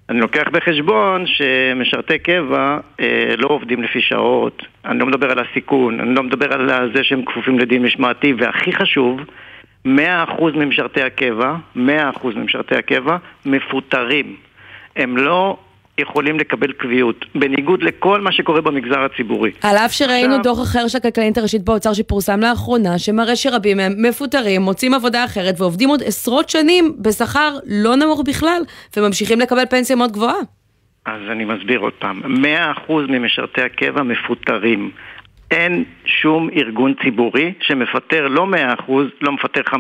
אני 0.10 0.20
לוקח 0.20 0.44
בחשבון 0.52 1.26
שמשרתי 1.28 2.20
קבע 2.20 2.78
אה, 3.00 3.36
לא 3.38 3.48
עובדים 3.48 3.84
לפי 3.84 4.02
שעות, 4.02 4.64
אני 4.86 5.00
לא 5.00 5.06
מדבר 5.06 5.32
על 5.32 5.40
הסיכון, 5.40 6.00
אני 6.00 6.16
לא 6.16 6.24
מדבר 6.24 6.54
על 6.54 6.92
זה 6.96 7.04
שהם 7.04 7.26
כפופים 7.26 7.60
לדין 7.60 7.84
משמעתי, 7.84 8.34
והכי 8.38 8.74
חשוב, 8.74 9.20
100% 9.86 9.90
ממשרתי 10.56 11.02
הקבע, 11.02 11.56
100% 11.76 11.80
ממשרתי 12.36 12.76
הקבע 12.76 13.18
מפוטרים. 13.46 14.36
הם 14.96 15.18
לא 15.18 15.58
יכולים 16.00 16.40
לקבל 16.40 16.72
קביעות, 16.72 17.26
בניגוד 17.36 17.84
לכל 17.84 18.22
מה 18.22 18.32
שקורה 18.32 18.62
במגזר 18.62 19.00
הציבורי. 19.00 19.52
על 19.64 19.76
אף 19.78 19.92
שראינו 19.92 20.36
עכשיו... 20.36 20.44
דוח 20.44 20.62
אחר 20.64 20.88
של 20.88 20.98
הכלכלנית 20.98 21.38
הראשית 21.38 21.64
באוצר 21.64 21.94
שפורסם 21.94 22.40
לאחרונה, 22.40 23.00
שמראה 23.00 23.36
שרבים 23.36 23.78
מהם 23.78 23.94
מפוטרים, 23.98 24.62
מוצאים 24.62 24.94
עבודה 24.94 25.26
אחרת 25.26 25.62
ועובדים 25.62 25.90
עוד 25.90 26.04
עשרות 26.06 26.50
שנים 26.50 26.96
בשכר 27.02 27.58
לא 27.66 27.96
נמוך 27.96 28.22
בכלל, 28.28 28.62
וממשיכים 28.98 29.40
לקבל 29.40 29.66
פנסיה 29.70 29.96
מאוד 29.96 30.12
גבוהה. 30.12 30.40
אז 31.06 31.22
אני 31.32 31.46
מסביר 31.46 31.80
עוד 31.80 31.94
פעם, 32.00 32.22
100% 32.88 32.92
ממשרתי 33.10 33.62
הקבע 33.62 34.04
מפוטרים. 34.04 34.92
אין 35.52 35.84
שום 36.06 36.50
ארגון 36.56 36.94
ציבורי 37.04 37.54
שמפטר 37.62 38.28
לא 38.28 38.48
100%, 38.88 38.92
לא 39.22 39.32
מפטר 39.32 39.62
50%, 39.62 39.76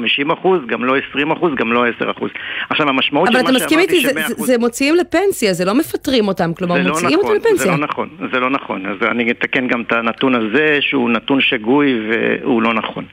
גם 0.67 0.83
לא 0.83 0.95
20%, 0.97 1.55
גם 1.55 1.73
לא 1.73 1.85
10%. 1.99 2.25
עכשיו 2.69 2.89
המשמעות 2.89 3.29
של 3.31 3.33
מה 3.33 3.39
שאמרתי 3.39 3.39
ש-100%... 3.39 3.41
אבל 3.41 3.57
אתה 3.57 3.65
מסכים 3.65 3.79
איתי, 3.79 4.01
זה, 4.01 4.35
זה 4.35 4.57
מוציאים 4.57 4.95
לפנסיה, 4.95 5.53
זה 5.53 5.65
לא 5.65 5.75
מפטרים 5.75 6.27
אותם, 6.27 6.53
כלומר 6.53 6.75
לא 6.75 6.89
מוציאים 6.89 7.19
נכון, 7.19 7.35
אותם 7.35 7.47
לפנסיה. 7.47 7.65
זה 7.65 7.71
לא 7.71 7.77
נכון, 7.77 8.09
זה 8.33 8.39
לא 8.39 8.49
נכון. 8.49 8.85
אז 8.85 8.97
אני 9.11 9.31
אתקן 9.31 9.67
גם 9.67 9.81
את 9.81 9.91
הנתון 9.91 10.35
הזה, 10.35 10.77
שהוא 10.81 11.09
נתון 11.09 11.41
שגוי 11.41 12.09
והוא 12.09 12.61
לא 12.61 12.73
נכון. 12.73 13.05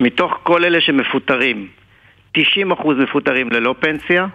מתוך 0.00 0.38
כל 0.42 0.64
אלה 0.64 0.80
שמפוטרים, 0.80 1.66
90% 2.38 2.40
מפוטרים 2.98 3.50
ללא 3.50 3.74
פנסיה, 3.80 4.26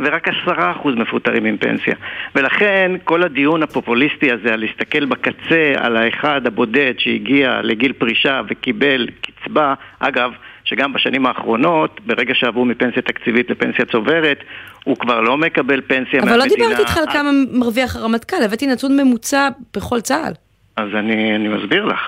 ורק 0.00 0.28
עשרה 0.28 0.72
אחוז 0.72 0.94
מפוטרים 0.94 1.44
עם 1.44 1.56
פנסיה. 1.56 1.94
ולכן 2.34 2.92
כל 3.04 3.22
הדיון 3.22 3.62
הפופוליסטי 3.62 4.32
הזה 4.32 4.52
על 4.52 4.60
להסתכל 4.60 5.04
בקצה 5.04 5.72
על 5.76 5.96
האחד 5.96 6.46
הבודד 6.46 6.94
שהגיע 6.98 7.60
לגיל 7.62 7.92
פרישה 7.92 8.40
וקיבל 8.48 9.08
קצבה, 9.20 9.74
אגב, 9.98 10.32
שגם 10.64 10.92
בשנים 10.92 11.26
האחרונות, 11.26 12.00
ברגע 12.06 12.34
שעברו 12.34 12.64
מפנסיה 12.64 13.02
תקציבית 13.02 13.50
לפנסיה 13.50 13.84
צוברת, 13.84 14.44
הוא 14.84 14.96
כבר 14.96 15.20
לא 15.20 15.36
מקבל 15.36 15.80
פנסיה 15.80 16.20
אבל 16.20 16.28
מהמדינה. 16.28 16.34
אבל 16.34 16.38
לא 16.38 16.56
דיברתי 16.56 16.82
איתך 16.82 16.96
על 16.96 17.04
כמה 17.12 17.30
מרוויח 17.52 17.96
הרמטכ"ל, 17.96 18.42
הבאתי 18.44 18.66
נתון 18.66 18.96
ממוצע 18.96 19.48
בכל 19.76 20.00
צה"ל. 20.00 20.32
אז 20.76 20.88
אני, 20.94 21.36
אני 21.36 21.48
מסביר 21.48 21.84
לך. 21.84 22.00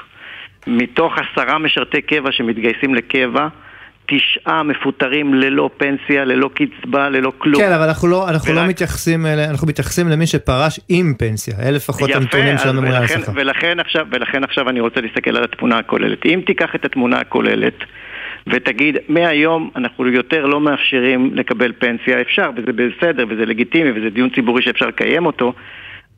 מתוך 0.66 1.12
עשרה 1.18 1.58
משרתי 1.58 2.02
קבע 2.02 2.32
שמתגייסים 2.32 2.94
לקבע, 2.94 3.48
תשעה 4.08 4.62
מפוטרים 4.62 5.34
ללא 5.34 5.70
פנסיה, 5.76 6.24
ללא 6.24 6.50
קצבה, 6.54 7.08
ללא 7.08 7.32
כלום. 7.38 7.62
כן, 7.62 7.72
אבל 7.72 7.84
אנחנו 7.84 8.08
לא, 8.08 8.28
אנחנו 8.28 8.52
לא 8.52 8.58
ורק... 8.58 8.64
לא 8.64 8.70
מתייחסים, 8.70 9.26
אנחנו 9.26 9.66
מתייחסים 9.66 10.08
למי 10.08 10.26
שפרש 10.26 10.80
עם 10.88 11.14
פנסיה, 11.18 11.54
אלה 11.62 11.70
לפחות 11.70 12.10
הנתונים 12.10 12.58
של 12.58 12.68
הממונה 12.68 12.98
על 12.98 13.04
השכר. 13.04 13.32
ולכן 13.34 13.80
עכשיו, 13.80 14.06
ולכן 14.10 14.44
עכשיו 14.44 14.68
אני 14.68 14.80
רוצה 14.80 15.00
להסתכל 15.00 15.36
על 15.36 15.44
התמונה 15.44 15.78
הכוללת. 15.78 16.26
אם 16.26 16.40
תיקח 16.46 16.74
את 16.74 16.84
התמונה 16.84 17.20
הכוללת 17.20 17.74
ותגיד, 18.46 18.96
מהיום 19.08 19.70
אנחנו 19.76 20.08
יותר 20.08 20.46
לא 20.46 20.60
מאפשרים 20.60 21.30
לקבל 21.34 21.72
פנסיה, 21.78 22.20
אפשר, 22.20 22.50
וזה 22.56 22.72
בסדר, 22.72 23.24
וזה 23.28 23.46
לגיטימי, 23.46 23.90
וזה 23.90 24.10
דיון 24.10 24.30
ציבורי 24.34 24.62
שאפשר 24.62 24.86
לקיים 24.86 25.26
אותו, 25.26 25.52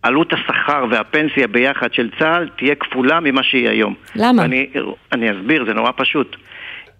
עלות 0.02 0.32
השכר 0.32 0.84
והפנסיה 0.90 1.46
ביחד 1.46 1.92
של 1.92 2.10
צה"ל 2.18 2.48
תהיה 2.58 2.74
כפולה 2.74 3.20
ממה 3.20 3.42
שהיא 3.42 3.68
היום. 3.68 3.94
למה? 4.16 4.44
אני, 4.44 4.70
אני 5.12 5.30
אסביר, 5.30 5.64
זה 5.66 5.74
נורא 5.74 5.90
פשוט. 5.96 6.36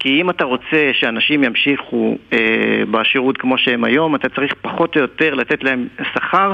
כי 0.03 0.21
אם 0.21 0.29
אתה 0.29 0.43
רוצה 0.43 0.91
שאנשים 0.93 1.43
ימשיכו 1.43 2.17
אה, 2.33 2.83
בשירות 2.91 3.37
כמו 3.37 3.57
שהם 3.57 3.83
היום, 3.83 4.15
אתה 4.15 4.29
צריך 4.29 4.53
פחות 4.61 4.95
או 4.95 5.01
יותר 5.01 5.33
לתת 5.33 5.63
להם 5.63 5.87
שכר 6.13 6.53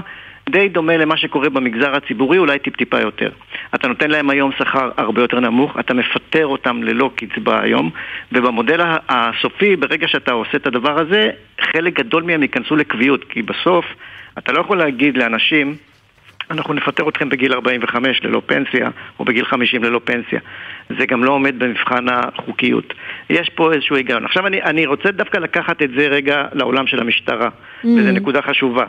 די 0.50 0.70
דומה 0.70 0.98
למה 0.98 1.18
שקורה 1.18 1.50
במגזר 1.50 1.96
הציבורי, 1.96 2.38
אולי 2.38 2.60
טיפ-טיפה 2.60 3.00
יותר. 3.00 3.30
אתה 3.76 3.88
נותן 3.88 4.12
להם 4.12 4.30
היום 4.30 4.52
שכר 4.58 4.92
הרבה 4.98 5.22
יותר 5.22 5.40
נמוך, 5.40 5.80
אתה 5.80 5.94
מפטר 5.94 6.48
אותם 6.48 6.84
ללא 6.84 7.12
קצבה 7.16 7.62
היום, 7.62 7.90
ובמודל 8.32 8.82
הסופי, 9.10 9.76
ברגע 9.76 10.08
שאתה 10.08 10.32
עושה 10.32 10.58
את 10.58 10.68
הדבר 10.68 11.00
הזה, 11.00 11.30
חלק 11.62 12.00
גדול 12.00 12.24
מהם 12.24 12.42
ייכנסו 12.42 12.76
לקביעות, 12.76 13.24
כי 13.24 13.42
בסוף 13.42 13.86
אתה 14.38 14.52
לא 14.52 14.62
יכול 14.62 14.78
להגיד 14.78 15.18
לאנשים 15.18 15.76
אנחנו 16.52 16.74
נפטר 16.74 17.10
אתכם 17.10 17.30
בגיל 17.30 17.54
45 17.54 18.24
ללא 18.24 18.42
פנסיה, 18.46 18.90
או 19.20 19.26
בגיל 19.26 19.46
50 19.46 19.84
ללא 19.84 20.02
פנסיה. 20.04 20.40
זה 20.90 21.06
גם 21.06 21.24
לא 21.24 21.32
עומד 21.32 21.60
במבחן 21.60 22.06
החוקיות. 22.10 22.94
יש 23.30 23.50
פה 23.50 23.74
איזשהו 23.74 23.96
היגיון. 23.96 24.26
עכשיו 24.26 24.48
אני, 24.48 24.62
אני 24.64 24.86
רוצה 24.86 25.12
דווקא 25.12 25.38
לקחת 25.38 25.82
את 25.82 25.90
זה 25.98 26.08
רגע 26.08 26.46
לעולם 26.54 26.88
של 26.88 27.00
המשטרה, 27.00 27.48
mm-hmm. 27.48 27.88
וזו 27.88 28.12
נקודה 28.12 28.42
חשובה. 28.42 28.86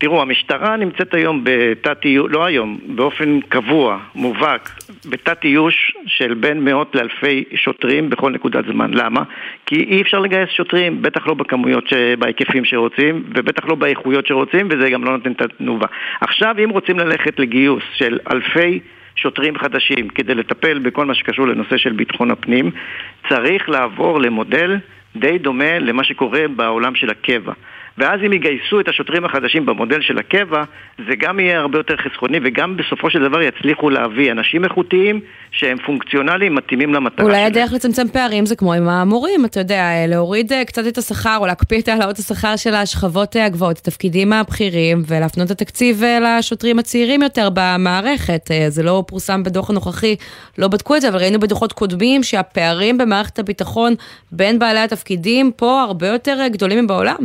תראו, 0.00 0.22
המשטרה 0.22 0.76
נמצאת 0.76 1.14
היום 1.14 1.40
בתת 1.44 2.04
איוש, 2.04 2.32
לא 2.32 2.44
היום, 2.44 2.78
באופן 2.86 3.40
קבוע, 3.40 3.98
מובהק, 4.14 4.70
בתת 5.10 5.44
איוש 5.44 5.92
של 6.06 6.34
בין 6.34 6.64
מאות 6.64 6.94
לאלפי 6.94 7.44
שוטרים 7.54 8.10
בכל 8.10 8.30
נקודת 8.30 8.64
זמן. 8.72 8.90
למה? 8.94 9.22
כי 9.66 9.76
אי 9.76 10.02
אפשר 10.02 10.18
לגייס 10.18 10.50
שוטרים, 10.50 11.02
בטח 11.02 11.26
לא 11.26 11.34
בכמויות, 11.34 11.88
ש... 11.88 11.92
בהיקפים 12.18 12.64
שרוצים, 12.64 13.22
ובטח 13.34 13.66
לא 13.68 13.74
באיכויות 13.74 14.26
שרוצים, 14.26 14.68
וזה 14.70 14.90
גם 14.90 15.04
לא 15.04 15.12
נותן 15.12 15.32
את 15.32 15.42
התנובה. 15.42 15.86
עכשיו, 16.20 16.54
אם 16.64 16.70
רוצים 16.70 16.98
ללכת 16.98 17.38
לגיוס 17.38 17.84
של 17.94 18.18
אלפי... 18.32 18.80
שוטרים 19.22 19.58
חדשים 19.58 20.08
כדי 20.08 20.34
לטפל 20.34 20.78
בכל 20.78 21.06
מה 21.06 21.14
שקשור 21.14 21.46
לנושא 21.46 21.76
של 21.76 21.92
ביטחון 21.92 22.30
הפנים, 22.30 22.70
צריך 23.28 23.68
לעבור 23.68 24.20
למודל 24.20 24.76
די 25.16 25.38
דומה 25.38 25.78
למה 25.78 26.04
שקורה 26.04 26.48
בעולם 26.56 26.94
של 26.94 27.10
הקבע. 27.10 27.52
ואז 27.98 28.20
אם 28.26 28.32
יגייסו 28.32 28.80
את 28.80 28.88
השוטרים 28.88 29.24
החדשים 29.24 29.66
במודל 29.66 30.00
של 30.00 30.18
הקבע, 30.18 30.62
זה 30.98 31.14
גם 31.18 31.40
יהיה 31.40 31.60
הרבה 31.60 31.78
יותר 31.78 31.96
חסכוני, 31.96 32.38
וגם 32.44 32.76
בסופו 32.76 33.10
של 33.10 33.28
דבר 33.28 33.42
יצליחו 33.42 33.90
להביא 33.90 34.32
אנשים 34.32 34.64
איכותיים 34.64 35.20
שהם 35.50 35.78
פונקציונליים, 35.86 36.54
מתאימים 36.54 36.94
למטרה 36.94 37.26
אולי 37.26 37.42
הדרך 37.42 37.72
לצמצם 37.72 38.08
פערים 38.08 38.46
זה 38.46 38.56
כמו 38.56 38.74
עם 38.74 38.88
המורים, 38.88 39.44
אתה 39.44 39.60
יודע, 39.60 40.06
להוריד 40.08 40.52
אה, 40.52 40.64
קצת 40.64 40.86
את 40.86 40.98
השכר, 40.98 41.36
או 41.40 41.46
להקפיא 41.46 41.80
את 41.80 41.88
העלאות 41.88 42.18
השכר 42.18 42.56
של 42.56 42.74
השכבות 42.74 43.36
אה, 43.36 43.44
הגבוהות, 43.44 43.78
התפקידים 43.78 44.32
הבכירים, 44.32 45.02
ולהפנות 45.06 45.46
את 45.46 45.50
התקציב 45.50 46.02
אה, 46.02 46.38
לשוטרים 46.38 46.78
הצעירים 46.78 47.22
יותר 47.22 47.48
במערכת. 47.54 48.50
זה 48.68 48.82
לא 48.82 49.04
פורסם 49.06 49.42
בדוח 49.42 49.70
הנוכחי, 49.70 50.16
לא 50.58 50.68
בדקו 50.68 50.96
את 50.96 51.00
זה, 51.00 51.08
אבל 51.08 51.18
ראינו 51.18 51.40
בדוחות 51.40 51.72
קודמים 51.72 52.22
שהפערים 52.22 52.98
במערכת 52.98 53.38
הביטחון 53.38 53.94
בין 54.32 54.58
בעלי 54.58 54.80
התפקידים 54.80 55.52
פה 55.56 55.82
הרבה 55.82 56.06
יותר 56.06 56.46
גדולים 56.48 56.84
מבעולם. 56.84 57.16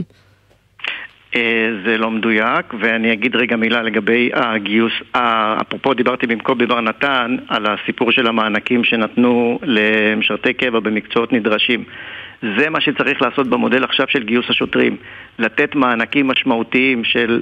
אה, 1.35 1.69
זה 1.85 1.97
לא 1.97 2.11
מדויק, 2.11 2.73
ואני 2.79 3.13
אגיד 3.13 3.35
רגע 3.35 3.55
מילה 3.55 3.81
לגבי 3.81 4.29
הגיוס. 4.33 4.93
אפרופו 5.61 5.93
דיברתי 5.93 6.27
במקום 6.27 6.57
בבר 6.57 6.81
נתן 6.81 7.35
על 7.47 7.65
הסיפור 7.65 8.11
של 8.11 8.27
המענקים 8.27 8.83
שנתנו 8.83 9.59
למשרתי 9.63 10.53
קבע 10.53 10.79
במקצועות 10.79 11.33
נדרשים. 11.33 11.83
זה 12.57 12.69
מה 12.69 12.81
שצריך 12.81 13.21
לעשות 13.21 13.47
במודל 13.47 13.83
עכשיו 13.83 14.05
של 14.09 14.23
גיוס 14.23 14.45
השוטרים. 14.49 14.97
לתת 15.39 15.75
מענקים 15.75 16.27
משמעותיים 16.27 17.03
של 17.03 17.41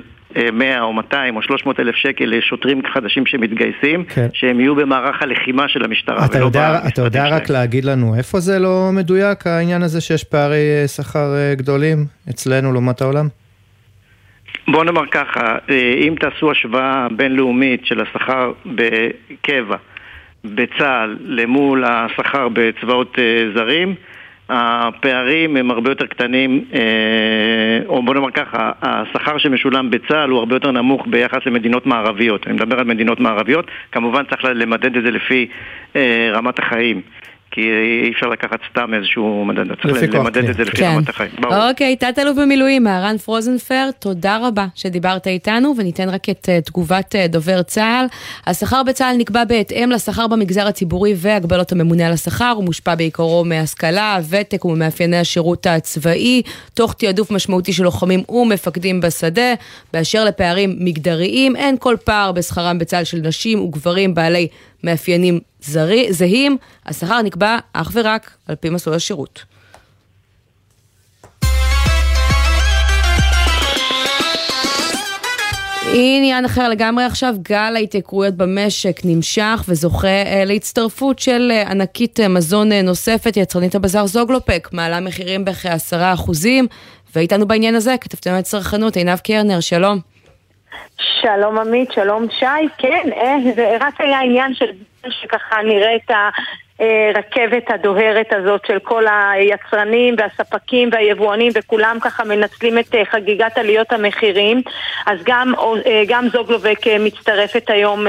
100 0.54 0.76
אה, 0.76 0.82
או 0.82 0.94
200 0.94 1.36
או 1.36 1.42
300 1.42 1.80
אלף 1.80 1.96
שקל 1.96 2.26
לשוטרים 2.26 2.82
חדשים 2.94 3.26
שמתגייסים, 3.26 4.04
כן. 4.04 4.28
שהם 4.34 4.60
יהיו 4.60 4.76
במערך 4.76 5.22
הלחימה 5.22 5.68
של 5.68 5.84
המשטרה. 5.84 6.26
אתה 6.26 6.38
יודע, 6.38 6.80
אתה 6.88 7.02
יודע 7.02 7.28
רק 7.28 7.50
להגיד 7.50 7.86
לנו 7.86 8.16
איפה 8.16 8.40
זה 8.40 8.60
לא 8.60 8.90
מדויק, 8.94 9.48
העניין 9.48 9.82
הזה 9.82 10.02
שיש 10.02 10.24
פערי 10.24 10.82
אה, 10.82 10.88
שכר 10.88 11.54
גדולים 11.54 12.06
אצלנו 12.30 12.74
לעומת 12.74 13.02
העולם? 13.02 13.41
בוא 14.72 14.84
נאמר 14.84 15.06
ככה, 15.06 15.58
אה, 15.70 15.94
אם 15.98 16.16
תעשו 16.20 16.52
השוואה 16.52 17.08
בינלאומית 17.12 17.86
של 17.86 18.02
השכר 18.02 18.52
בקבע 18.66 19.76
בצה"ל 20.46 21.18
למול 21.22 21.84
השכר 21.86 22.48
בצבאות 22.54 23.20
אה, 23.20 23.46
זרים, 23.56 23.96
הפערים 24.50 25.58
הם 25.58 25.72
הרבה 25.72 25.92
יותר 25.92 26.06
קטנים, 26.06 26.66
אה, 26.74 26.80
או 27.88 28.04
בוא 28.04 28.14
נאמר 28.14 28.32
ככה, 28.32 28.72
השכר 28.82 29.38
שמשולם 29.38 29.92
בצה"ל 29.92 30.30
הוא 30.30 30.40
הרבה 30.40 30.56
יותר 30.56 30.72
נמוך 30.72 31.08
ביחס 31.08 31.40
למדינות 31.46 31.86
מערביות. 31.86 32.48
אני 32.48 32.54
מדבר 32.54 32.80
על 32.80 32.86
מדינות 32.86 33.20
מערביות, 33.20 33.66
כמובן 33.92 34.24
צריך 34.24 34.46
למדד 34.46 34.98
את 34.98 35.04
זה 35.04 35.12
לפי 35.12 35.48
רמת 36.34 36.60
החיים. 36.60 37.02
כי 37.52 37.62
אי 38.04 38.12
אפשר 38.12 38.28
לקחת 38.28 38.60
סתם 38.72 38.94
איזשהו 38.94 39.46
מדד, 39.46 39.64
צריך 39.82 40.16
למדד 40.16 40.50
את 40.50 40.56
זה 40.56 40.64
לפי 40.64 40.78
כן. 40.78 40.94
רמת 40.96 41.10
החיים. 41.10 41.32
אוקיי, 41.70 41.96
תת-אלוף 41.96 42.38
במילואים, 42.38 42.84
מהרן 42.84 43.18
פרוזנפר, 43.18 43.90
תודה 44.00 44.38
רבה 44.48 44.68
שדיברת 44.76 45.28
איתנו, 45.28 45.74
וניתן 45.78 46.10
רק 46.10 46.30
את 46.30 46.50
uh, 46.50 46.66
תגובת 46.66 47.16
uh, 47.16 47.28
דובר 47.32 47.62
צה"ל. 47.62 48.06
השכר 48.48 48.84
בצה"ל 48.84 49.16
נקבע 49.18 49.44
בהתאם 49.44 49.90
לשכר 49.92 50.28
במגזר 50.28 50.68
הציבורי 50.68 51.14
והגבלות 51.18 51.72
הממונה 51.72 52.08
על 52.08 52.14
השכר, 52.14 52.54
הוא 52.56 52.64
מושפע 52.64 52.96
בעיקרו 52.96 53.46
מהשכלה, 53.46 54.20
ותק 54.30 54.66
וממאפייני 54.66 55.18
השירות 55.18 55.68
הצבאי, 55.68 56.42
תוך 56.74 56.94
תעדוף 56.94 57.32
משמעותי 57.32 57.74
של 57.74 57.84
לוחמים 57.84 58.24
ומפקדים 58.30 59.02
בשדה. 59.02 59.54
באשר 59.94 60.26
לפערים 60.26 60.76
מגדריים, 60.80 61.56
אין 61.56 61.76
כל 61.80 61.96
פער 62.04 62.32
בשכרם 62.32 62.80
בצה"ל 62.80 63.04
של 63.04 63.18
נשים 63.18 63.62
וגברים 63.62 64.14
בעלי 64.14 64.48
מאפיינים 64.84 65.40
זרי, 65.62 66.14
זהים, 66.14 66.58
השכר 66.86 67.22
נקבע 67.22 67.58
אך 67.74 67.92
ורק 67.94 68.32
על 68.48 68.56
פי 68.56 68.70
מסלול 68.70 68.96
השירות. 68.96 69.52
עניין 75.94 76.46
אחר 76.46 76.70
לגמרי 76.70 77.04
עכשיו, 77.04 77.36
גל 77.42 77.74
ההתייקרויות 77.76 78.36
במשק 78.36 79.02
נמשך 79.04 79.64
וזוכה 79.68 80.08
אה, 80.08 80.46
להצטרפות 80.46 81.20
של 81.20 81.52
אה, 81.52 81.72
ענקית 81.72 82.20
אה, 82.20 82.28
מזון 82.28 82.72
נוספת, 82.72 83.38
יצרנית 83.38 83.76
הבזאר 83.76 84.06
זוגלופק, 84.08 84.70
מעלה 84.72 85.00
מחירים 85.00 85.46
בכ-10%, 85.46 86.32
ואיתנו 87.16 87.48
בעניין 87.48 87.76
הזה 87.76 87.96
כתבתי 88.02 88.30
לנו 88.30 88.40
את 88.40 88.44
צרכנות, 88.44 88.96
עינב 88.96 89.20
קרנר, 89.20 89.60
שלום. 89.60 90.11
שלום 90.98 91.60
עמית, 91.60 91.92
שלום 91.92 92.28
שי, 92.40 92.68
כן, 92.78 93.10
זה 93.56 93.78
רק 93.80 94.02
היה 94.02 94.20
עניין 94.20 94.54
של 94.54 94.66
שככה 95.10 95.62
נראה 95.64 95.96
את. 95.96 96.12
הרכבת 96.82 97.72
הדוהרת 97.72 98.34
הזאת 98.34 98.62
של 98.68 98.80
כל 98.80 99.06
היצרנים 99.08 100.16
והספקים 100.18 100.90
והיבואנים 100.92 101.52
וכולם 101.56 101.98
ככה 102.02 102.24
מנצלים 102.24 102.80
את 102.80 102.96
אה, 102.96 103.06
חגיגת 103.06 103.58
עליות 103.58 103.94
המחירים. 103.94 104.62
אז 105.06 105.20
גם, 105.24 105.54
אה, 105.86 106.04
גם 106.08 106.28
זוגלובק 106.30 106.88
אה, 106.88 106.98
מצטרפת 107.00 107.70
היום 107.70 108.06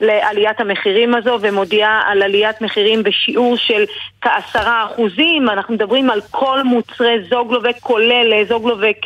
לעליית 0.00 0.60
המחירים 0.60 1.14
הזו 1.14 1.38
ומודיעה 1.40 2.02
על 2.06 2.22
עליית 2.22 2.60
מחירים 2.60 3.02
בשיעור 3.02 3.56
של 3.56 3.84
כעשרה 4.20 4.86
אחוזים. 4.86 5.48
אנחנו 5.50 5.74
מדברים 5.74 6.10
על 6.10 6.20
כל 6.30 6.62
מוצרי 6.62 7.16
זוגלובק 7.30 7.76
כולל 7.80 8.44
זוגלובק 8.48 8.96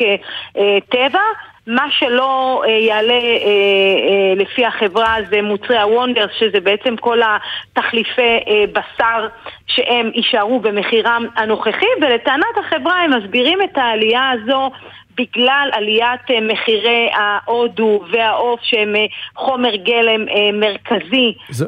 טבע 0.89 1.21
מה 1.67 1.85
שלא 1.91 2.63
אה, 2.65 2.71
יעלה 2.71 3.13
אה, 3.13 3.19
אה, 3.19 4.33
לפי 4.35 4.65
החברה 4.65 5.15
זה 5.29 5.41
מוצרי 5.41 5.77
הוונדרס, 5.77 6.31
שזה 6.39 6.59
בעצם 6.59 6.97
כל 6.97 7.19
התחליפי 7.23 8.21
אה, 8.21 8.63
בשר 8.71 9.27
שהם 9.67 10.11
יישארו 10.13 10.59
במחירם 10.59 11.25
הנוכחי, 11.35 11.85
ולטענת 12.01 12.57
החברה 12.57 13.03
הם 13.03 13.13
מסבירים 13.13 13.61
את 13.61 13.77
העלייה 13.77 14.29
הזו 14.29 14.71
בגלל 15.17 15.69
עליית 15.71 16.31
אה, 16.31 16.41
מחירי 16.41 17.09
ההודו 17.13 18.01
והעוף 18.11 18.59
שהם 18.63 18.95
אה, 18.95 19.05
חומר 19.35 19.75
גלם 19.75 20.29
אה, 20.29 20.51
מרכזי 20.53 21.33
זו... 21.49 21.65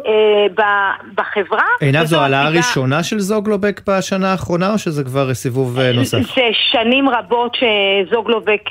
בחברה. 1.16 1.64
עינב, 1.82 2.04
זו 2.04 2.22
העלאה 2.22 2.50
ראשונה 2.50 3.04
של 3.04 3.20
זוגלובק 3.20 3.82
בשנה 3.88 4.32
האחרונה 4.32 4.74
או 4.74 4.78
שזה 4.78 5.04
כבר 5.04 5.34
סיבוב 5.34 5.80
נוסף? 5.80 6.18
זה 6.36 6.50
שנים 6.72 7.10
רבות 7.10 7.58
שזוגלובק, 7.60 8.62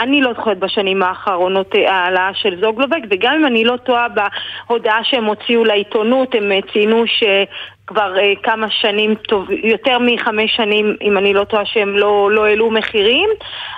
אני 0.00 0.20
לא 0.20 0.32
זוכרת 0.36 0.58
בשנים 0.58 1.02
האחרונות 1.02 1.74
העלאה 1.86 2.30
של 2.34 2.60
זוגלובק 2.60 3.00
וגם 3.10 3.34
אם 3.34 3.46
אני 3.46 3.64
לא 3.64 3.76
טועה 3.76 4.06
בהודעה 4.08 5.00
שהם 5.04 5.24
הוציאו 5.24 5.64
לעיתונות 5.64 6.34
הם 6.34 6.52
ציינו 6.72 7.06
ש... 7.06 7.24
כבר 7.86 8.14
uh, 8.16 8.42
כמה 8.42 8.70
שנים, 8.70 9.14
טוב, 9.14 9.50
יותר 9.50 9.98
מחמש 10.00 10.56
שנים, 10.56 10.96
אם 11.02 11.18
אני 11.18 11.34
לא 11.34 11.44
טועה, 11.44 11.66
שהם 11.66 11.98
לא, 11.98 12.30
לא 12.30 12.46
העלו 12.46 12.70
מחירים, 12.70 13.30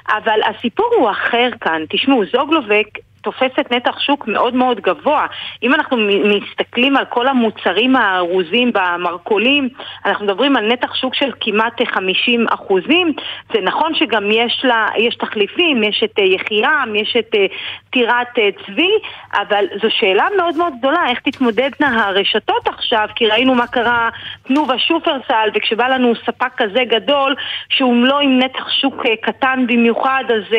אבל 0.09 0.41
הסיפור 0.51 0.91
הוא 0.99 1.11
אחר 1.11 1.49
כאן. 1.61 1.83
תשמעו, 1.89 2.23
זוגלובק 2.33 2.87
תופסת 3.27 3.73
נתח 3.73 3.99
שוק 3.99 4.29
מאוד 4.29 4.55
מאוד 4.55 4.81
גבוה. 4.81 5.27
אם 5.63 5.75
אנחנו 5.75 5.97
מסתכלים 6.25 6.97
על 6.97 7.05
כל 7.05 7.29
המוצרים 7.29 7.97
הארוזים 7.97 8.73
במרכולים, 8.75 9.69
אנחנו 10.07 10.25
מדברים 10.27 10.57
על 10.57 10.73
נתח 10.73 10.95
שוק 10.95 11.15
של 11.15 11.33
כמעט 11.41 11.81
50 11.87 12.47
אחוזים. 12.49 13.13
זה 13.53 13.61
נכון 13.61 13.95
שגם 13.95 14.31
יש 14.31 14.61
לה, 14.65 14.87
יש 14.99 15.15
תחליפים, 15.15 15.83
יש 15.83 16.03
את 16.05 16.19
אה, 16.19 16.25
יחיעם, 16.25 16.95
יש 16.95 17.17
את 17.19 17.35
אה, 17.35 17.47
טירת 17.91 18.39
אה, 18.39 18.49
צבי, 18.67 18.91
אבל 19.35 19.65
זו 19.83 19.89
שאלה 19.91 20.27
מאוד 20.37 20.57
מאוד 20.57 20.73
גדולה, 20.79 21.11
איך 21.11 21.21
תתמודדנה 21.21 22.07
הרשתות 22.07 22.69
עכשיו, 22.69 23.09
כי 23.17 23.27
ראינו 23.27 23.55
מה 23.55 23.67
קרה 23.67 24.09
תנובה 24.43 24.79
שופרסל, 24.79 25.49
וכשבא 25.55 25.89
לנו 25.89 26.13
ספק 26.27 26.53
כזה 26.57 26.85
גדול, 26.85 27.35
שהוא 27.69 28.05
לא 28.05 28.21
עם 28.21 28.39
נתח 28.39 28.69
שוק 28.81 29.03
קטן 29.23 29.65
במיוחד, 29.67 30.25
אז 30.29 30.57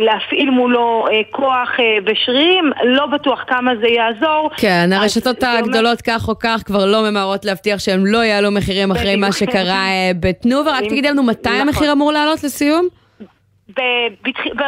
להפעיל 0.00 0.50
מולו 0.50 1.06
כוח 1.30 1.61
כוח 1.61 1.61
אה, 1.80 1.84
ושרירים, 2.06 2.64
לא 2.84 3.06
בטוח 3.06 3.44
כמה 3.46 3.70
זה 3.80 3.88
יעזור. 3.88 4.50
כן, 4.56 4.90
הרשתות 4.92 5.42
הגדולות 5.42 6.02
כך 6.02 6.28
או 6.28 6.38
כך 6.38 6.62
כבר 6.66 6.86
לא 6.86 7.10
ממהרות 7.10 7.44
להבטיח 7.44 7.78
שהם 7.78 8.06
לא 8.06 8.18
יעלו 8.18 8.50
מחירים 8.50 8.90
אחרי 8.90 9.16
מה 9.16 9.32
שקרה 9.32 9.86
אה, 9.88 10.10
בתנובה. 10.20 10.72
רק 10.72 10.84
תגידי 10.84 11.10
לנו 11.10 11.22
מתי 11.22 11.48
נכון. 11.48 11.60
המחיר 11.60 11.92
אמור 11.92 12.12
לעלות 12.12 12.44
לסיום? 12.44 12.88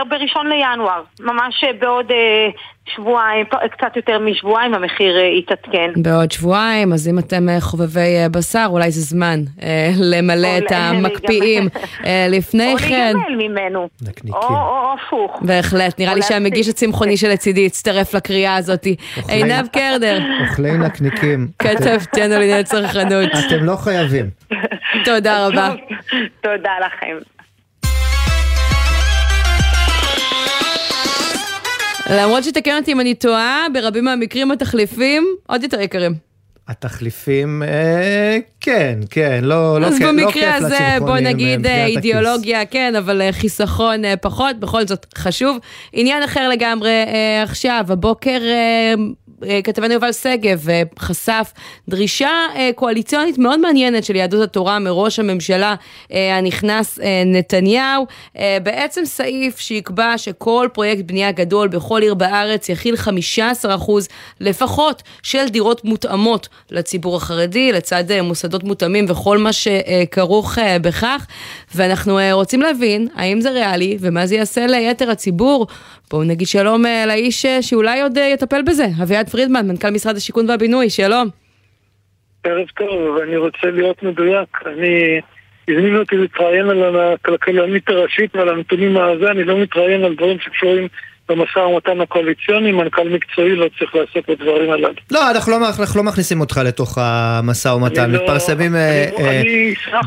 בראשון 0.08 0.48
לינואר, 0.48 1.02
ממש 1.20 1.64
בעוד 1.80 2.10
אה, 2.10 2.48
שבועיים, 2.94 3.46
קצת 3.46 3.96
יותר 3.96 4.18
משבועיים 4.18 4.74
המחיר 4.74 5.18
אה, 5.18 5.22
יתעדכן. 5.22 5.90
בעוד 5.96 6.32
שבועיים, 6.32 6.92
אז 6.92 7.08
אם 7.08 7.18
אתם 7.18 7.48
אה, 7.48 7.60
חובבי 7.60 8.16
בשר, 8.30 8.66
אולי 8.68 8.90
זה 8.90 9.00
זמן 9.00 9.40
למלא 10.00 10.58
את 10.58 10.72
המקפיאים 10.72 11.68
לפני 12.34 12.74
כן. 12.88 13.12
או 13.14 13.20
להיגמל 13.30 13.48
ממנו, 13.48 13.88
או 14.32 14.92
הפוך. 14.92 15.42
בהחלט, 15.42 16.00
נראה 16.00 16.14
לי 16.14 16.22
שהמגיש 16.22 16.68
הצמחוני 16.68 17.16
שלצידי 17.16 17.60
יצטרף 17.60 18.14
לקריאה 18.14 18.56
הזאת. 18.56 18.86
עינב 19.28 19.66
קרדר. 19.66 20.18
אוכלי 20.48 20.78
נקניקים. 20.78 21.48
כתבתנו 21.62 22.28
לעניין 22.28 22.62
צרכנות. 22.62 23.30
אתם 23.46 23.64
לא 23.64 23.76
חייבים. 23.76 24.26
תודה 25.04 25.46
רבה. 25.46 25.68
תודה 26.44 26.72
לכם. 26.86 27.34
למרות 32.10 32.44
שתקן 32.44 32.76
אותי 32.76 32.92
אם 32.92 33.00
אני 33.00 33.14
טועה, 33.14 33.66
ברבים 33.72 34.04
מהמקרים 34.04 34.50
התחליפים 34.50 35.26
עוד 35.46 35.62
יותר 35.62 35.80
יקרים. 35.80 36.14
התחליפים, 36.68 37.62
אה, 37.62 38.38
כן, 38.60 38.98
כן, 39.10 39.40
לא, 39.42 39.80
לא, 39.80 39.86
אז 39.86 40.00
לא 40.00 40.08
במקרה 40.12 40.54
הזה, 40.54 40.96
בוא 41.00 41.18
נגיד 41.18 41.66
אה, 41.66 41.86
אידיאולוגיה, 41.86 42.60
הכיס. 42.60 42.72
כן, 42.72 42.96
אבל 42.96 43.22
אה, 43.22 43.32
חיסכון 43.32 44.04
אה, 44.04 44.16
פחות, 44.16 44.60
בכל 44.60 44.86
זאת 44.86 45.06
חשוב. 45.18 45.58
עניין 45.92 46.22
אחר 46.22 46.48
לגמרי 46.48 46.90
אה, 46.90 47.42
עכשיו, 47.42 47.84
הבוקר 47.88 48.30
אה, 48.30 48.48
אה, 48.48 48.94
כתבנו 49.64 49.94
יובל 49.94 50.12
שגב 50.12 50.68
אה, 50.70 50.82
חשף 50.98 51.52
דרישה 51.88 52.30
אה, 52.56 52.70
קואליציונית 52.74 53.38
מאוד 53.38 53.60
מעניינת 53.60 54.04
של 54.04 54.16
יהדות 54.16 54.42
התורה 54.42 54.78
מראש 54.78 55.18
הממשלה 55.18 55.74
הנכנס 56.10 56.98
נתניהו. 57.26 58.06
בעצם 58.62 59.04
סעיף 59.04 59.58
שיקבע 59.58 60.18
שכל 60.18 60.68
פרויקט 60.72 61.04
בנייה 61.04 61.32
גדול 61.32 61.68
בכל 61.68 62.02
עיר 62.02 62.14
בארץ 62.14 62.68
יכיל 62.68 62.94
15% 63.38 63.40
לפחות 64.40 65.02
של 65.22 65.48
דירות 65.48 65.84
מותאמות 65.84 66.48
לציבור 66.70 67.16
החרדי, 67.16 67.72
לצד 67.72 68.04
מוסדות 68.22 68.64
מותאמים 68.64 69.06
וכל 69.08 69.38
מה 69.38 69.50
שכרוך 69.52 70.58
בכך. 70.80 71.26
ואנחנו 71.74 72.18
רוצים 72.32 72.60
להבין 72.60 73.08
האם 73.14 73.40
זה 73.40 73.50
ריאלי 73.50 73.96
ומה 74.00 74.26
זה 74.26 74.34
יעשה 74.34 74.66
ליתר 74.66 75.10
הציבור. 75.10 75.66
בואו 76.10 76.24
נגיד 76.24 76.48
שלום 76.48 76.84
לאיש 77.06 77.46
שאולי 77.60 78.02
עוד 78.02 78.18
יטפל 78.32 78.62
בזה, 78.62 78.86
אביעד 79.02 79.23
פרידמן, 79.24 79.68
מנכ"ל 79.68 79.90
משרד 79.90 80.16
השיכון 80.16 80.50
והבינוי, 80.50 80.90
שלום. 80.90 81.28
ערב 82.44 82.66
טוב, 82.76 83.18
אני 83.22 83.36
רוצה 83.36 83.70
להיות 83.70 84.02
מדויק. 84.02 84.48
אני... 84.66 85.20
הזמינו 85.68 85.98
אותי 85.98 86.16
להתראיין 86.16 86.68
על 86.68 86.96
הכלכלנית 86.96 87.88
הראשית 87.88 88.36
ועל 88.36 88.48
הנתונים 88.48 88.96
הזה, 88.96 89.30
אני 89.30 89.44
לא 89.44 89.58
מתראיין 89.58 90.04
על 90.04 90.14
דברים 90.14 90.38
שקשורים 90.38 90.88
במשא 91.28 91.58
ומתן 91.58 92.00
הקואליציוני, 92.00 92.72
מנכ"ל 92.72 93.08
מקצועי 93.08 93.56
לא 93.56 93.66
צריך 93.78 93.94
לעסוק 93.94 94.28
בדברים 94.28 94.70
הללו. 94.70 94.94
לא, 95.10 95.30
אנחנו 95.30 95.52
לא, 95.52 95.68
אנחנו 95.68 96.00
לא 96.00 96.06
מכניסים 96.06 96.40
אותך 96.40 96.60
לתוך 96.64 96.98
המשא 97.00 97.68
ומתן, 97.68 98.10
לא- 98.10 98.22
מתפרסמים 98.22 98.74
אה, 98.74 99.10
אה, 99.18 99.42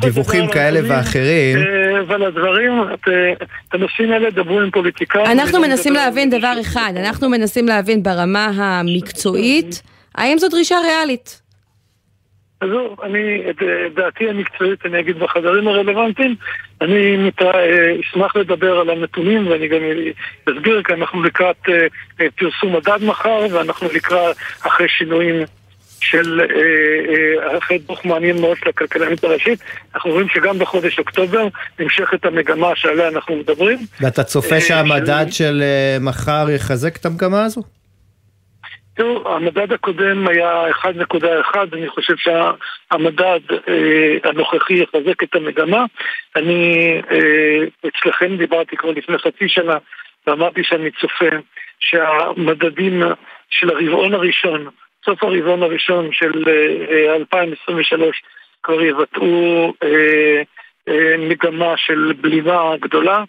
דיווחים 0.01 0.47
כאלה 0.47 0.79
ואחרים. 0.89 1.57
אה, 1.57 2.01
אבל 2.01 2.23
הדברים, 2.23 2.71
את 2.93 3.73
הנושאים 3.73 4.11
האלה 4.11 4.31
דברו 4.31 4.61
עם 4.61 4.71
פוליטיקאים. 4.71 5.25
אנחנו 5.25 5.59
לא 5.59 5.67
מנסים 5.67 5.93
להבין 5.93 6.29
דבר 6.29 6.53
אחד, 6.61 6.93
אנחנו 6.95 7.29
מנסים 7.29 7.65
להבין 7.65 8.03
ברמה 8.03 8.51
המקצועית, 8.55 9.81
האם 10.15 10.37
זו 10.37 10.49
דרישה 10.49 10.75
ריאלית? 10.85 11.46
עזוב, 12.59 13.01
אני, 13.03 13.49
את 13.49 13.55
דעתי 13.95 14.29
המקצועית 14.29 14.85
אני 14.85 14.99
אגיד 14.99 15.19
בחדרים 15.19 15.67
הרלוונטיים. 15.67 16.35
אני 16.81 17.17
מתרא, 17.17 17.53
אשמח 18.01 18.35
לדבר 18.35 18.79
על 18.79 18.89
הנתונים 18.89 19.47
ואני 19.47 19.67
גם 19.67 19.79
אסביר 20.49 20.83
כי 20.83 20.93
אנחנו 20.93 21.23
לקראת 21.23 21.55
אה, 21.69 21.87
אה, 22.21 22.27
פרסום 22.35 22.75
מדד 22.75 23.03
מחר 23.03 23.45
ואנחנו 23.51 23.87
לקראת 23.93 24.35
אחרי 24.61 24.87
שינויים 24.89 25.43
של, 25.99 26.41
אה, 26.41 27.57
אחרי 27.57 27.77
דוח 27.77 28.05
מעניין 28.05 28.41
מאוד 28.41 28.57
של 28.57 28.69
הכלכלנית 28.69 29.23
הראשית, 29.23 29.59
אנחנו 29.95 30.11
רואים 30.11 30.27
שגם 30.29 30.59
בחודש 30.59 30.99
אוקטובר 30.99 31.47
נמשכת 31.79 32.25
המגמה 32.25 32.71
שעליה 32.75 33.07
אנחנו 33.07 33.35
מדברים. 33.35 33.79
ואתה 34.01 34.23
צופה 34.23 34.61
שהמדד 34.61 35.25
של 35.31 35.63
מחר 36.01 36.47
יחזק 36.49 36.95
את 36.95 37.05
המגמה 37.05 37.45
הזו? 37.45 37.76
תראו, 38.97 39.35
המדד 39.35 39.71
הקודם 39.73 40.27
היה 40.27 40.71
1.1, 40.71 41.57
אני 41.73 41.89
חושב 41.89 42.15
שהמדד 42.17 43.39
אה, 43.67 44.17
הנוכחי 44.23 44.73
יחזק 44.73 45.23
את 45.23 45.35
המגמה. 45.35 45.85
אני 46.35 46.93
אה, 47.11 47.87
אצלכם 47.87 48.37
דיברתי 48.37 48.77
כבר 48.77 48.91
לפני 48.91 49.17
חצי 49.17 49.49
שנה 49.49 49.77
ואמרתי 50.27 50.63
שאני 50.63 50.91
צופה 50.91 51.35
שהמדדים 51.79 53.03
של 53.49 53.69
הרבעון 53.69 54.13
הראשון, 54.13 54.67
סוף 55.05 55.23
הרבעון 55.23 55.63
הראשון 55.63 56.09
של 56.11 56.43
אה, 56.47 57.15
2023 57.15 58.23
כבר 58.63 58.81
יבטאו 58.81 59.73
אה, 59.83 60.41
אה, 60.87 61.15
מגמה 61.17 61.73
של 61.77 62.13
בלימה 62.21 62.77
גדולה. 62.81 63.23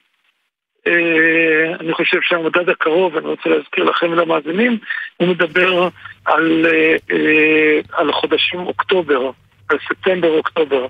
אה, 0.89 1.75
אני 1.81 1.93
חושב 1.93 2.19
שהמדד 2.23 2.69
הקרוב, 2.69 3.17
אני 3.17 3.27
רוצה 3.27 3.49
להזכיר 3.49 3.85
לכם 3.85 4.07
ולמאזינים, 4.11 4.79
הוא 5.17 5.29
מדבר 5.29 5.89
על, 6.25 6.67
אה, 6.67 6.97
אה, 7.11 7.81
על 7.93 8.13
חודשים 8.13 8.61
אוקטובר, 8.61 9.31
על 9.69 9.79
ספטמבר-אוקטובר. 9.89 10.87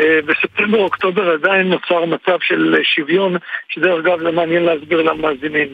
בספטמבר-אוקטובר 0.00 1.30
עדיין 1.30 1.68
נוצר 1.68 2.04
מצב 2.04 2.38
של 2.42 2.76
שוויון, 2.82 3.36
שדרך 3.68 4.06
אגב 4.06 4.18
זה 4.18 4.30
מעניין 4.30 4.62
להסביר 4.62 5.02
למאזינים. 5.02 5.68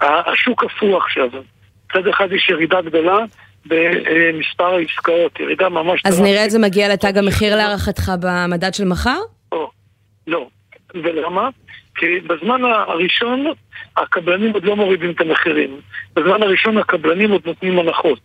השוק 0.00 0.64
קפוא 0.64 0.96
עכשיו. 0.96 1.28
מצד 1.90 2.06
אחד 2.06 2.32
יש 2.32 2.48
ירידה 2.48 2.80
גדולה 2.80 3.18
במספר 3.66 4.74
העסקאות, 4.74 5.40
ירידה 5.40 5.68
ממש... 5.68 6.02
אז 6.04 6.20
נראה 6.20 6.44
את 6.44 6.50
זה 6.50 6.58
מגיע 6.58 6.88
לתג 6.88 7.18
המחיר 7.18 7.56
להערכתך 7.56 8.12
במדד 8.20 8.74
של 8.74 8.84
מחר? 8.84 9.18
לא, 9.52 9.70
לא. 10.26 10.46
ולמה? 10.94 11.48
כי 11.98 12.20
בזמן 12.26 12.60
הראשון 12.64 13.46
הקבלנים 13.96 14.52
עוד 14.52 14.64
לא 14.64 14.76
מורידים 14.76 15.10
את 15.10 15.20
המחירים. 15.20 15.80
בזמן 16.16 16.42
הראשון 16.42 16.78
הקבלנים 16.78 17.30
עוד 17.30 17.42
נותנים 17.46 17.78
הנחות. 17.78 18.20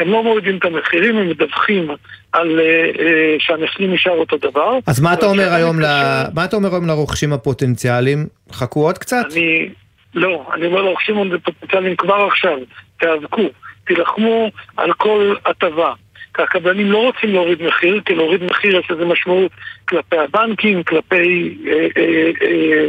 הם 0.00 0.10
לא 0.12 0.22
מורידים 0.22 0.56
את 0.58 0.64
המחירים, 0.64 1.16
הם 1.16 1.28
מדווחים 1.28 1.88
על 2.32 2.60
uh, 2.60 2.96
uh, 2.96 3.00
שהמחירים 3.38 3.94
נשאר 3.94 4.12
אותו 4.12 4.36
דבר. 4.36 4.78
אז 4.86 5.00
מה 5.00 5.14
אתה 5.14 5.26
אומר 5.26 5.52
היום, 5.52 5.80
ל... 5.80 5.84
מה 6.34 6.44
אתה 6.44 6.56
אומר 6.56 6.72
היום 6.72 6.86
לרוכשים 6.86 7.32
הפוטנציאליים? 7.32 8.26
חכו 8.52 8.86
עוד 8.86 8.98
קצת? 8.98 9.24
אני, 9.32 9.68
לא, 10.14 10.46
אני 10.54 10.66
אומר 10.66 10.82
לרוכשים 10.82 11.32
הפוטנציאליים 11.32 11.96
כבר 11.96 12.26
עכשיו, 12.32 12.58
תיאבקו, 12.98 13.42
תילחמו 13.86 14.50
על 14.76 14.92
כל 14.92 15.34
הטבה. 15.46 15.92
כי 16.34 16.42
הקבלנים 16.42 16.92
לא 16.92 16.98
רוצים 16.98 17.32
להוריד 17.32 17.62
מחיר, 17.62 18.00
כי 18.06 18.14
להוריד 18.14 18.44
מחיר 18.44 18.76
יש 18.76 18.90
לזה 18.90 19.04
משמעות 19.04 19.52
כלפי 19.88 20.16
הבנקים, 20.16 20.82
כלפי... 20.82 21.58
אה, 21.66 21.86
אה, 21.96 22.30
אה, 22.42 22.88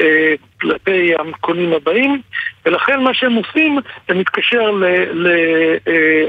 אה, 0.00 0.34
כלפי 0.60 1.14
הקונים 1.14 1.72
הבאים, 1.72 2.22
ולכן 2.66 3.00
מה 3.00 3.14
שהם 3.14 3.34
עושים, 3.34 3.78
זה 4.08 4.14
מתקשר 4.14 4.70
אה, 4.84 6.28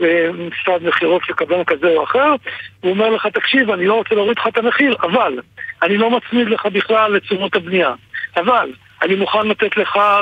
למשרד 0.00 0.82
מכירות 0.82 1.22
של 1.24 1.32
קבלן 1.32 1.64
כזה 1.64 1.88
או 1.88 2.04
אחר, 2.04 2.34
הוא 2.80 2.90
אומר 2.90 3.10
לך, 3.10 3.26
תקשיב, 3.26 3.70
אני 3.70 3.86
לא 3.86 3.94
רוצה 3.94 4.14
להוריד 4.14 4.38
לך 4.38 4.46
את 4.46 4.58
המחיר, 4.58 4.96
אבל 5.02 5.38
אני 5.82 5.96
לא 5.96 6.10
מצמיד 6.10 6.48
לך 6.48 6.66
בכלל 6.66 7.12
לתשומות 7.12 7.56
הבנייה, 7.56 7.94
אבל 8.36 8.72
אני 9.02 9.14
מוכן 9.14 9.48
לתת 9.48 9.76
לך 9.76 9.96
אה, 9.96 10.20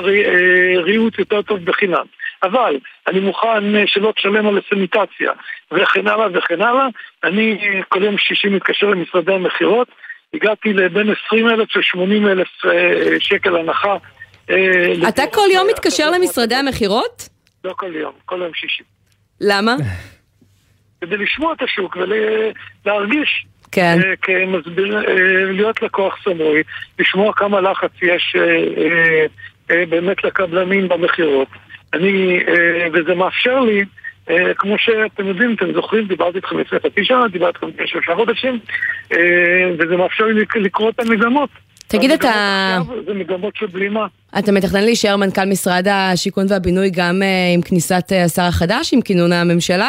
ריהוט 0.76 1.18
יותר 1.18 1.42
טוב 1.42 1.64
בחינם. 1.64 2.04
אבל 2.42 2.78
אני 3.06 3.20
מוכן 3.20 3.86
שלא 3.86 4.12
תשלם 4.16 4.46
על 4.46 4.58
הסניטציה 4.58 5.32
וכן 5.72 6.06
הלאה 6.06 6.26
וכן 6.32 6.62
הלאה. 6.62 6.86
אני 7.24 7.58
כל 7.88 8.02
יום 8.02 8.18
שישי 8.18 8.48
מתקשר 8.48 8.86
למשרדי 8.86 9.32
המכירות 9.32 9.88
הגעתי 10.34 10.72
לבין 10.72 11.06
20 11.26 11.48
אלף 11.48 11.76
ל-80 11.76 12.28
אלף 12.28 12.48
אה, 12.64 13.16
שקל 13.20 13.56
הנחה. 13.56 13.96
אה, 14.50 15.08
אתה 15.08 15.22
כל 15.32 15.48
יום 15.54 15.66
מתקשר 15.68 16.10
למשרדי 16.10 16.54
המכירות? 16.54 17.28
לא 17.64 17.74
כל 17.76 17.96
יום, 17.96 18.12
כל 18.24 18.40
יום 18.42 18.54
שישי. 18.54 18.82
למה? 19.40 19.76
כדי 21.00 21.16
לשמוע 21.16 21.52
את 21.52 21.62
השוק 21.62 21.96
ולהרגיש. 21.96 23.46
כן. 23.72 23.98
אה, 24.04 24.16
כמסביר, 24.22 24.98
להיות 25.50 25.82
לקוח 25.82 26.16
סמוי, 26.24 26.62
לשמוע 26.98 27.32
כמה 27.32 27.60
לחץ 27.60 27.90
יש 28.02 28.36
באמת 29.68 30.24
לקבלנים 30.24 30.88
במכירות. 30.88 31.48
אני, 31.92 32.40
וזה 32.92 33.14
מאפשר 33.14 33.60
לי 33.60 33.78
אה, 33.80 33.84
כמו 34.56 34.78
שאתם 34.78 35.26
יודעים, 35.26 35.54
אתם 35.54 35.72
זוכרים, 35.74 36.06
דיברתי 36.06 36.36
איתכם 36.36 36.58
לפני 36.58 36.78
חצי 36.78 37.04
שנה, 37.04 37.28
דיברתי 37.28 37.48
איתכם 37.48 37.68
לפני 37.68 37.86
שלושה 37.86 38.14
חודשים, 38.14 38.58
אה, 39.12 39.70
וזה 39.78 39.96
מאפשר 39.96 40.24
לי 40.24 40.44
לקרוא 40.54 40.90
את 40.90 41.00
המגמות. 41.00 41.50
תגיד, 41.86 42.10
אתה... 42.10 42.78
זה 43.06 43.14
מגמות 43.14 43.56
של 43.56 43.66
בלימה. 43.66 44.06
אתה 44.38 44.52
מתכנן 44.52 44.84
להישאר 44.84 45.16
מנכ"ל 45.16 45.44
משרד 45.44 45.86
השיכון 45.90 46.46
והבינוי 46.48 46.90
גם 46.90 47.22
אה, 47.22 47.54
עם 47.54 47.62
כניסת 47.62 48.12
השר 48.24 48.42
החדש, 48.42 48.94
עם 48.94 49.00
כינון 49.00 49.32
הממשלה? 49.32 49.88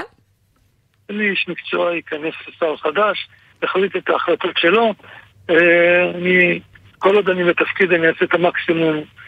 אני 1.09 1.29
איש 1.29 1.45
מקצוע 1.47 1.95
ייכנס 1.95 2.33
לשר 2.47 2.77
חדש, 2.77 3.27
יחליט 3.63 3.95
את 3.95 4.09
ההחלטות 4.09 4.57
שלו. 4.57 4.93
אני, 6.15 6.59
כל 6.99 7.15
עוד 7.15 7.29
אני 7.29 7.43
בתפקיד, 7.43 7.91
אני 7.91 8.07
אעשה 8.07 8.25
את 8.25 8.33
המקסימום 8.33 8.95
אה, 8.95 9.22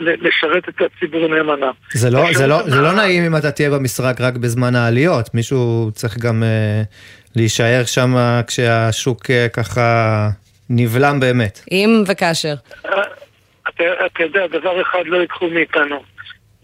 לשרת 0.00 0.68
את 0.68 0.74
הציבור 0.80 1.28
נאמנה. 1.28 1.70
זה 1.92 2.10
לא, 2.10 2.32
זה, 2.32 2.46
לא, 2.46 2.62
זה 2.62 2.80
לא 2.80 2.92
נעים 2.92 3.24
אם 3.24 3.36
אתה 3.36 3.50
תהיה 3.50 3.70
במשחק 3.70 4.20
רק 4.20 4.34
בזמן 4.36 4.74
העליות, 4.74 5.34
מישהו 5.34 5.90
צריך 5.94 6.18
גם 6.18 6.42
uh, 6.42 7.36
להישאר 7.36 7.84
שם 7.84 8.14
כשהשוק 8.46 9.22
uh, 9.24 9.48
ככה 9.52 10.28
נבלם 10.70 11.20
באמת. 11.20 11.60
אם 11.70 12.02
וכאשר. 12.06 12.54
אתה, 13.68 13.84
אתה 14.06 14.22
יודע, 14.22 14.46
דבר 14.46 14.82
אחד 14.82 15.02
לא 15.06 15.16
ייקחו 15.16 15.48
מאיתנו. 15.48 16.02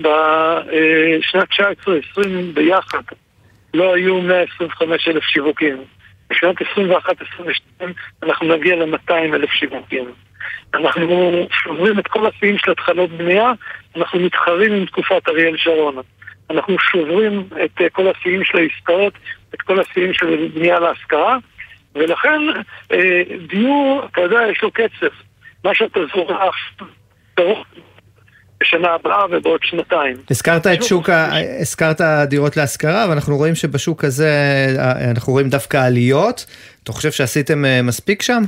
בשנת 0.01 1.49
19-20 2.17 2.21
ביחד 2.55 3.03
לא 3.75 3.95
היו 3.95 4.21
125 4.21 5.09
אלף 5.09 5.23
שיווקים. 5.23 5.85
בשנת 6.31 6.57
21-22 7.81 7.85
אנחנו 8.23 8.57
נגיע 8.57 8.77
ל-200 8.77 9.13
אלף 9.13 9.51
שיווקים. 9.51 10.13
אנחנו 10.75 11.47
שוברים 11.51 11.99
את 11.99 12.07
כל 12.07 12.27
השיאים 12.27 12.59
של 12.59 12.71
התחלות 12.71 13.11
בנייה, 13.11 13.53
אנחנו 13.97 14.21
מתחרים 14.21 14.73
עם 14.73 14.87
תקופת 14.87 15.29
אריאל 15.29 15.57
שרון. 15.57 15.97
אנחנו 16.51 16.77
שוברים 16.79 17.49
את 17.65 17.81
אה, 17.81 17.89
כל 17.89 18.09
השיאים 18.09 18.45
של 18.45 18.59
העסקאות, 18.59 19.13
את 19.55 19.63
כל 19.63 19.81
השיאים 19.81 20.15
של 20.15 20.49
בנייה 20.55 20.81
להשכרה, 20.81 21.37
ולכן 21.95 22.41
אה, 22.93 23.23
דיור, 23.49 24.03
אתה 24.13 24.21
יודע, 24.21 24.39
יש 24.53 24.63
לו 24.63 24.71
קצב. 24.71 25.07
מה 25.65 25.75
שאתה 25.75 26.01
זורח, 26.15 26.57
בשנה 28.61 28.89
הבאה 28.89 29.25
ובעוד 29.31 29.61
שנתיים. 29.63 30.17
הזכרת 30.31 30.67
את 30.67 30.83
שוק. 30.83 31.11
הזכרת 31.61 32.01
דירות 32.29 32.57
להשכרה, 32.57 33.07
ואנחנו 33.09 33.37
רואים 33.37 33.55
שבשוק 33.55 34.05
הזה, 34.05 34.31
אה, 34.79 35.11
אנחנו 35.11 35.33
רואים 35.33 35.49
דווקא 35.49 35.77
עליות. 35.77 36.47
אתה 36.83 36.93
חושב 36.93 37.11
שעשיתם 37.11 37.65
מספיק 37.83 38.23
שם? 38.23 38.43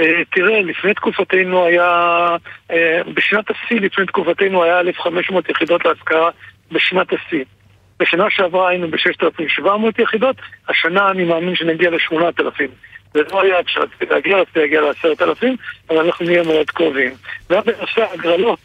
אה, 0.00 0.24
תראה, 0.32 0.62
לפני 0.62 0.94
תקופתנו 0.94 1.64
היה, 1.64 2.28
אה, 2.70 3.00
בשנת 3.14 3.44
השיא 3.50 3.80
לפני 3.80 4.06
תקופתנו 4.06 4.62
היה 4.64 4.80
1,500 4.80 5.48
יחידות 5.50 5.84
להשכרה 5.84 6.30
בשנת 6.72 7.06
השיא. 7.12 7.44
בשנה 8.00 8.24
שעברה 8.30 8.68
היינו 8.68 8.88
ב-6,700 8.90 10.02
יחידות, 10.02 10.36
השנה 10.68 11.10
אני 11.10 11.24
מאמין 11.24 11.56
שנגיע 11.56 11.90
ל-8,000. 11.90 12.68
זה 13.14 13.20
לא 13.32 13.42
היה 13.42 13.64
כשרציתי 13.64 14.06
להגיע, 14.10 14.38
רציתי 14.38 14.58
להגיע 14.58 14.80
ל-10,000, 14.80 15.44
אבל 15.90 15.98
אנחנו 15.98 16.26
נהיה 16.26 16.42
מאוד 16.42 16.70
קרובים. 16.70 17.12
והיה 17.50 17.62
בנושא 17.62 18.02
ההגרלות, 18.02 18.58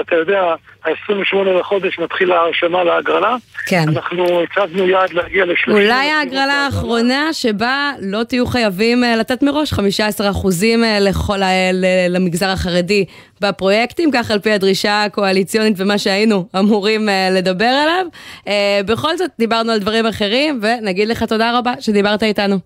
אתה 0.00 0.16
יודע, 0.16 0.54
ה-28 0.84 1.36
לחודש 1.60 1.98
מתחילה 1.98 2.36
ההרשמה 2.36 2.84
להגרלה. 2.84 3.36
כן. 3.66 3.84
אנחנו 3.88 4.42
הצבנו 4.42 4.88
יעד 4.88 5.12
להגיע 5.12 5.44
ל-30. 5.44 5.72
אולי 5.72 6.10
ההגרלה 6.10 6.52
האחרונה 6.52 7.32
שבה 7.32 7.92
לא 8.00 8.22
תהיו 8.22 8.46
חייבים 8.46 9.04
אה, 9.04 9.16
לתת 9.16 9.42
מראש 9.42 9.72
15% 9.72 9.76
אה, 10.64 10.98
לכל, 11.00 11.38
למגזר 12.08 12.48
החרדי 12.48 13.04
בפרויקטים, 13.40 14.10
כך 14.14 14.30
על 14.30 14.38
פי 14.38 14.52
הדרישה 14.52 15.04
הקואליציונית 15.04 15.74
ומה 15.76 15.98
שהיינו 15.98 16.48
אמורים 16.58 17.08
לדבר 17.30 17.64
עליו. 17.64 18.06
בכל 18.86 19.16
זאת, 19.16 19.30
דיברנו 19.38 19.72
על 19.72 19.78
דברים 19.78 20.06
אחרים, 20.06 20.60
ונגיד 20.62 21.08
לך 21.08 21.22
תודה 21.22 21.58
רבה 21.58 21.72
שדיברת 21.80 22.22
איתנו. 22.22 22.56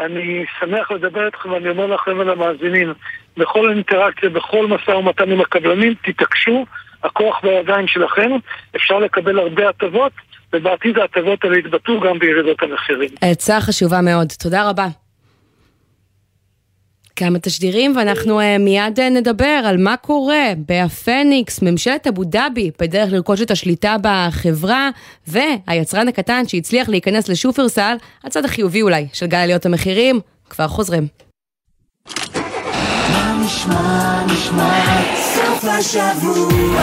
אני 0.00 0.44
שמח 0.60 0.90
לדבר 0.90 1.26
איתכם 1.26 1.50
ואני 1.52 1.68
אומר 1.68 1.86
לכם 1.86 2.18
ולמאזינים, 2.18 2.92
בכל 3.36 3.70
אינטראקציה, 3.70 4.28
בכל 4.28 4.66
משא 4.66 4.90
ומתן 4.90 5.30
עם 5.30 5.40
הקבלנים, 5.40 5.94
תתעקשו, 6.04 6.66
הכוח 7.04 7.40
בידיים 7.42 7.88
שלכם, 7.88 8.30
אפשר 8.76 8.98
לקבל 8.98 9.38
הרבה 9.38 9.68
הטבות, 9.68 10.12
ובעתיד 10.52 10.98
ההטבות 10.98 11.44
האלה 11.44 11.58
יתבטאו 11.58 12.00
גם 12.00 12.18
בירידות 12.18 12.62
המחירים. 12.62 13.10
עצה 13.20 13.60
חשובה 13.60 14.00
מאוד, 14.00 14.32
תודה 14.42 14.68
רבה. 14.70 14.86
כמה 17.16 17.38
תשדירים, 17.38 17.96
ואנחנו 17.96 18.40
uh, 18.40 18.44
מיד 18.60 19.00
uh, 19.00 19.02
נדבר 19.02 19.60
על 19.64 19.76
מה 19.76 19.96
קורה 19.96 20.52
בהפניקס, 20.56 21.62
ממשלת 21.62 22.06
אבו 22.06 22.24
דאבי, 22.24 22.70
בדרך 22.80 23.12
לרכוש 23.12 23.42
את 23.42 23.50
השליטה 23.50 23.96
בחברה, 24.02 24.90
והיצרן 25.26 26.08
הקטן 26.08 26.48
שהצליח 26.48 26.88
להיכנס 26.88 27.28
לשופרסל, 27.28 27.96
הצד 28.24 28.44
החיובי 28.44 28.82
אולי 28.82 29.06
של 29.12 29.26
גל 29.26 29.38
עליות 29.38 29.66
המחירים, 29.66 30.20
כבר 30.50 30.68
חוזרים. 30.68 31.06
נשמע, 33.44 34.24
נשמע, 34.26 35.02
סוף 35.14 35.64
השבוע, 35.64 36.82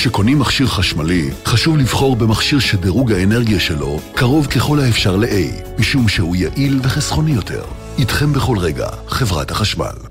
כשקונים 0.00 0.38
מכשיר 0.38 0.66
חשמלי, 0.66 1.30
חשוב 1.44 1.76
לבחור 1.76 2.16
במכשיר 2.16 2.58
שדירוג 2.58 3.12
האנרגיה 3.12 3.60
שלו 3.60 4.00
קרוב 4.14 4.46
ככל 4.46 4.80
האפשר 4.80 5.16
ל-A, 5.16 5.78
משום 5.78 6.08
שהוא 6.08 6.36
יעיל 6.36 6.80
וחסכוני 6.82 7.32
יותר. 7.32 7.62
איתכם 7.98 8.32
בכל 8.32 8.58
רגע, 8.58 8.88
חברת 9.08 9.50
החשמל. 9.50 10.09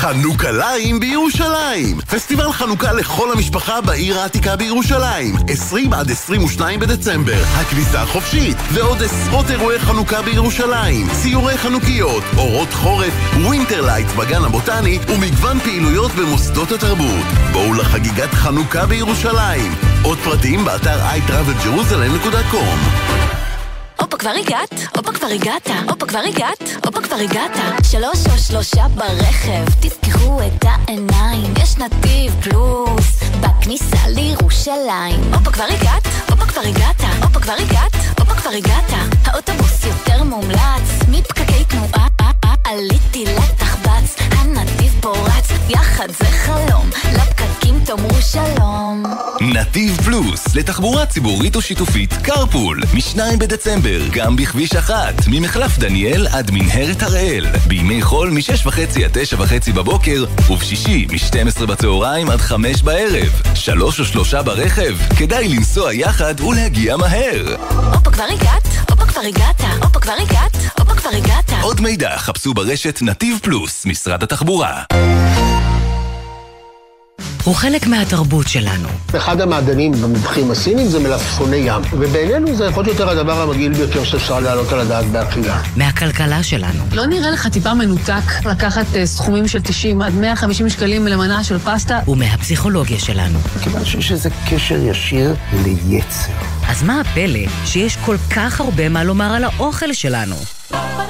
חנוכליים 0.00 1.00
בירושלים! 1.00 2.00
פסטיבל 2.00 2.52
חנוכה 2.52 2.92
לכל 2.92 3.32
המשפחה 3.32 3.80
בעיר 3.80 4.18
העתיקה 4.18 4.56
בירושלים. 4.56 5.34
20 5.48 5.92
עד 5.92 6.10
22 6.10 6.80
בדצמבר 6.80 7.42
הכניסה 7.54 8.06
חופשית 8.06 8.56
ועוד 8.72 9.02
עשרות 9.02 9.50
אירועי 9.50 9.78
חנוכה 9.78 10.22
בירושלים. 10.22 11.06
ציורי 11.22 11.58
חנוכיות, 11.58 12.22
אורות 12.36 12.72
חורף, 12.72 13.12
Winterlight 13.44 14.08
בגן 14.08 14.44
הבוטני 14.44 14.98
ומגוון 15.08 15.60
פעילויות 15.60 16.12
במוסדות 16.12 16.72
התרבות. 16.72 17.26
בואו 17.52 17.74
לחגיגת 17.74 18.34
חנוכה 18.34 18.86
בירושלים. 18.86 19.74
עוד 20.02 20.18
פרטים 20.18 20.64
באתר 20.64 21.00
iTravelJerusalem.com 21.00 23.39
הופה 24.12 24.18
כבר 24.18 24.30
הגעת, 24.30 24.74
הופה 24.96 25.12
כבר 25.12 25.26
הגעת, 25.26 25.70
הופה 25.88 26.06
כבר 26.06 26.18
הגעת, 26.18 26.62
הופה 26.86 27.00
כבר 27.00 27.16
הגעת. 27.16 27.50
שלוש 27.82 28.26
או 28.26 28.38
שלושה 28.38 28.88
ברכב, 28.88 29.64
תפקחו 29.80 30.40
את 30.46 30.64
העיניים, 30.64 31.54
יש 31.62 31.76
נתיב 31.78 32.34
פלוס, 32.42 33.20
בכניסה 33.40 34.08
לירושלים. 34.08 35.34
הופה 35.34 35.50
כבר 35.50 35.64
הגעת, 35.64 36.06
הופה 36.30 36.46
כבר 36.46 36.60
הגעת, 36.60 37.00
הופה 37.22 37.40
כבר 37.40 37.52
הגעת, 37.52 37.92
הופה 38.18 38.34
כבר 38.34 38.50
הגעת. 38.50 38.92
האוטובוס 39.24 39.84
יותר 39.84 40.24
מומלץ, 40.24 40.88
מפקקי 41.08 41.64
תנועה, 41.68 42.09
עליתי 42.70 43.24
לתחבץ, 43.24 44.16
הנתיב 44.30 44.92
פורץ, 45.00 45.48
יחד 45.68 46.08
זה 46.18 46.24
חלום, 46.24 46.90
לפקקים 47.14 47.80
תאמרו 47.84 48.22
שלום. 48.22 49.02
נתיב 49.40 49.96
פלוס, 50.04 50.54
לתחבורה 50.54 51.06
ציבורית 51.06 51.56
או 51.56 51.62
שיתופית, 51.62 52.12
קרפול, 52.12 52.82
מ-2 52.94 53.18
בדצמבר, 53.38 54.08
גם 54.10 54.36
בכביש 54.36 54.74
אחת, 54.74 55.14
ממחלף 55.26 55.78
דניאל 55.78 56.26
עד 56.26 56.50
מנהרת 56.50 57.02
הראל, 57.02 57.46
בימי 57.66 58.02
חול 58.02 58.30
מ-6.5 58.30 59.04
עד 59.04 59.18
9.5 59.38 59.72
בבוקר, 59.72 60.24
ובשישי 60.50 61.06
מ-12 61.10 61.66
בצהריים 61.66 62.30
עד 62.30 62.40
5 62.40 62.82
בערב. 62.82 63.42
שלוש 63.54 64.00
או 64.00 64.04
שלושה 64.04 64.42
ברכב, 64.42 64.96
כדאי 65.18 65.48
לנסוע 65.48 65.94
יחד 65.94 66.40
ולהגיע 66.40 66.96
מהר. 66.96 67.56
הופה 67.94 68.10
כבר 68.10 68.24
הגעת, 68.24 68.90
הופה 68.90 69.06
כבר 69.06 69.20
הגעת, 69.20 69.60
הופה 69.82 70.00
כבר 70.00 70.12
הגעת, 70.12 70.56
הופה 70.90 71.00
כבר 71.00 71.10
הגעת. 71.16 71.52
עוד 71.62 71.80
מידע 71.80 72.16
חפשו 72.16 72.54
ברשת 72.54 72.98
נתיב 73.02 73.38
פלוס, 73.42 73.86
משרד 73.86 74.22
התחבורה. 74.22 74.82
הוא 77.44 77.54
חלק 77.54 77.86
מהתרבות 77.86 78.48
שלנו. 78.48 78.88
אחד 79.16 79.40
המעדנים 79.40 79.92
במבחים 79.92 80.50
הסינים 80.50 80.86
זה 80.86 80.98
מלפפוני 80.98 81.56
ים, 81.56 81.82
ובינינו 81.92 82.56
זה 82.56 82.64
יכול 82.64 82.84
להיות 82.84 82.98
יותר 82.98 83.10
הדבר 83.10 83.42
המגעיל 83.42 83.72
ביותר 83.72 84.04
שאפשר 84.04 84.40
להעלות 84.40 84.72
על 84.72 84.80
הדעת 84.80 85.04
באכילה. 85.04 85.62
מהכלכלה 85.76 86.42
שלנו. 86.42 86.84
לא 86.92 87.06
נראה 87.06 87.30
לך 87.30 87.46
טיפה 87.46 87.74
מנותק 87.74 88.46
לקחת 88.46 88.86
uh, 88.92 88.96
סכומים 89.06 89.48
של 89.48 89.60
90 89.60 90.02
עד 90.02 90.14
150 90.14 90.68
שקלים 90.68 91.06
למנה 91.06 91.44
של 91.44 91.58
פסטה? 91.58 92.00
ומהפסיכולוגיה 92.08 92.98
שלנו. 92.98 93.38
מכיוון 93.56 93.84
שיש 93.84 94.12
איזה 94.12 94.30
קשר 94.50 94.76
ישיר 94.76 95.34
ליצר. 95.64 96.32
אז 96.68 96.82
מה 96.82 97.00
הפלא 97.00 97.40
שיש 97.64 97.96
כל 97.96 98.16
כך 98.36 98.60
הרבה 98.60 98.88
מה 98.88 99.04
לומר 99.04 99.32
על 99.32 99.44
האוכל 99.44 99.92
שלנו? 99.92 100.36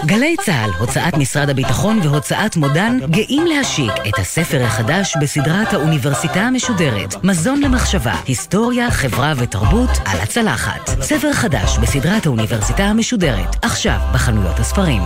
גלי 0.06 0.36
צה"ל, 0.44 0.70
הוצאת 0.78 1.16
משרד 1.16 1.50
הביטחון 1.50 2.00
והוצאת 2.02 2.56
מודן 2.56 2.98
גאים 3.10 3.46
להשיק 3.46 3.92
את 4.08 4.18
הספר 4.18 4.62
החדש 4.64 5.16
בסדרת 5.20 5.72
האוניברסיטה 5.72 6.40
המשודרת, 6.40 7.24
מזון 7.24 7.60
למחשבה, 7.60 8.14
היסטוריה, 8.26 8.90
חברה 8.90 9.32
ותרבות 9.36 9.90
על 10.04 10.20
הצלחת. 10.20 10.88
ספר 11.02 11.32
חדש 11.32 11.78
בסדרת 11.78 12.26
האוניברסיטה 12.26 12.82
המשודרת, 12.82 13.56
עכשיו 13.62 13.98
בחנויות 14.14 14.58
הספרים. 14.58 15.02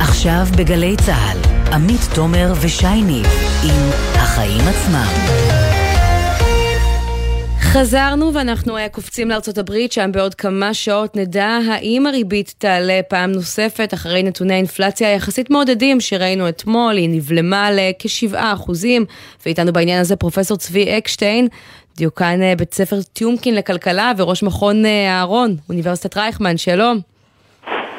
עכשיו 0.00 0.46
בגלי 0.56 0.96
צה"ל, 0.96 1.38
עמית 1.72 2.00
תומר 2.14 2.52
ושי 2.60 3.02
ניב 3.02 3.26
עם 3.62 3.90
החיים 4.14 4.60
עצמם. 4.68 5.63
חזרנו 7.76 8.34
ואנחנו 8.34 8.78
uh, 8.78 8.80
קופצים 8.92 9.30
לארצות 9.30 9.58
הברית, 9.58 9.92
שם 9.92 10.12
בעוד 10.12 10.34
כמה 10.34 10.74
שעות 10.74 11.16
נדע 11.16 11.58
האם 11.68 12.06
הריבית 12.06 12.54
תעלה 12.58 13.00
פעם 13.08 13.32
נוספת 13.32 13.94
אחרי 13.94 14.22
נתוני 14.22 14.54
האינפלציה 14.54 15.08
היחסית 15.08 15.50
מעודדים 15.50 16.00
שראינו 16.00 16.48
אתמול, 16.48 16.96
היא 16.96 17.08
נבלמה 17.12 17.68
לכ-7 17.72 18.36
אחוזים, 18.36 19.04
ואיתנו 19.46 19.72
בעניין 19.72 20.00
הזה 20.00 20.16
פרופסור 20.16 20.56
צבי 20.56 20.98
אקשטיין, 20.98 21.48
דיוקן 21.96 22.38
uh, 22.40 22.58
בית 22.58 22.74
ספר 22.74 22.96
טיומקין 23.12 23.54
לכלכלה 23.54 24.12
וראש 24.18 24.42
מכון 24.42 24.84
uh, 24.84 24.88
אהרון, 25.08 25.50
אוניברסיטת 25.68 26.16
רייכמן, 26.16 26.56
שלום. 26.56 26.98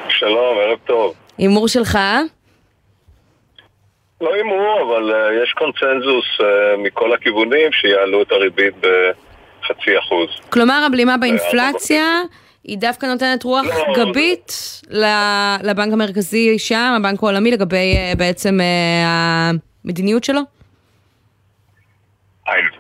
שלום, 0.10 0.58
ערב 0.58 0.80
טוב. 0.86 1.14
הימור 1.38 1.68
שלך? 1.68 2.00
לא 4.22 4.34
הימור, 4.34 4.82
אבל 4.88 5.12
uh, 5.12 5.44
יש 5.44 5.54
קונצנזוס 5.54 6.26
uh, 6.40 6.44
מכל 6.78 7.14
הכיוונים 7.14 7.72
שיעלו 7.72 8.22
את 8.22 8.32
הריבית 8.32 8.74
ב... 8.82 8.88
חצי 9.68 10.00
אחוז. 10.00 10.30
כלומר, 10.50 10.84
הבלימה 10.88 11.18
באינפלציה 11.18 12.22
היא 12.64 12.78
דווקא 12.78 13.06
נותנת 13.06 13.44
רוח 13.44 13.66
לא, 13.66 13.94
גבית 13.96 14.52
לבנק 15.64 15.94
המרכזי 15.94 16.60
שם, 16.60 16.94
הבנק 16.98 17.24
העולמי, 17.24 17.52
לגבי 17.52 17.94
אה, 17.98 18.14
בעצם 18.18 18.62
אה, 18.62 19.52
המדיניות 19.86 20.24
שלו? 20.24 20.40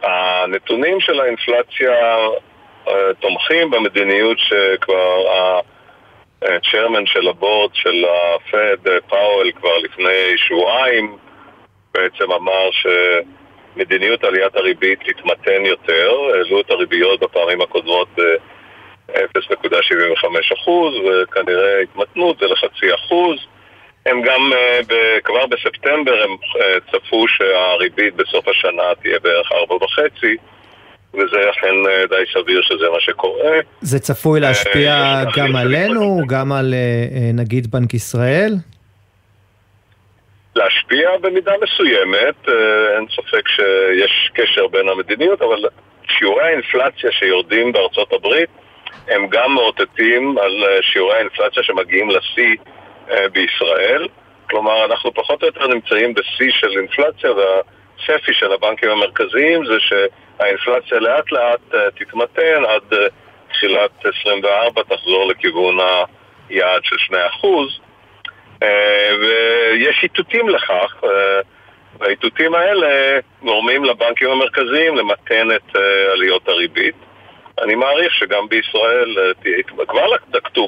הנתונים 0.03 0.99
של 0.99 1.19
האינפלציה 1.19 1.91
אה, 2.87 3.13
תומכים 3.19 3.71
במדיניות 3.71 4.37
שכבר 4.39 5.21
הצ'רמן 6.41 7.05
של 7.05 7.27
הבורד 7.27 7.69
של 7.73 8.05
הפד, 8.05 8.99
פאוול, 9.09 9.51
כבר 9.51 9.77
לפני 9.77 10.37
שבועיים 10.37 11.17
בעצם 11.93 12.31
אמר 12.31 12.71
ש... 12.71 12.87
מדיניות 13.75 14.23
עליית 14.23 14.55
הריבית 14.55 14.99
תתמתן 14.99 15.65
יותר, 15.65 16.11
העלו 16.33 16.61
את 16.61 16.69
הריביות 16.69 17.19
בפעמים 17.19 17.61
הקודמות 17.61 18.07
ב-0.75% 18.17 20.69
וכנראה 21.05 21.81
התמתנות 21.83 22.39
זה 22.39 22.45
לחצי 22.45 22.93
אחוז. 22.95 23.39
הם 24.05 24.21
גם 24.21 24.51
ב- 24.87 25.19
כבר 25.23 25.45
בספטמבר 25.45 26.23
הם 26.23 26.29
uh, 26.31 26.91
צפו 26.91 27.25
שהריבית 27.27 28.15
בסוף 28.15 28.47
השנה 28.47 28.83
תהיה 29.01 29.19
בערך 29.19 29.51
4.5 29.51 29.55
וזה 31.13 31.49
אכן 31.49 31.67
uh, 31.67 32.09
די 32.09 32.23
סביר 32.33 32.61
שזה 32.61 32.85
מה 32.93 32.99
שקורה. 32.99 33.51
זה 33.81 33.99
צפוי 33.99 34.39
להשפיע 34.39 35.23
גם 35.37 35.55
עלינו, 35.55 36.21
גם 36.27 36.51
על 36.51 36.73
נגיד 37.33 37.71
בנק 37.71 37.93
ישראל? 37.93 38.53
להשפיע 40.55 41.17
במידה 41.17 41.53
מסוימת, 41.61 42.49
אה, 42.49 42.95
אין 42.95 43.05
ספק 43.15 43.47
שיש 43.47 44.31
קשר 44.33 44.67
בין 44.67 44.89
המדיניות, 44.89 45.41
אבל 45.41 45.65
שיעורי 46.07 46.43
האינפלציה 46.43 47.11
שיורדים 47.11 47.71
בארצות 47.71 48.13
הברית 48.13 48.49
הם 49.07 49.27
גם 49.29 49.53
מאותתים 49.53 50.37
על 50.37 50.63
אה, 50.63 50.81
שיעורי 50.81 51.15
האינפלציה 51.15 51.63
שמגיעים 51.63 52.09
לשיא 52.09 52.55
אה, 53.11 53.29
בישראל. 53.29 54.07
כלומר, 54.49 54.85
אנחנו 54.85 55.13
פחות 55.13 55.41
או 55.41 55.47
יותר 55.47 55.67
נמצאים 55.67 56.13
בשיא 56.13 56.51
של 56.51 56.77
אינפלציה 56.79 57.31
והצפי 57.31 58.33
של 58.33 58.51
הבנקים 58.51 58.89
המרכזיים 58.89 59.65
זה 59.65 59.77
שהאינפלציה 59.79 60.99
לאט 60.99 61.31
לאט 61.31 61.75
תתמתן 61.95 62.65
עד 62.67 62.97
תחילת 63.49 64.05
24 64.19 64.83
תחזור 64.83 65.27
לכיוון 65.27 65.77
היעד 66.49 66.81
של 66.83 67.15
2%. 67.15 67.84
אה, 68.65 69.15
ויש 69.21 69.99
איתותים 70.03 70.49
לכך, 70.49 71.03
אה, 71.03 71.09
והאיתותים 71.99 72.55
האלה 72.55 73.19
גורמים 73.43 73.85
לבנקים 73.85 74.29
המרכזיים 74.29 74.95
למתן 74.95 75.47
את 75.55 75.75
אה, 75.75 76.13
עליות 76.13 76.47
הריבית. 76.47 76.95
אני 77.63 77.75
מעריך 77.75 78.13
שגם 78.13 78.49
בישראל 78.49 79.17
כבר 79.87 80.07
נקטו 80.35 80.67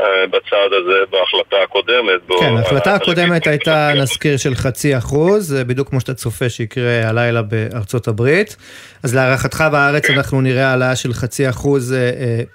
אה, 0.00 0.26
בצעד 0.26 0.72
הזה 0.72 0.98
בהחלטה 1.10 1.56
הקודמת. 1.62 2.40
כן, 2.40 2.56
ההחלטה 2.56 2.94
הקודמת 2.94 3.46
הייתה, 3.46 3.90
נזכיר, 3.96 4.36
של 4.36 4.54
חצי 4.54 4.98
אחוז, 4.98 5.54
בדיוק 5.66 5.88
כמו 5.88 6.00
שאתה 6.00 6.14
צופה 6.14 6.48
שיקרה 6.48 7.08
הלילה 7.08 7.42
בארצות 7.42 8.08
הברית. 8.08 8.56
אז 9.04 9.14
להערכתך 9.14 9.64
בארץ 9.72 10.10
אנחנו 10.10 10.40
נראה 10.40 10.66
העלאה 10.66 10.96
של 10.96 11.12
חצי 11.12 11.48
אחוז 11.48 11.96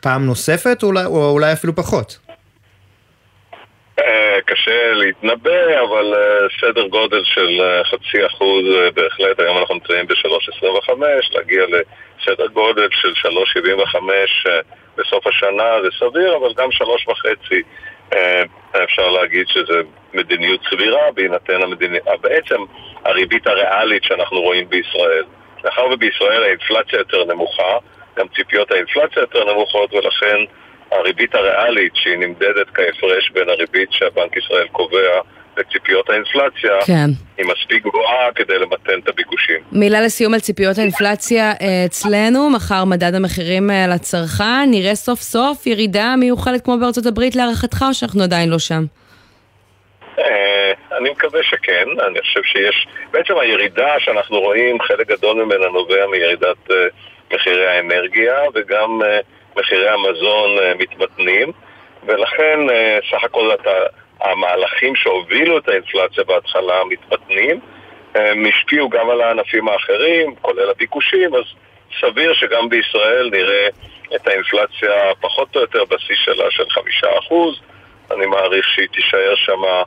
פעם 0.01 0.26
נוספת, 0.26 0.84
או 0.84 1.30
אולי 1.32 1.53
אפילו 1.53 1.76
פחות? 1.76 2.26
קשה 4.45 4.93
להתנבא, 4.93 5.82
אבל 5.82 6.14
סדר 6.62 6.88
גודל 6.88 7.24
של 7.24 7.62
חצי 7.84 8.26
אחוז 8.26 8.64
בהחלט, 8.93 9.39
היום 9.39 9.58
אנחנו 9.58 9.76
נמצאים 9.76 10.08
ב-3.25, 10.08 10.91
להגיע 11.32 11.64
לסדר 11.66 12.48
גודל 12.48 12.88
של 12.91 13.14
3.75 13.30 13.98
בסוף 14.98 15.28
השנה 15.28 15.82
זה 15.84 15.88
סביר, 16.00 16.36
אבל 16.38 16.54
גם 16.58 16.72
שלוש 16.72 17.08
וחצי 17.08 17.62
אפשר 18.84 19.10
להגיד 19.10 19.48
שזה 19.48 19.82
מדיניות 20.14 20.62
סבירה 20.70 21.12
בהינתן 21.14 21.62
המדיניות, 21.62 22.22
בעצם 22.22 22.62
הריבית 23.06 23.48
הריאלית 23.48 24.04
שאנחנו 24.04 24.41
רואים 24.41 24.70
בישראל. 24.70 25.24
מאחר 25.64 25.86
ובישראל 25.91 26.43
האינפלציה 26.43 27.00
יותר 27.00 27.24
נמוכה, 27.24 27.78
גם 28.18 28.28
ציפיות 28.36 28.72
האינפלציה 28.72 29.20
יותר 29.20 29.54
נמוכות 29.54 29.93
ולכן 29.93 30.38
הריבית 30.91 31.35
הריאלית 31.35 31.95
שהיא 31.95 32.17
נמדדת 32.17 32.67
כהפרש 32.73 33.31
בין 33.33 33.49
הריבית 33.49 33.89
שהבנק 33.91 34.38
ישראל 34.38 34.67
קובע 34.67 35.21
לציפיות 35.57 36.09
האינפלציה, 36.09 36.71
כן. 36.85 37.09
היא 37.38 37.45
מספיק 37.45 37.83
גבוהה 37.83 38.31
כדי 38.35 38.59
למתן 38.59 38.99
את 39.03 39.09
הביקושים. 39.09 39.59
מילה 39.71 40.01
לסיום 40.01 40.33
על 40.33 40.39
ציפיות 40.39 40.77
האינפלציה 40.77 41.51
אה, 41.61 41.85
אצלנו, 41.85 42.49
מחר 42.49 42.85
מדד 42.85 43.15
המחירים 43.15 43.71
אה, 43.71 43.88
לצרכן, 43.88 44.67
נראה 44.71 44.95
סוף 44.95 45.19
סוף 45.19 45.67
ירידה 45.67 46.15
מיוחדת 46.19 46.63
כמו 46.63 46.77
בארצות 46.79 47.05
הברית 47.05 47.35
להערכתך 47.35 47.85
או 47.88 47.93
שאנחנו 47.93 48.23
עדיין 48.23 48.49
לא 48.49 48.59
שם? 48.59 48.83
אה, 50.19 50.71
אני 50.97 51.09
מקווה 51.09 51.43
שכן, 51.43 51.88
אני 52.07 52.19
חושב 52.21 52.43
שיש, 52.43 52.88
בעצם 53.11 53.33
הירידה 53.41 53.93
שאנחנו 53.99 54.39
רואים, 54.39 54.81
חלק 54.81 55.07
גדול 55.07 55.43
ממנה 55.43 55.65
נובע 55.73 56.07
מירידת 56.11 56.57
מחירי 57.33 57.67
האנרגיה 57.67 58.35
וגם 58.55 59.01
מחירי 59.58 59.89
המזון 59.89 60.49
מתמתנים 60.80 61.51
ולכן 62.03 62.60
סך 63.12 63.24
הכל 63.24 63.53
אתה 63.53 63.72
המהלכים 64.22 64.95
שהובילו 64.95 65.58
את 65.58 65.70
האינפלציה 65.70 66.24
בהתחלה 66.24 66.84
מתמתנים, 66.89 67.60
הם 68.16 68.45
השפיעו 68.45 68.89
גם 68.89 69.10
על 69.10 69.22
הענפים 69.22 69.68
האחרים, 69.68 70.36
כולל 70.36 70.70
הביקושים, 70.70 71.36
אז 71.36 71.43
סביר 72.01 72.34
שגם 72.34 72.70
בישראל 72.70 73.30
נראה 73.32 73.68
את 74.16 74.28
האינפלציה 74.28 75.14
פחות 75.22 75.55
או 75.55 75.62
יותר 75.62 75.86
בשיא 75.86 76.16
שלה 76.16 76.51
של 76.51 76.70
חמישה 76.70 77.08
אחוז. 77.20 77.60
אני 78.12 78.26
מעריך 78.26 78.70
שהיא 78.70 78.88
תישאר 78.93 79.36
שמה 79.36 79.84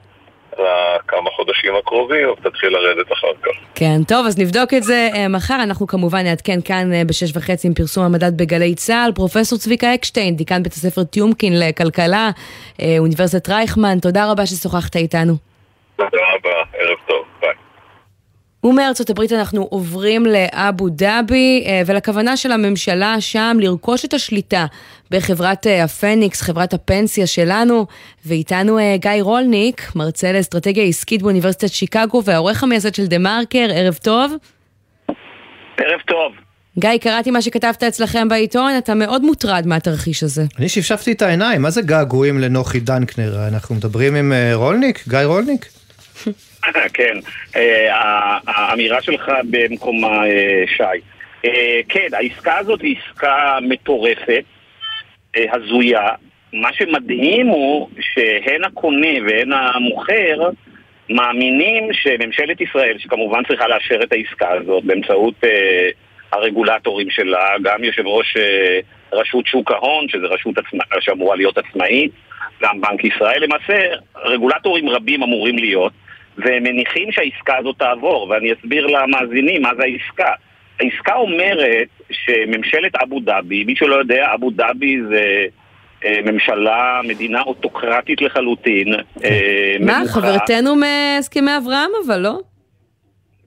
לכמה 0.53 1.31
חודשים 1.37 1.77
הקרובים, 1.79 2.29
ותתחיל 2.29 2.69
לרדת 2.69 3.13
אחר 3.13 3.33
כך. 3.43 3.51
כן, 3.75 4.05
טוב, 4.09 4.27
אז 4.27 4.39
נבדוק 4.39 4.75
את 4.75 4.83
זה 4.83 5.09
uh, 5.13 5.29
מחר. 5.29 5.63
אנחנו 5.63 5.87
כמובן 5.87 6.23
נעדכן 6.23 6.61
כאן 6.65 6.91
uh, 6.93 7.09
בשש 7.09 7.37
וחצי 7.37 7.69
עם 7.69 7.75
פרסום 7.75 8.05
המדד 8.05 8.37
בגלי 8.37 8.75
צה"ל. 8.75 9.13
פרופסור 9.13 9.59
צביקה 9.59 9.95
אקשטיין, 9.95 10.37
דיקן 10.37 10.63
בית 10.63 10.73
הספר 10.73 11.05
טיומקין 11.05 11.53
לכלכלה, 11.59 12.31
uh, 12.77 12.83
אוניברסיטת 12.99 13.49
רייכמן, 13.49 13.99
תודה 13.99 14.31
רבה 14.31 14.47
ששוחחת 14.47 14.97
איתנו. 14.97 15.35
תודה 15.97 16.09
רבה, 16.11 16.51
ערב 16.79 16.99
טוב, 17.09 17.25
ביי. 17.41 17.51
ומארצות 18.65 19.11
הברית 19.11 19.33
אנחנו 19.33 19.63
עוברים 19.63 20.27
לאבו 20.27 20.89
דאבי 20.89 21.67
ולכוונה 21.87 22.37
של 22.37 22.53
הממשלה 22.53 23.21
שם 23.21 23.57
לרכוש 23.61 24.05
את 24.05 24.15
השליטה 24.15 24.67
בחברת 25.11 25.67
הפניקס, 25.85 26.43
חברת 26.43 26.75
הפנסיה 26.75 27.27
שלנו, 27.27 27.87
ואיתנו 28.27 28.79
גיא 28.95 29.11
רולניק, 29.21 29.83
מרצה 29.95 30.33
לאסטרטגיה 30.33 30.85
עסקית 30.85 31.23
באוניברסיטת 31.23 31.69
שיקגו 31.69 32.23
והעורך 32.25 32.63
המייסד 32.63 32.95
של 32.95 33.07
דה 33.07 33.19
מרקר, 33.19 33.67
ערב 33.75 33.95
טוב. 33.95 34.33
ערב 35.77 36.01
טוב. 36.07 36.33
גיא, 36.79 36.99
קראתי 37.01 37.31
מה 37.31 37.43
שכתבת 37.43 37.83
אצלכם 37.83 38.29
בעיתון, 38.29 38.73
אתה 38.79 38.95
מאוד 38.95 39.23
מוטרד 39.23 39.67
מהתרחיש 39.67 40.23
הזה. 40.23 40.43
אני 40.59 40.69
שפשפתי 40.69 41.13
את 41.13 41.23
העיניים, 41.23 41.63
מה 41.63 41.71
זה 41.71 41.83
געגועים 41.83 42.39
לנוחי 42.39 42.81
דנקנר? 42.81 43.49
אנחנו 43.49 43.75
מדברים 43.75 44.15
עם 44.15 44.33
רולניק? 44.53 45.05
גיא 45.09 45.19
רולניק? 45.19 45.67
כן, 46.95 47.19
האמירה 48.47 49.03
שלך 49.03 49.31
במקומה, 49.51 50.23
שי. 50.77 51.01
כן, 51.89 52.09
העסקה 52.13 52.59
הזאת 52.59 52.81
היא 52.81 52.97
עסקה 53.07 53.59
מטורפת, 53.69 54.45
הזויה. 55.37 56.09
מה 56.53 56.73
שמדהים 56.73 57.47
הוא 57.47 57.89
שהן 58.01 58.65
הקונה 58.65 59.09
והן 59.27 59.53
המוכר 59.53 60.51
מאמינים 61.11 61.93
שממשלת 61.93 62.61
ישראל, 62.61 62.99
שכמובן 62.99 63.43
צריכה 63.49 63.69
לאשר 63.69 64.03
את 64.03 64.13
העסקה 64.13 64.49
הזאת 64.51 64.85
באמצעות 64.85 65.35
הרגולטורים 66.33 67.11
שלה, 67.11 67.49
גם 67.63 67.85
יושב 67.85 68.07
ראש 68.07 68.37
רשות 69.13 69.47
שוק 69.47 69.71
ההון, 69.71 70.09
שזו 70.09 70.27
רשות 70.31 70.59
עצמא, 70.59 70.85
שאמורה 71.01 71.37
להיות 71.37 71.59
עצמאית, 71.59 72.13
גם 72.63 72.81
בנק 72.81 73.05
ישראל, 73.05 73.43
למעשה 73.45 73.97
רגולטורים 74.17 74.89
רבים 74.89 75.23
אמורים 75.23 75.57
להיות. 75.59 75.93
והם 76.39 76.63
מניחים 76.63 77.13
שהעסקה 77.13 77.57
הזאת 77.57 77.79
תעבור, 77.79 78.29
ואני 78.31 78.53
אסביר 78.53 78.87
למאזינים 78.87 79.63
מה 79.63 79.71
זה 79.77 79.83
העסקה. 79.83 80.33
העסקה 80.81 81.15
אומרת 81.15 81.89
שממשלת 82.11 82.97
אבו 83.03 83.21
דאבי, 83.21 83.65
מי 83.65 83.77
שלא 83.77 83.95
יודע, 83.95 84.35
אבו 84.35 84.51
דאבי 84.51 84.97
זה 85.11 85.47
אה, 86.05 86.19
ממשלה, 86.25 87.01
מדינה 87.05 87.43
אוטוקרטית 87.43 88.23
לחלוטין. 88.23 88.95
אה, 89.25 89.77
מה, 89.81 89.99
מלוכה. 89.99 90.13
חברתנו 90.13 90.77
מהסכמי 90.77 91.57
אברהם 91.57 91.91
אבל, 92.07 92.19
לא? 92.19 92.39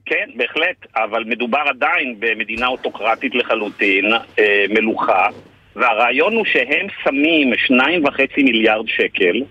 כן, 0.06 0.28
בהחלט, 0.36 0.86
אבל 0.96 1.24
מדובר 1.24 1.62
עדיין 1.68 2.14
במדינה 2.18 2.66
אוטוקרטית 2.66 3.34
לחלוטין, 3.34 4.12
אה, 4.38 4.64
מלוכה, 4.68 5.26
והרעיון 5.76 6.34
הוא 6.34 6.44
שהם 6.44 6.86
שמים 7.04 7.52
שניים 7.56 8.04
וחצי 8.04 8.42
מיליארד 8.42 8.88
שקל 8.88 9.42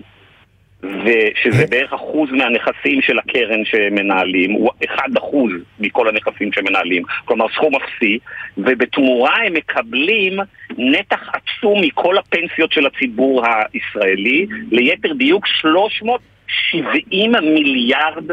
ושזה 0.83 1.65
בערך 1.69 1.93
אחוז 1.93 2.29
מהנכסים 2.31 3.01
של 3.01 3.19
הקרן 3.19 3.65
שמנהלים, 3.65 4.51
הוא 4.51 4.69
אחד 4.85 5.09
אחוז 5.17 5.51
מכל 5.79 6.07
הנכסים 6.07 6.51
שמנהלים, 6.53 7.03
כלומר 7.25 7.45
סכום 7.55 7.75
אפסי, 7.75 8.19
ובתמורה 8.57 9.35
הם 9.45 9.53
מקבלים 9.53 10.39
נתח 10.77 11.29
עצום 11.33 11.81
מכל 11.81 12.17
הפנסיות 12.17 12.71
של 12.71 12.85
הציבור 12.85 13.43
הישראלי, 13.45 14.45
ליתר 14.71 15.13
דיוק 15.13 15.47
370 15.47 17.31
מיליארד 17.31 18.31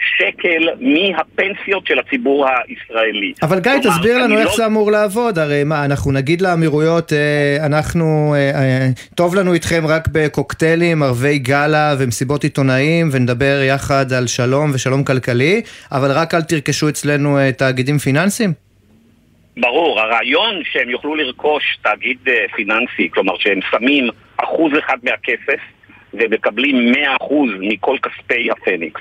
שקל 0.00 0.68
מהפנסיות 0.80 1.86
של 1.86 1.98
הציבור 1.98 2.46
הישראלי. 2.48 3.32
אבל 3.42 3.60
גיא, 3.60 3.72
תסביר 3.82 4.18
לנו 4.18 4.38
איך 4.38 4.46
לא- 4.46 4.56
זה 4.56 4.66
אמור 4.66 4.92
לעבוד, 4.92 5.38
הרי 5.38 5.64
מה, 5.64 5.84
אנחנו 5.84 6.12
נגיד 6.12 6.40
לאמירויות, 6.40 7.12
אה, 7.12 7.66
אנחנו, 7.66 8.34
אה, 8.36 8.50
אה, 8.50 8.88
טוב 9.14 9.34
לנו 9.34 9.52
איתכם 9.54 9.82
רק 9.88 10.08
בקוקטיילים, 10.12 11.02
ערבי 11.02 11.38
גאלה 11.38 11.94
ומסיבות 11.98 12.44
עיתונאים, 12.44 13.08
ונדבר 13.12 13.60
יחד 13.68 14.12
על 14.12 14.26
שלום 14.26 14.70
ושלום 14.74 15.04
כלכלי, 15.04 15.62
אבל 15.92 16.10
רק 16.12 16.34
אל 16.34 16.42
תרכשו 16.42 16.88
אצלנו 16.88 17.38
אה, 17.38 17.52
תאגידים 17.52 17.98
פיננסיים? 17.98 18.52
ברור, 19.56 20.00
הרעיון 20.00 20.62
שהם 20.72 20.90
יוכלו 20.90 21.14
לרכוש 21.14 21.78
תאגיד 21.82 22.18
אה, 22.28 22.44
פיננסי, 22.56 23.08
כלומר 23.10 23.32
שהם 23.38 23.60
שמים 23.70 24.08
אחוז 24.36 24.72
אחד 24.78 24.96
מהכסף 25.02 25.60
ומקבלים 26.14 26.92
מאה 26.92 27.16
אחוז 27.20 27.50
מכל 27.60 27.96
כספי 28.02 28.50
הפניקס. 28.50 29.00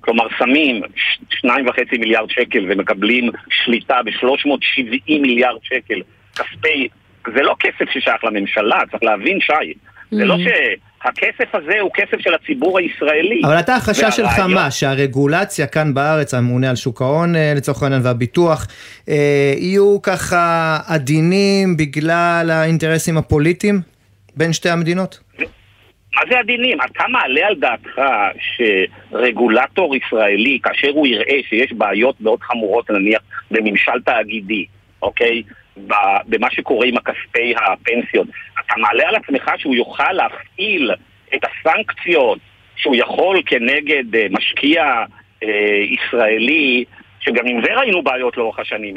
כלומר 0.00 0.24
שמים 0.38 0.82
ש- 0.96 1.18
שניים 1.30 1.68
וחצי 1.68 1.98
מיליארד 1.98 2.30
שקל 2.30 2.66
ומקבלים 2.68 3.30
שליטה 3.50 3.96
ב-370 4.04 5.20
מיליארד 5.20 5.58
שקל 5.62 6.00
כספי, 6.34 6.88
זה 7.34 7.42
לא 7.42 7.54
כסף 7.60 7.90
ששייך 7.92 8.24
לממשלה, 8.24 8.78
צריך 8.90 9.02
להבין 9.02 9.40
שי. 9.40 9.72
זה 10.10 10.24
לא 10.24 10.36
שהכסף 10.38 11.54
הזה 11.54 11.80
הוא 11.80 11.90
כסף 11.94 12.20
של 12.20 12.34
הציבור 12.34 12.78
הישראלי. 12.78 13.42
אבל 13.44 13.58
אתה 13.58 13.74
החשש 13.76 14.16
שלך 14.16 14.38
מה? 14.38 14.70
שהרגולציה 14.70 15.66
כאן 15.66 15.94
בארץ, 15.94 16.34
הממונה 16.34 16.70
על 16.70 16.76
שוק 16.76 17.02
ההון 17.02 17.36
אה, 17.36 17.52
לצורך 17.56 17.82
העניין 17.82 18.02
והביטוח, 18.04 18.66
אה, 19.08 19.54
יהיו 19.56 20.02
ככה 20.02 20.78
עדינים 20.86 21.76
בגלל 21.76 22.50
האינטרסים 22.52 23.16
הפוליטיים 23.18 23.80
בין 24.36 24.52
שתי 24.52 24.68
המדינות? 24.70 25.20
מה 26.14 26.20
זה 26.30 26.38
הדינים? 26.38 26.78
אתה 26.80 27.04
מעלה 27.08 27.46
על 27.46 27.54
דעתך 27.54 28.02
שרגולטור 28.40 29.96
ישראלי, 29.96 30.58
כאשר 30.62 30.90
הוא 30.90 31.06
יראה 31.06 31.40
שיש 31.48 31.72
בעיות 31.72 32.20
מאוד 32.20 32.42
חמורות, 32.42 32.90
נניח 32.90 33.22
בממשל 33.50 34.00
תאגידי, 34.04 34.66
אוקיי? 35.02 35.42
במה 36.26 36.50
שקורה 36.50 36.86
עם 36.86 36.96
הכספי 36.96 37.54
הפנסיות, 37.56 38.28
אתה 38.66 38.74
מעלה 38.76 39.08
על 39.08 39.16
עצמך 39.16 39.50
שהוא 39.58 39.74
יוכל 39.74 40.12
להפעיל 40.12 40.90
את 41.34 41.40
הסנקציות 41.44 42.38
שהוא 42.76 42.96
יכול 42.96 43.42
כנגד 43.46 44.16
אה, 44.16 44.26
משקיע 44.30 44.84
אה, 45.42 45.84
ישראלי 45.90 46.84
שגם 47.20 47.44
עם 47.46 47.60
זה 47.64 47.72
ראינו 47.80 48.02
בעיות 48.02 48.36
לאורך 48.36 48.58
השנים. 48.58 48.94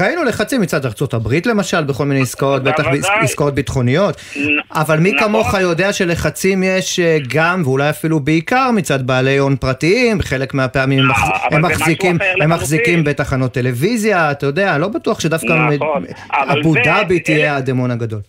ראינו 0.00 0.24
לחצים 0.24 0.60
מצד 0.60 0.86
ארצות 0.86 1.14
הברית 1.14 1.46
למשל, 1.46 1.84
בכל 1.84 2.04
מיני 2.04 2.20
עסקאות, 2.20 2.62
בטח 2.62 2.84
עסקאות 3.22 3.54
ביטחוניות, 3.54 4.20
אבל 4.74 4.98
מי 4.98 5.12
נכון. 5.12 5.28
כמוך 5.28 5.54
יודע 5.54 5.92
שלחצים 5.92 6.62
יש 6.62 7.00
אה, 7.00 7.18
גם, 7.28 7.62
ואולי 7.64 7.90
אפילו 7.90 8.20
בעיקר, 8.20 8.70
מצד 8.70 9.06
בעלי 9.06 9.38
הון 9.38 9.56
פרטיים, 9.56 10.22
חלק 10.22 10.54
מהפעמים 10.54 11.04
הם 11.50 11.62
זה 12.40 12.46
מחזיקים- 12.46 13.04
בתחנות 13.04 13.52
טלוויזיה, 13.52 14.30
אתה 14.30 14.46
יודע, 14.46 14.78
לא 14.78 14.88
בטוח 14.88 15.20
שדווקא 15.20 15.52
נכון, 15.52 16.04
אבל 16.32 16.60
אבו 16.60 16.74
דאבי 16.84 17.20
תהיה 17.20 17.56
הדמון 17.56 17.90
הגדול. 17.90 18.20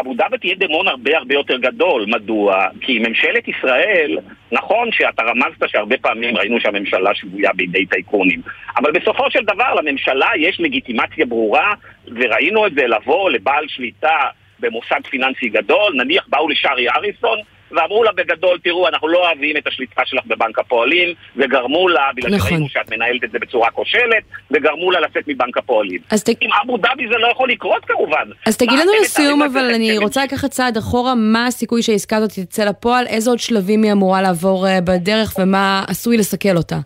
אבו 0.00 0.14
דאבי 0.14 0.38
תהיה 0.38 0.54
דמון 0.54 0.88
הרבה 0.88 1.16
הרבה 1.16 1.34
יותר 1.34 1.56
גדול. 1.56 2.04
מדוע? 2.08 2.66
כי 2.80 2.98
ממשלת 2.98 3.48
ישראל, 3.48 4.18
נכון 4.52 4.92
שאתה 4.92 5.22
רמזת 5.22 5.68
שהרבה 5.68 5.96
פעמים 5.98 6.36
ראינו 6.36 6.60
שהממשלה 6.60 7.14
שבויה 7.14 7.50
בידי 7.52 7.86
טייקונים, 7.86 8.40
אבל 8.76 8.92
בסופו 8.92 9.30
של 9.30 9.44
דבר 9.44 9.74
לממשלה 9.74 10.28
יש 10.36 10.60
לגיטימציה 10.60 11.26
ברורה, 11.26 11.72
וראינו 12.06 12.66
את 12.66 12.74
זה 12.74 12.86
לבוא 12.86 13.30
לבעל 13.30 13.64
שליטה 13.68 14.18
במוסד 14.60 15.06
פיננסי 15.10 15.48
גדול, 15.48 15.92
נניח 15.94 16.26
באו 16.28 16.48
לשארי 16.48 16.88
אריסון, 16.90 17.38
ואמרו 17.72 18.04
לה 18.04 18.12
בגדול, 18.12 18.58
תראו, 18.64 18.88
אנחנו 18.88 19.08
לא 19.08 19.18
אוהבים 19.26 19.56
את 19.56 19.66
השליטה 19.66 20.02
שלך 20.04 20.26
בבנק 20.26 20.58
הפועלים, 20.58 21.08
וגרמו 21.36 21.88
לה, 21.88 22.00
בגלל 22.16 22.34
נכון. 22.36 22.48
שראינו 22.48 22.68
שאת 22.68 22.90
מנהלת 22.90 23.24
את 23.24 23.30
זה 23.30 23.38
בצורה 23.38 23.70
כושלת, 23.70 24.22
וגרמו 24.50 24.90
לה 24.90 25.00
לצאת 25.00 25.24
מבנק 25.28 25.56
הפועלים. 25.58 26.00
אז 26.10 26.24
ת- 26.24 26.28
עם 26.40 26.50
אבו 26.64 26.76
דאבי 26.76 27.08
זה 27.08 27.18
לא 27.18 27.28
יכול 27.28 27.48
לקרות 27.50 27.84
כמובן. 27.84 28.28
אז 28.46 28.56
תגיד 28.56 28.78
לנו 28.78 28.92
לסיום, 29.02 29.42
אבל 29.42 29.70
אני? 29.74 29.98
רוצה 29.98 30.24
לקחת 30.24 30.50
צעד 30.50 30.76
אחורה, 30.76 31.14
מה 31.14 31.46
הסיכוי 31.46 31.82
שהעסקה 31.82 32.16
הזאת 32.16 32.30
תצא 32.32 32.64
לפועל, 32.64 33.06
איזה 33.06 33.30
עוד 33.30 33.38
שלבים 33.38 33.82
היא 33.82 33.92
אמורה 33.92 34.22
לעבור 34.22 34.66
אה, 34.66 34.78
בדרך 34.80 35.34
ומה 35.38 35.84
עשוי 35.88 36.16
לסכל 36.16 36.56
אותה? 36.56 36.76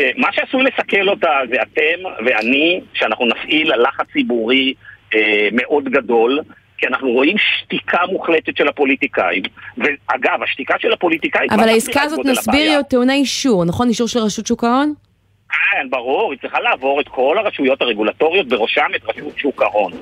אה, 0.00 0.10
מה 0.16 0.28
שעשוי 0.32 0.62
לסכל 0.62 1.08
אותה 1.08 1.28
זה 1.50 1.56
אתם 1.62 2.24
ואני, 2.26 2.80
שאנחנו 2.94 3.26
נפעיל 3.26 3.72
לחץ 3.82 4.06
ציבורי 4.12 4.74
אה, 5.14 5.48
מאוד 5.52 5.84
גדול, 5.84 6.40
כי 6.80 6.86
אנחנו 6.86 7.10
רואים 7.10 7.36
שתיקה 7.38 7.98
מוחלטת 8.12 8.56
של 8.56 8.68
הפוליטיקאים. 8.68 9.42
ואגב, 9.78 10.42
השתיקה 10.42 10.74
של 10.78 10.92
הפוליטיקאים... 10.92 11.50
אבל 11.50 11.62
כבר 11.62 11.70
העסקה 11.70 12.02
הזאת, 12.02 12.26
נסביר, 12.26 12.82
טעונה 12.82 13.14
אישור, 13.14 13.64
נכון? 13.64 13.88
אישור 13.88 14.08
של 14.08 14.18
רשות 14.18 14.46
שוק 14.46 14.64
ההון? 14.64 14.94
כן, 15.50 15.90
ברור, 15.90 16.32
היא 16.32 16.40
צריכה 16.40 16.60
לעבור 16.60 17.00
את 17.00 17.08
כל 17.08 17.38
הרשויות 17.38 17.82
הרגולטוריות, 17.82 18.48
בראשם 18.48 18.86
את 18.96 19.00
רשות 19.04 19.38
שוק 19.38 19.62
ההון. 19.62 19.92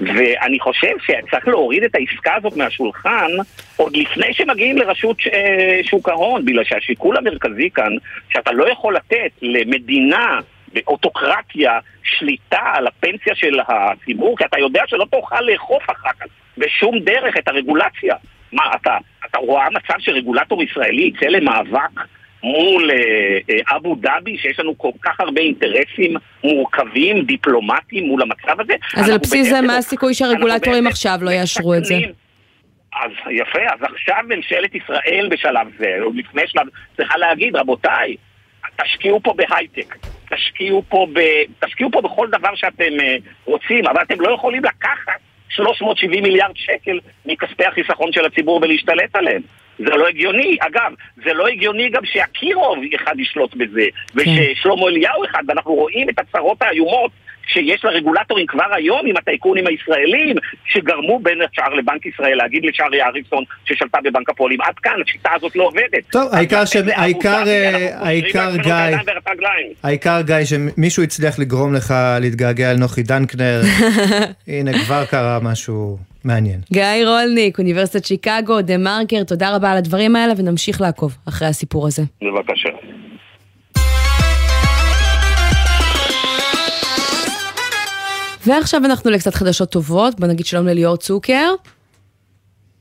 ואני 0.00 0.60
חושב 0.60 0.92
שצריך 0.98 1.48
להוריד 1.48 1.82
את 1.82 1.94
העסקה 1.94 2.34
הזאת 2.34 2.56
מהשולחן 2.56 3.30
עוד 3.76 3.96
לפני 3.96 4.32
שמגיעים 4.32 4.78
לרשות 4.78 5.16
אה, 5.32 5.80
שוק 5.82 6.08
ההון, 6.08 6.44
בגלל 6.44 6.64
שהשיקול 6.64 7.16
המרכזי 7.16 7.70
כאן, 7.74 7.92
שאתה 8.28 8.52
לא 8.52 8.70
יכול 8.70 8.96
לתת 8.96 9.30
למדינה 9.42 10.40
באוטוקרטיה 10.72 11.78
שליטה 12.02 12.62
על 12.74 12.86
הפנסיה 12.86 13.34
של 13.34 13.60
הציבור, 13.68 14.38
כי 14.38 14.44
אתה 14.44 14.58
יודע 14.58 14.82
שלא 14.86 15.06
תוכל 15.10 15.40
לאכוף 15.40 15.82
אחר 15.90 16.10
כך 16.20 16.26
בשום 16.58 16.98
דרך 16.98 17.36
את 17.38 17.48
הרגולציה. 17.48 18.14
מה, 18.52 18.62
אתה, 18.76 18.96
אתה 19.30 19.38
רואה 19.38 19.70
מצב 19.70 19.94
שרגולטור 19.98 20.62
ישראלי 20.62 21.12
יצא 21.16 21.26
למאבק 21.26 22.00
מול 22.42 22.90
אה, 22.90 22.96
אה, 23.50 23.76
אבו 23.76 23.94
דאבי, 24.00 24.38
שיש 24.38 24.60
לנו 24.60 24.78
כל 24.78 24.90
כך 25.02 25.20
הרבה 25.20 25.40
אינטרסים 25.40 26.16
מורכבים, 26.44 27.24
דיפלומטיים 27.24 28.06
מול 28.06 28.22
המצב 28.22 28.60
הזה. 28.60 28.74
אז 28.96 29.08
על 29.08 29.18
בסיס 29.18 29.48
זה, 29.48 29.60
מה 29.60 29.76
הסיכוי 29.76 30.14
שהרגולטורים 30.14 30.86
עכשיו 30.86 31.18
לא 31.22 31.30
יאשרו 31.30 31.74
את 31.74 31.84
זה? 31.84 31.94
אז 33.02 33.10
יפה, 33.30 33.58
אז 33.58 33.80
עכשיו 33.82 34.16
ממשלת 34.28 34.74
ישראל 34.74 35.28
בשלב 35.30 35.66
זה, 35.78 35.96
או 36.02 36.12
לפני 36.14 36.42
שלב, 36.46 36.66
צריכה 36.96 37.18
להגיד, 37.18 37.56
רבותיי, 37.56 38.16
תשקיעו 38.76 39.20
פה 39.22 39.34
בהייטק, 39.36 39.96
תשקיעו 40.36 40.82
פה, 40.88 41.06
ב, 41.12 41.20
תשקיעו 41.64 41.90
פה 41.90 42.00
בכל 42.00 42.28
דבר 42.30 42.54
שאתם 42.54 43.00
אה, 43.00 43.16
רוצים, 43.44 43.86
אבל 43.86 44.02
אתם 44.02 44.20
לא 44.20 44.34
יכולים 44.34 44.64
לקחת 44.64 45.20
370 45.48 46.22
מיליארד 46.22 46.56
שקל 46.56 46.98
מכספי 47.26 47.64
החיסכון 47.64 48.12
של 48.12 48.24
הציבור 48.24 48.60
ולהשתלט 48.62 49.16
עליהם. 49.16 49.42
זה 49.78 49.84
לא 49.90 50.08
הגיוני. 50.08 50.56
אגב, 50.60 50.92
זה 51.16 51.32
לא 51.32 51.46
הגיוני 51.46 51.88
גם 51.88 52.02
שאקירוב 52.04 52.78
אחד 52.94 53.20
ישלוט 53.20 53.54
בזה, 53.54 53.86
וששלמה 54.14 54.88
אליהו 54.88 55.24
אחד, 55.24 55.42
ואנחנו 55.48 55.74
רואים 55.74 56.10
את 56.10 56.18
הצרות 56.18 56.62
האיומות 56.62 57.10
שיש 57.46 57.84
לרגולטורים 57.84 58.46
כבר 58.46 58.74
היום 58.74 59.06
עם 59.06 59.16
הטייקונים 59.16 59.66
הישראלים, 59.66 60.36
שגרמו 60.66 61.18
בין 61.18 61.38
השאר 61.42 61.74
לבנק 61.74 62.06
ישראל 62.06 62.36
להגיד 62.36 62.64
לשארי 62.64 63.02
אריסון 63.02 63.44
ששלטה 63.64 63.98
בבנק 64.04 64.30
הפועלים. 64.30 64.60
עד 64.60 64.74
כאן, 64.82 64.92
השיטה 65.06 65.30
הזאת 65.36 65.56
לא 65.56 65.64
עובדת. 65.64 66.10
טוב, 66.10 66.28
העיקר 66.32 66.64
ש... 66.64 66.76
העיקר, 66.76 67.42
אה, 67.46 67.88
העיקר 68.06 68.56
גיא. 68.56 68.72
העיקר 69.82 70.20
גיא 70.20 70.44
שמישהו 70.44 71.02
הצליח 71.02 71.38
לגרום 71.38 71.74
לך 71.74 71.94
להתגעגע 72.20 72.70
אל 72.70 72.76
נוחי 72.76 73.02
דנקנר. 73.02 73.60
הנה, 74.48 74.72
כבר 74.84 75.04
קרה 75.04 75.38
משהו 75.42 75.98
מעניין. 76.24 76.60
גיא 76.72 76.82
רולניק, 77.04 77.58
אוניברסיטת 77.58 78.04
שיקגו, 78.04 78.60
דה 78.62 78.78
מרקר, 78.78 79.24
תודה 79.24 79.56
רבה 79.56 79.70
על 79.70 79.78
הדברים 79.78 80.16
האלה 80.16 80.32
ונמשיך 80.36 80.80
לעקוב 80.80 81.16
אחרי 81.28 81.48
הסיפור 81.48 81.86
הזה. 81.86 82.02
בבקשה. 82.22 82.68
ועכשיו 88.46 88.84
אנחנו 88.84 89.10
לקצת 89.10 89.34
חדשות 89.34 89.70
טובות, 89.70 90.20
בוא 90.20 90.28
נגיד 90.28 90.46
שלום 90.46 90.66
לליאור 90.66 90.96
צוקר. 90.96 91.50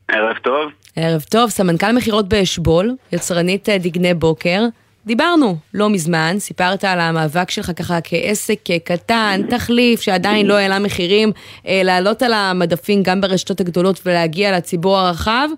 ערב 0.07 0.37
טוב. 0.43 0.71
ערב 0.95 1.21
טוב, 1.21 1.49
סמנכ"ל 1.49 1.91
מכירות 1.91 2.29
באשבול, 2.29 2.95
יצרנית 3.11 3.69
אה, 3.69 3.77
דגני 3.77 4.13
בוקר. 4.13 4.65
דיברנו 5.05 5.57
לא 5.73 5.89
מזמן, 5.89 6.35
סיפרת 6.39 6.83
על 6.83 6.99
המאבק 6.99 7.51
שלך 7.51 7.71
ככה 7.75 8.01
כעסק 8.03 8.59
קטן, 8.83 9.41
תחליף 9.49 10.01
שעדיין 10.01 10.45
לא 10.45 10.53
העלה 10.53 10.79
מחירים, 10.79 11.31
אה, 11.67 11.81
לעלות 11.83 12.21
על 12.21 12.33
המדפים 12.33 13.03
גם 13.03 13.21
ברשתות 13.21 13.59
הגדולות 13.59 14.01
ולהגיע 14.05 14.57
לציבור 14.57 14.97
הרחב. 14.97 15.49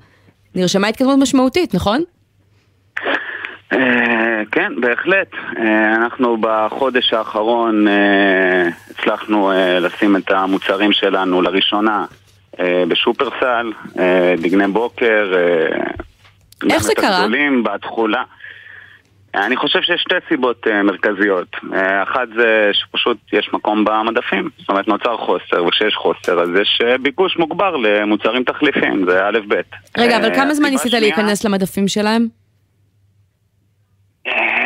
נרשמה 0.55 0.87
התקדמות 0.87 1.17
משמעותית, 1.19 1.73
נכון? 1.73 2.03
אה, 3.73 4.41
כן, 4.51 4.71
בהחלט. 4.81 5.27
אה, 5.57 5.95
אנחנו 5.95 6.37
בחודש 6.41 7.13
האחרון 7.13 7.87
אה, 7.87 8.67
הצלחנו 8.91 9.51
לשים 9.81 10.15
את 10.15 10.31
המוצרים 10.31 10.91
שלנו 10.91 11.41
לראשונה 11.41 12.05
בשופרסל, 12.87 13.71
דגני 14.37 14.67
בוקר. 14.67 15.33
איך 16.69 16.83
זה 16.83 16.95
קרה? 16.95 17.17
הגדולים 17.17 17.63
בתכולה. 17.63 18.23
אני 19.35 19.55
חושב 19.55 19.81
שיש 19.81 20.01
שתי 20.01 20.15
סיבות 20.29 20.67
מרכזיות. 20.83 21.55
אחת 22.03 22.27
זה 22.37 22.69
שפשוט 22.73 23.17
יש 23.33 23.49
מקום 23.53 23.85
במדפים. 23.85 24.49
זאת 24.59 24.69
אומרת, 24.69 24.87
נוצר 24.87 25.17
חוסר, 25.17 25.63
וכשיש 25.65 25.95
חוסר 25.95 26.41
אז 26.41 26.49
יש 26.61 26.81
ביקוש 27.01 27.37
מוגבר 27.37 27.75
למוצרים 27.75 28.43
תחליפיים, 28.43 29.05
זה 29.09 29.27
א' 29.27 29.39
ב'. 29.47 29.61
רגע, 29.97 30.17
אבל 30.17 30.35
כמה 30.35 30.53
זמן 30.53 30.69
ניסית 30.69 30.93
להיכנס 30.93 31.45
למדפים 31.45 31.87
שלהם? 31.87 32.27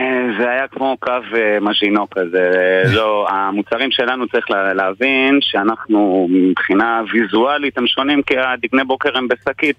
אה, 0.01 0.27
זה 0.39 0.49
היה 0.49 0.67
כמו 0.67 0.97
קו 0.99 1.11
אה, 1.35 1.57
מז'ינו 1.61 2.09
כזה, 2.09 2.51
אה, 2.55 2.95
לא, 2.95 3.27
המוצרים 3.29 3.91
שלנו 3.91 4.27
צריך 4.27 4.49
לה- 4.51 4.73
להבין 4.73 5.39
שאנחנו 5.41 6.27
מבחינה 6.31 7.01
ויזואלית 7.13 7.77
הם 7.77 7.87
שונים 7.87 8.21
כי 8.23 8.37
הדגני 8.37 8.83
בוקר 8.83 9.17
הם 9.17 9.27
בשקית, 9.27 9.75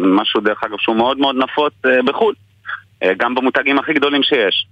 משהו 0.00 0.40
דרך 0.40 0.64
אגב 0.64 0.76
שהוא 0.78 0.96
מאוד 0.96 1.18
מאוד 1.18 1.36
נפוץ 1.36 1.72
בחו"ל, 2.04 2.34
גם 3.16 3.34
במותגים 3.34 3.78
הכי 3.78 3.92
גדולים 3.92 4.22
שיש. 4.22 4.66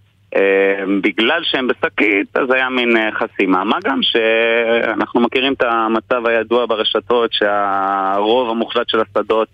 בגלל 1.02 1.40
שהם 1.44 1.68
בשקית, 1.68 2.36
אז 2.36 2.50
היה 2.54 2.68
מין 2.68 2.96
חסימה. 3.12 3.64
מה 3.64 3.76
גם 3.84 3.98
שאנחנו 4.02 5.20
מכירים 5.20 5.52
את 5.52 5.62
המצב 5.62 6.26
הידוע 6.26 6.66
ברשתות 6.66 7.32
שהרוב 7.32 8.50
המוחלט 8.50 8.88
של 8.88 8.98
השדות 9.00 9.48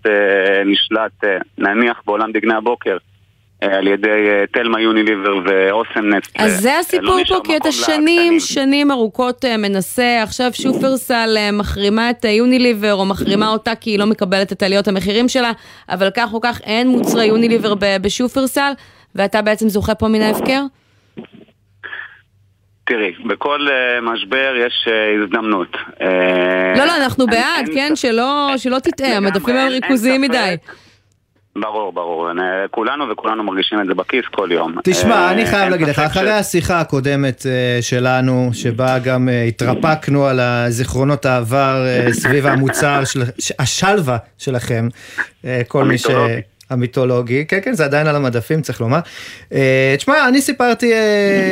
נשלט, 0.67 1.25
נניח 1.59 2.03
בעולם 2.07 2.33
דגני 2.33 2.55
הבוקר, 2.55 2.97
על 3.61 3.87
ידי 3.87 4.09
אה, 4.09 4.45
תלמה 4.53 4.81
יוניליבר 4.81 5.35
ואוסם 5.45 6.15
נטס. 6.15 6.29
אז 6.39 6.61
זה 6.61 6.69
לא 6.69 6.79
הסיפור 6.79 7.21
נשאר 7.21 7.37
פה, 7.37 7.43
כי 7.45 7.57
אתה 7.57 7.73
שנים, 7.73 8.41
שנים 8.41 8.91
ארוכות 8.91 9.45
אה, 9.45 9.57
מנסה, 9.57 10.23
עכשיו 10.23 10.51
שופרסל 10.53 11.35
אה, 11.37 11.53
מחרימה 11.53 12.11
את 12.11 12.25
יוניליבר, 12.25 12.95
או 12.95 13.07
מחרימה 13.07 13.49
אותה 13.49 13.75
כי 13.75 13.91
היא 13.91 13.99
לא 13.99 14.07
מקבלת 14.07 14.53
את 14.53 14.63
עליות 14.63 14.89
המחירים 14.89 15.29
שלה, 15.29 15.53
אבל 15.89 16.11
כך 16.17 16.35
או 16.35 16.41
כך 16.41 16.61
אין 16.65 16.89
מוצרי 16.89 17.27
יוניליבר 17.27 17.75
בשופרסל, 18.03 18.73
ואתה 19.15 19.43
בעצם 19.43 19.69
זוכה 19.69 19.95
פה 19.95 20.09
מן 20.09 20.21
ההפקר? 20.21 20.63
תראי, 22.87 23.13
בכל 23.27 23.67
אה, 23.71 24.01
משבר 24.01 24.55
יש 24.67 24.89
אה, 24.89 25.23
הזדמנות. 25.23 25.77
אה, 26.01 26.75
לא, 26.77 26.85
לא, 26.85 26.97
אנחנו 26.97 27.27
בעד, 27.27 27.69
אין 27.69 27.75
כן? 27.75 27.97
שלא 27.97 28.53
שלא 28.57 28.79
תטעה, 28.79 29.17
המדפים 29.17 29.57
הם 29.57 29.69
ריכוזיים 29.69 30.25
ספק. 30.25 30.86
ברור, 31.61 31.93
ברור. 31.93 32.29
כולנו 32.71 33.05
וכולנו 33.13 33.43
מרגישים 33.45 33.81
את 33.81 33.87
זה 33.87 33.95
בכיס 33.95 34.25
כל 34.31 34.49
יום. 34.53 34.75
תשמע, 34.85 35.15
אה, 35.15 35.31
אני 35.31 35.47
חייב 35.47 35.69
להגיד 35.71 35.89
לך, 35.89 35.99
אחרי 35.99 36.31
השיחה 36.33 36.81
הקודמת 36.81 37.47
אה, 37.47 37.83
שלנו, 37.83 38.51
שבה 38.53 38.99
גם 38.99 39.29
אה, 39.29 39.43
התרפקנו 39.43 40.27
על 40.27 40.41
הזיכרונות 40.41 41.27
העבר 41.27 41.85
אה, 41.87 42.13
סביב 42.13 42.47
המוצר, 42.47 43.05
של- 43.05 43.23
ש- 43.39 43.53
השלווה 43.59 44.17
שלכם, 44.39 44.89
כל 45.69 45.85
מי 45.85 45.99
ש... 45.99 46.07
המיתולוגי. 46.71 47.45
כן 47.49 47.59
כן 47.65 47.73
זה 47.75 47.85
עדיין 47.85 48.07
על 48.07 48.17
המדפים 48.17 48.63
צריך 48.63 48.81
לומר. 48.81 48.99
תשמע 49.99 50.29
אני 50.29 50.41
סיפרתי 50.41 50.93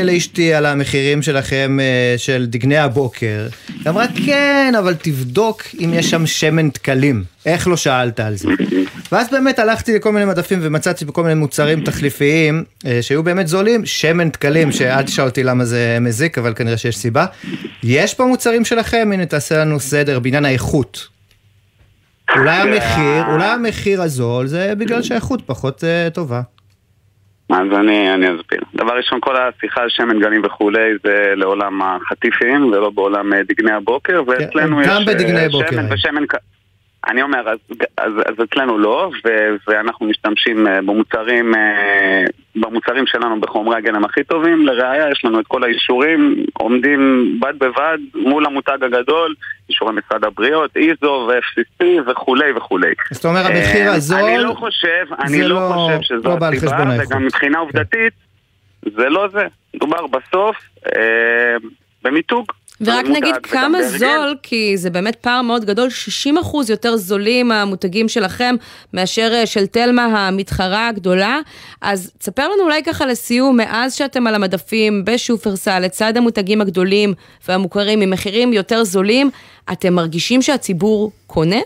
לאשתי 0.05 0.55
על 0.55 0.67
המחירים 0.67 1.23
שלכם 1.23 1.79
של 2.17 2.47
דגני 2.47 2.77
הבוקר, 2.79 3.47
היא 3.69 3.89
אמרה 3.89 4.05
כן 4.27 4.73
אבל 4.79 4.95
תבדוק 4.95 5.63
אם 5.85 5.91
יש 5.95 6.11
שם 6.11 6.27
שמן 6.27 6.71
דקלים, 6.71 7.25
איך 7.47 7.69
לא 7.69 7.77
שאלת 7.77 8.21
על 8.21 8.35
זה. 8.35 8.49
ואז 9.13 9.31
באמת 9.31 9.59
הלכתי 9.59 9.95
לכל 9.95 10.13
מיני 10.13 10.25
מדפים 10.25 10.59
ומצאתי 10.63 11.05
בכל 11.05 11.23
מיני 11.23 11.35
מוצרים 11.35 11.81
תחליפיים 11.81 12.65
אה, 12.87 12.99
שהיו 13.03 13.23
באמת 13.23 13.47
זולים, 13.47 13.87
שמן 13.87 14.29
דקלים 14.29 14.73
שאל 14.73 15.03
תשאל 15.03 15.25
אותי 15.25 15.43
למה 15.43 15.65
זה 15.65 15.99
מזיק 16.01 16.39
אבל 16.39 16.55
כנראה 16.55 16.77
שיש 16.77 16.97
סיבה. 16.97 17.27
יש 17.83 18.15
פה 18.15 18.25
מוצרים 18.25 18.65
שלכם, 18.65 19.11
הנה 19.13 19.27
תעשה 19.27 19.59
לנו 19.59 19.81
סדר 19.81 20.19
בעניין 20.19 20.45
האיכות. 20.45 21.09
אולי 22.37 22.57
המחיר, 22.57 23.25
אולי 23.33 23.47
המחיר 23.47 24.03
הזול 24.03 24.47
זה 24.47 24.75
בגלל 24.79 25.03
שהאיכות 25.03 25.43
פחות 25.47 25.85
uh, 25.85 26.15
טובה. 26.15 26.41
אז 27.51 27.67
אני, 27.81 28.15
אני 28.15 28.27
אסביר. 28.27 28.61
דבר 28.75 28.97
ראשון, 28.97 29.19
כל 29.21 29.35
השיחה 29.37 29.81
על 29.81 29.89
שמן 29.91 30.21
גנים 30.21 30.43
וכולי 30.45 30.91
זה 31.05 31.33
לעולם 31.37 31.83
החטיפים 31.83 32.65
ולא 32.67 32.91
בעולם 32.91 33.33
אה, 33.33 33.39
דגני 33.49 33.73
הבוקר, 33.73 34.23
ואצלנו 34.27 34.77
כן, 34.77 34.91
גם 34.91 35.03
יש 35.03 35.09
בדגני 35.09 35.41
אה, 35.41 35.49
בוקר. 35.49 35.69
שמן 35.71 35.93
ושמן... 35.93 36.25
אני 37.09 37.23
אומר, 37.23 37.49
אז, 37.49 37.59
אז, 37.99 38.13
אז 38.27 38.35
אצלנו 38.45 38.79
לא, 38.79 39.11
ו, 39.27 39.29
ואנחנו 39.69 40.07
משתמשים 40.07 40.67
אה, 40.67 40.83
במוצרים, 40.83 41.55
אה, 41.55 42.25
במוצרים 42.57 43.07
שלנו 43.07 43.41
בחומרי 43.41 43.77
הגלם 43.77 44.05
הכי 44.05 44.25
טובים. 44.25 44.67
לראיה, 44.67 45.11
יש 45.11 45.25
לנו 45.25 45.41
את 45.41 45.47
כל 45.47 45.65
האישורים, 45.65 46.45
עומדים 46.59 47.31
בד 47.41 47.59
בבד 47.59 47.99
מול 48.15 48.47
המותג 48.47 48.79
הגדול, 48.83 49.35
אישורי 49.69 49.93
משרד 49.93 50.25
הבריאות, 50.25 50.71
איזו 50.77 51.29
ו-FCC 51.29 51.85
וכולי 52.11 52.53
וכולי. 52.57 52.93
זאת 53.11 53.25
אומרת 53.25 53.47
המחיר 53.47 53.89
אה, 53.89 53.95
הזול, 53.95 54.19
אני 54.21 54.39
לא 54.39 54.55
חושב, 54.55 55.07
אני 55.21 55.43
לא 55.43 55.49
לא- 55.49 55.75
חושב 55.75 55.99
שזו 56.03 56.29
לא 56.41 56.47
הסיבה. 56.47 56.85
וגם 56.99 57.25
מבחינה 57.25 57.59
עובדתית, 57.59 58.13
זה 58.97 59.09
לא 59.09 59.29
זה. 59.33 59.47
מדובר 59.75 60.07
בסוף 60.07 60.57
אה, 60.97 61.57
במיתוג. 62.05 62.47
ורק 62.81 63.05
מותג 63.05 63.19
נגיד 63.21 63.35
כמה. 63.43 63.79
זול, 63.89 64.37
כי 64.43 64.77
זה 64.77 64.91
באמת 64.91 65.17
פער 65.17 65.43
מאוד 65.43 65.65
גדול, 65.65 65.89
60% 66.27 66.31
יותר 66.69 66.97
זולים 66.97 67.53
המותגים 67.53 68.09
שלכם 68.09 68.55
מאשר 68.95 69.31
אה, 69.35 69.47
של 69.47 69.67
תלמה 69.67 70.05
המתחרה 70.05 70.89
הגדולה. 70.89 71.39
אז 71.81 72.13
תספר 72.19 72.49
לנו 72.49 72.63
אולי 72.63 72.83
ככה 72.83 73.07
לסיום, 73.07 73.57
מאז 73.57 73.95
שאתם 73.95 74.27
על 74.27 74.35
המדפים 74.35 75.05
בשופרסל, 75.05 75.79
לצד 75.79 76.17
המותגים 76.17 76.61
הגדולים 76.61 77.15
והמוכרים 77.49 78.01
עם 78.01 78.11
מחירים 78.11 78.53
יותר 78.53 78.85
זולים, 78.85 79.31
אתם 79.73 79.95
מרגישים 79.95 80.43
שהציבור 80.43 81.13
קונה? 81.27 81.61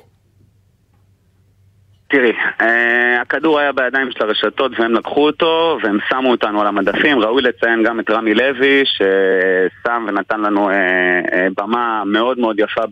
תראי, 2.10 2.32
אה, 2.60 3.20
הכדור 3.20 3.58
היה 3.58 3.72
בידיים 3.72 4.10
של 4.10 4.24
הרשתות 4.24 4.72
והם 4.78 4.94
לקחו 4.94 5.26
אותו 5.26 5.78
והם 5.82 5.98
שמו 6.08 6.30
אותנו 6.30 6.60
על 6.60 6.66
המדפים. 6.66 7.20
ראוי 7.20 7.42
לציין 7.42 7.82
גם 7.82 8.00
את 8.00 8.10
רמי 8.10 8.34
לוי 8.34 8.82
ששם 8.84 10.06
ונתן 10.08 10.40
לנו 10.40 10.70
אה, 10.70 10.74
אה, 11.32 11.46
במה 11.56 12.02
מאוד 12.06 12.38
מאוד 12.38 12.60
יפה 12.60 12.82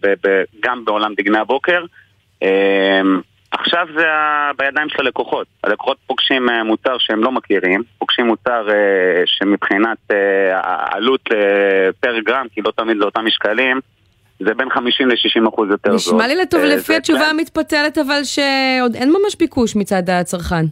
גם 0.60 0.84
בעולם 0.84 1.14
דגני 1.16 1.38
הבוקר. 1.38 1.84
עכשיו 3.50 3.86
זה 3.96 4.06
בידיים 4.58 4.88
של 4.88 5.00
הלקוחות. 5.00 5.46
הלקוחות 5.64 5.96
פוגשים 6.06 6.48
מוצר 6.64 6.98
שהם 6.98 7.22
לא 7.22 7.32
מכירים, 7.32 7.82
פוגשים 7.98 8.26
מוצר 8.26 8.68
שמבחינת 9.26 9.98
העלות 10.52 11.20
פר 12.00 12.18
גרם, 12.18 12.46
כי 12.54 12.60
לא 12.62 12.70
תמיד 12.76 12.96
זה 12.98 13.04
אותם 13.04 13.24
משקלים, 13.26 13.80
זה 14.40 14.54
בין 14.54 14.70
50 14.70 15.08
ל-60 15.08 15.48
אחוז 15.48 15.70
יותר 15.70 15.96
זול. 15.96 16.14
נשמע 16.14 16.26
לי 16.26 16.36
לטוב 16.36 16.60
אה, 16.60 16.76
לפי 16.76 16.96
התשובה 16.96 17.26
המתפתלת, 17.26 17.98
אבל 17.98 18.24
שעוד 18.24 18.94
אין 18.94 19.12
ממש 19.12 19.36
ביקוש 19.38 19.76
מצד 19.76 20.10
הצרכן. 20.10 20.66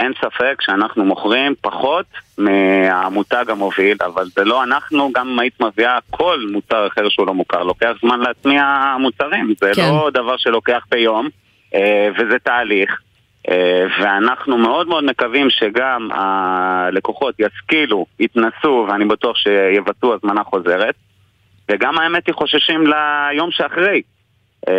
אין 0.00 0.12
ספק 0.20 0.56
שאנחנו 0.60 1.04
מוכרים 1.04 1.54
פחות 1.60 2.06
מהמותג 2.38 3.44
המוביל, 3.48 3.96
אבל 4.04 4.24
זה 4.36 4.44
לא 4.44 4.62
אנחנו, 4.62 5.10
גם 5.14 5.28
אם 5.28 5.38
היית 5.38 5.60
מביאה 5.60 5.98
כל 6.10 6.40
מוצר 6.52 6.86
אחר 6.86 7.08
שהוא 7.08 7.26
לא 7.26 7.34
מוכר, 7.34 7.62
לוקח 7.62 7.90
זמן 8.00 8.20
להטמיע 8.20 8.96
מוצרים, 9.00 9.54
זה 9.60 9.70
כן. 9.74 9.82
לא 9.82 10.10
דבר 10.14 10.36
שלוקח 10.36 10.84
ביום, 10.90 11.28
אה, 11.74 12.08
וזה 12.18 12.38
תהליך. 12.42 13.00
אה, 13.50 13.84
ואנחנו 14.00 14.58
מאוד 14.58 14.88
מאוד 14.88 15.04
מקווים 15.04 15.50
שגם 15.50 16.08
הלקוחות 16.12 17.34
ישכילו, 17.38 18.06
יתנסו, 18.20 18.86
ואני 18.88 19.04
בטוח 19.04 19.36
שיבצעו 19.36 20.14
הזמנה 20.14 20.44
חוזרת, 20.44 20.94
וגם 21.70 21.98
האמת 21.98 22.26
היא 22.26 22.34
חוששים 22.34 22.84
ליום 22.86 23.50
שאחרי. 23.50 24.02
אה, 24.68 24.74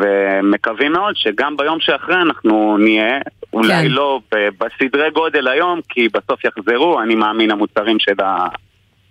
ומקווים 0.00 0.92
מאוד 0.92 1.16
שגם 1.16 1.56
ביום 1.56 1.80
שאחרי 1.80 2.14
אנחנו 2.14 2.78
נהיה, 2.78 3.18
אולי 3.52 3.82
כן. 3.82 3.86
לא 3.88 4.20
בסדרי 4.32 5.10
גודל 5.10 5.48
היום, 5.48 5.80
כי 5.88 6.08
בסוף 6.08 6.44
יחזרו, 6.44 7.00
אני 7.00 7.14
מאמין, 7.14 7.50
המוצרים 7.50 7.96
של 7.98 8.24
ה... 8.24 8.46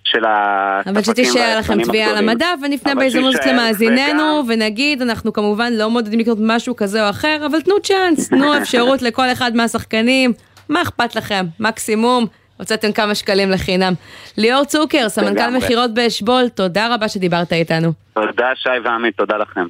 של 0.03 0.23
הספקים 0.27 0.95
אבל 0.95 1.03
שתישאר 1.03 1.59
לכם 1.59 1.83
תביעה 1.83 2.09
על. 2.09 2.17
המדף, 2.17 2.55
ונפנה 2.63 2.95
בהזדמנות 2.95 3.35
למאזיננו, 3.45 4.43
ונגיד, 4.47 5.01
אנחנו 5.01 5.33
כמובן 5.33 5.73
לא 5.73 5.89
מעודדים 5.89 6.19
לקנות 6.19 6.37
משהו 6.41 6.75
כזה 6.75 7.05
או 7.05 7.09
אחר, 7.09 7.43
אבל 7.45 7.61
תנו 7.61 7.75
צ'אנס, 7.83 8.29
תנו 8.29 8.57
אפשרות 8.57 9.01
לכל 9.01 9.31
אחד 9.31 9.55
מהשחקנים, 9.55 10.33
מה 10.69 10.81
אכפת 10.81 11.15
לכם? 11.15 11.45
מקסימום, 11.59 12.25
הוצאתם 12.57 12.91
כמה 12.91 13.15
שקלים 13.15 13.51
לחינם. 13.51 13.93
ליאור 14.37 14.65
צוקר, 14.65 15.09
סמנכ"ל. 15.09 15.57
מכירות 15.57 15.93
באשבול, 15.93 16.49
תודה 16.49 16.93
רבה 16.95 17.09
שדיברת 17.09 17.53
איתנו. 17.53 17.93
תודה 18.13 18.49
שי 18.55 18.69
ועמית, 18.83 19.17
תודה 19.17 19.37
לכם. 19.37 19.67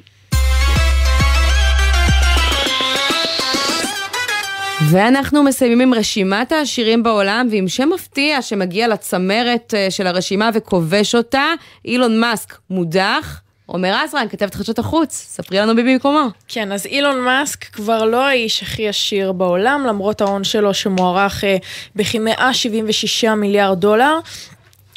ואנחנו 4.90 5.42
מסיימים 5.42 5.80
עם 5.80 5.94
רשימת 5.94 6.52
העשירים 6.52 7.02
בעולם, 7.02 7.46
ועם 7.50 7.68
שם 7.68 7.88
מפתיע 7.94 8.42
שמגיע 8.42 8.88
לצמרת 8.88 9.74
אה, 9.76 9.90
של 9.90 10.06
הרשימה 10.06 10.50
וכובש 10.54 11.14
אותה, 11.14 11.44
אילון 11.84 12.20
מאסק 12.20 12.58
מודח. 12.70 13.40
עומר 13.70 13.94
עזרן, 13.94 14.28
כתבת 14.28 14.54
חדשות 14.54 14.78
החוץ, 14.78 15.12
ספרי 15.12 15.58
לנו 15.58 15.76
בי 15.76 15.82
במקומו. 15.82 16.28
כן, 16.48 16.72
אז 16.72 16.86
אילון 16.86 17.20
מאסק 17.20 17.64
כבר 17.64 18.04
לא 18.04 18.26
האיש 18.26 18.62
הכי 18.62 18.88
עשיר 18.88 19.32
בעולם, 19.32 19.84
למרות 19.88 20.20
ההון 20.20 20.44
שלו 20.44 20.74
שמוערך 20.74 21.44
אה, 21.44 21.56
בכ-176 21.96 23.34
מיליארד 23.34 23.80
דולר. 23.80 24.18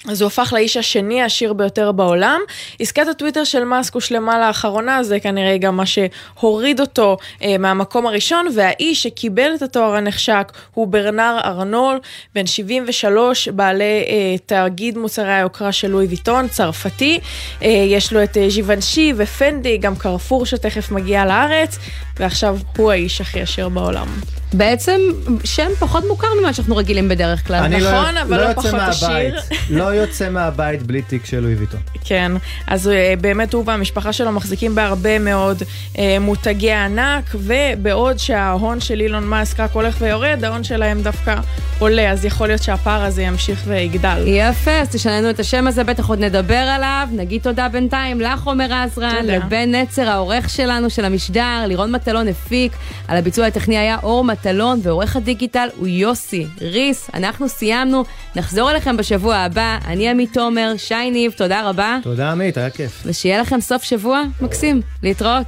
אז 0.09 0.21
הוא 0.21 0.27
הפך 0.27 0.53
לאיש 0.53 0.77
השני 0.77 1.21
העשיר 1.21 1.53
ביותר 1.53 1.91
בעולם. 1.91 2.41
עסקת 2.79 3.07
הטוויטר 3.07 3.43
של 3.43 3.63
מאסק 3.63 3.93
הושלמה 3.93 4.47
לאחרונה, 4.47 5.03
זה 5.03 5.19
כנראה 5.19 5.57
גם 5.57 5.77
מה 5.77 5.83
שהוריד 5.85 6.79
אותו 6.79 7.17
אה, 7.43 7.57
מהמקום 7.57 8.07
הראשון, 8.07 8.47
והאיש 8.55 9.03
שקיבל 9.03 9.51
את 9.55 9.61
התואר 9.61 9.95
הנחשק 9.95 10.51
הוא 10.73 10.87
ברנר 10.87 11.37
ארנול, 11.43 11.99
בן 12.35 12.45
73, 12.45 13.47
בעלי 13.47 13.83
אה, 13.83 14.35
תאגיד 14.45 14.97
מוצרי 14.97 15.33
היוקרה 15.33 15.71
של 15.71 15.87
לואי 15.87 16.05
ויטון, 16.05 16.47
צרפתי. 16.47 17.19
אה, 17.63 17.69
יש 17.69 18.13
לו 18.13 18.23
את 18.23 18.37
אה, 18.37 18.49
ז'יוונשי 18.49 19.13
ופנדי, 19.17 19.77
גם 19.77 19.95
קרפור 19.95 20.45
שתכף 20.45 20.91
מגיע 20.91 21.25
לארץ, 21.25 21.77
ועכשיו 22.21 22.57
הוא 22.77 22.91
האיש 22.91 23.21
הכי 23.21 23.41
עשיר 23.41 23.69
בעולם. 23.69 24.07
בעצם 24.53 24.99
שם 25.43 25.67
פחות 25.79 26.03
מוכר 26.07 26.27
ממה 26.41 26.53
שאנחנו 26.53 26.75
רגילים 26.75 27.09
בדרך 27.09 27.47
כלל. 27.47 27.63
אני 27.63 27.79
לא- 27.81 27.91
נכון, 28.01 28.17
אבל 28.17 28.37
לא 28.37 28.41
יוצא 28.41 28.61
פחות 28.61 28.73
מהבית. 28.73 29.33
עשיר. 29.33 29.57
לא 29.69 29.83
יוצא 29.83 30.29
מהבית 30.29 30.83
בלי 30.83 31.01
תיק 31.01 31.25
של 31.25 31.39
לואי 31.39 31.53
ויטון. 31.53 31.79
כן, 32.05 32.31
אז 32.67 32.87
אה, 32.87 33.13
באמת 33.21 33.53
הוא 33.53 33.63
והמשפחה 33.67 34.13
שלו 34.13 34.31
מחזיקים 34.31 34.75
בהרבה 34.75 35.19
מאוד 35.19 35.63
אה, 35.97 36.17
מותגי 36.21 36.71
ענק, 36.71 37.23
ובעוד 37.35 38.19
שההון 38.19 38.79
של 38.79 39.01
אילון 39.01 39.23
מאסק 39.27 39.59
רק 39.59 39.71
הולך 39.73 39.97
ויורד, 39.99 40.43
ההון 40.43 40.63
שלהם 40.63 41.01
דווקא 41.01 41.35
עולה, 41.79 42.11
אז 42.11 42.25
יכול 42.25 42.47
להיות 42.47 42.63
שהפער 42.63 43.03
הזה 43.03 43.21
ימשיך 43.21 43.63
ויגדל. 43.67 44.23
יפה, 44.27 44.71
אז 44.71 44.89
תשננו 44.89 45.29
את 45.29 45.39
השם 45.39 45.67
הזה, 45.67 45.83
בטח 45.83 46.09
עוד 46.09 46.19
נדבר 46.19 46.55
עליו. 46.55 47.07
נגיד 47.11 47.41
תודה 47.41 47.67
בינתיים 47.69 48.21
לך, 48.21 48.43
עומר 48.43 48.73
עזרן. 48.73 49.25
לבן 49.25 49.75
נצר, 49.75 50.09
העורך 50.09 50.49
שלנו 50.49 50.89
של 50.89 51.05
המשדר, 51.05 51.63
לירון 51.67 51.91
מטלון 52.11 52.27
הפיק, 52.27 52.71
על 53.07 53.17
הביצוע 53.17 53.45
הטכני 53.45 53.77
היה 53.77 53.97
אור 54.03 54.23
מטלון, 54.23 54.79
ועורך 54.83 55.15
הדיגיטל 55.15 55.67
הוא 55.75 55.87
יוסי 55.87 56.47
ריס. 56.61 57.09
אנחנו 57.13 57.49
סיימנו, 57.49 58.03
נחזור 58.35 58.71
אליכם 58.71 58.97
בשבוע 58.97 59.35
הבא. 59.35 59.77
אני 59.85 60.09
עמית 60.09 60.33
תומר, 60.33 60.73
שי 60.77 61.11
ניב, 61.11 61.31
תודה 61.31 61.69
רבה. 61.69 61.97
תודה 62.03 62.31
עמית, 62.31 62.57
היה 62.57 62.69
כיף. 62.69 63.03
ושיהיה 63.05 63.41
לכם 63.41 63.61
סוף 63.61 63.83
שבוע 63.83 64.21
מקסים. 64.41 64.81
להתראות. 65.03 65.47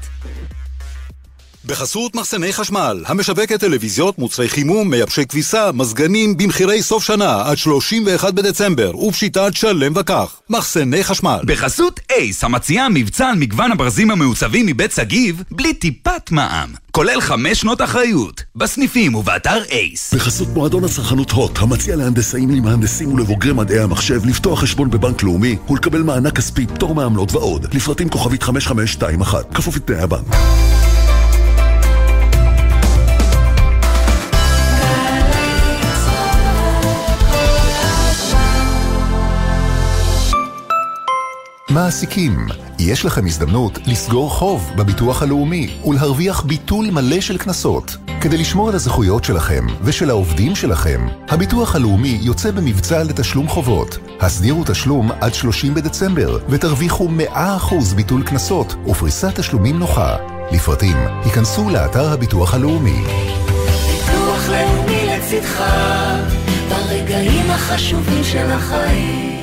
בחסות 1.65 2.15
מחסני 2.15 2.53
חשמל, 2.53 3.03
המשווקת 3.07 3.59
טלוויזיות, 3.59 4.19
מוצרי 4.19 4.49
חימום, 4.49 4.89
מייבשי 4.89 5.25
כביסה, 5.25 5.71
מזגנים, 5.71 6.37
במחירי 6.37 6.83
סוף 6.83 7.03
שנה 7.03 7.41
עד 7.45 7.57
31 7.57 8.33
בדצמבר, 8.33 8.97
ופשיטת 8.97 9.51
שלם 9.53 9.93
וכך. 9.95 10.35
מחסני 10.49 11.03
חשמל. 11.03 11.39
בחסות 11.45 11.99
אייס, 12.11 12.43
המציעה 12.43 12.89
מבצע 12.89 13.27
על 13.27 13.35
מגוון 13.35 13.71
הברזים 13.71 14.11
המעוצבים 14.11 14.65
מבית 14.65 14.91
שגיב, 14.91 15.43
בלי 15.51 15.73
טיפת 15.73 16.31
מע"מ. 16.31 16.73
כולל 16.91 17.21
חמש 17.21 17.61
שנות 17.61 17.81
אחריות. 17.81 18.43
בסניפים 18.55 19.15
ובאתר 19.15 19.63
אייס. 19.71 20.13
בחסות 20.13 20.47
מועדון 20.47 20.83
הצרכנות 20.83 21.31
הוט, 21.31 21.59
המציע 21.59 21.95
להנדסאים, 21.95 22.49
למהנדסים 22.49 23.13
ולבוגרי 23.13 23.53
מדעי 23.53 23.79
המחשב 23.79 24.25
לפתוח 24.25 24.59
חשבון 24.61 24.89
בבנק 24.89 25.23
לאומי 25.23 25.57
ולקבל 25.69 26.01
מענק 26.01 26.37
כספי, 26.37 26.67
פטור 26.67 26.95
מעמלות 26.95 27.33
ועוד. 27.33 27.73
לפרטים 27.73 28.09
כוכבית 28.09 28.43
5521, 28.43 29.55
כפוף 29.55 29.75
לתנאי 29.75 29.99
הבנק. 29.99 30.25
מעסיקים, 41.73 42.47
יש 42.79 43.05
לכם 43.05 43.25
הזדמנות 43.25 43.79
לסגור 43.85 44.29
חוב 44.29 44.71
בביטוח 44.77 45.23
הלאומי 45.23 45.75
ולהרוויח 45.85 46.43
ביטול 46.43 46.89
מלא 46.91 47.21
של 47.21 47.37
קנסות. 47.37 47.97
כדי 48.21 48.37
לשמור 48.37 48.69
על 48.69 48.75
הזכויות 48.75 49.23
שלכם 49.23 49.65
ושל 49.81 50.09
העובדים 50.09 50.55
שלכם, 50.55 51.07
הביטוח 51.29 51.75
הלאומי 51.75 52.19
יוצא 52.21 52.51
במבצע 52.51 53.03
לתשלום 53.03 53.47
חובות. 53.47 53.97
הסדירו 54.19 54.63
תשלום 54.65 55.11
עד 55.21 55.33
30 55.33 55.73
בדצמבר 55.73 56.37
ותרוויחו 56.49 57.09
100% 57.33 57.95
ביטול 57.95 58.23
קנסות 58.23 58.75
ופריסת 58.87 59.39
תשלומים 59.39 59.79
נוחה. 59.79 60.15
לפרטים, 60.51 60.97
היכנסו 61.25 61.69
לאתר 61.69 62.13
הביטוח 62.13 62.53
הלאומי. 62.53 63.01
ביטוח 63.01 64.49
לאומי 64.49 65.05
לצדך, 65.05 65.63
ברגעים 66.69 67.51
החשובים 67.51 68.23
של 68.23 68.51
החיים. 68.51 69.42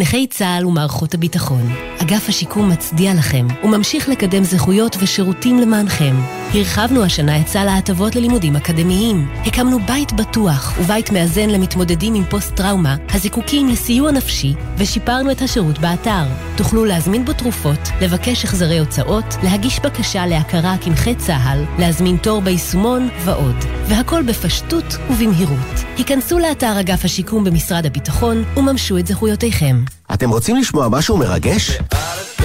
נכי 0.00 0.26
צה"ל 0.26 0.66
ומערכות 0.66 1.14
הביטחון, 1.14 1.72
אגף 2.02 2.28
השיקום 2.28 2.68
מצדיע 2.68 3.14
לכם 3.14 3.46
וממשיך 3.64 4.08
לקדם 4.08 4.44
זכויות 4.44 4.96
ושירותים 5.00 5.58
למענכם. 5.58 6.16
הרחבנו 6.54 7.04
השנה 7.04 7.40
את 7.40 7.48
סל 7.48 7.68
ההטבות 7.68 8.16
ללימודים 8.16 8.56
אקדמיים. 8.56 9.28
הקמנו 9.46 9.78
בית 9.86 10.12
בטוח 10.12 10.74
ובית 10.80 11.10
מאזן 11.10 11.50
למתמודדים 11.50 12.14
עם 12.14 12.24
פוסט-טראומה, 12.24 12.96
הזיקוקים 13.10 13.68
לסיוע 13.68 14.10
נפשי, 14.10 14.54
ושיפרנו 14.76 15.30
את 15.30 15.42
השירות 15.42 15.78
באתר. 15.78 16.24
תוכלו 16.56 16.84
להזמין 16.84 17.24
בו 17.24 17.32
תרופות, 17.32 17.88
לבקש 18.00 18.44
החזרי 18.44 18.78
הוצאות, 18.78 19.24
להגיש 19.42 19.80
בקשה 19.80 20.26
להכרה 20.26 20.76
כנכי 20.80 21.14
צה"ל, 21.14 21.64
להזמין 21.78 22.16
תור 22.16 22.40
ביישומון 22.40 23.08
ועוד. 23.24 23.56
והכל 23.88 24.22
בפשטות 24.22 24.96
ובמהירות. 25.10 25.84
היכנסו 25.96 26.38
לאתר 26.38 26.80
אגף 26.80 27.04
השיקום 27.04 27.44
במשרד 27.44 27.86
הביטחון 27.86 28.44
וממשו 28.56 28.98
את 28.98 29.06
זכויותיכם. 29.06 29.76
אתם 30.14 30.30
רוצים 30.30 30.56
לשמוע 30.56 30.88
משהו 30.88 31.16
מרגש? 31.16 31.78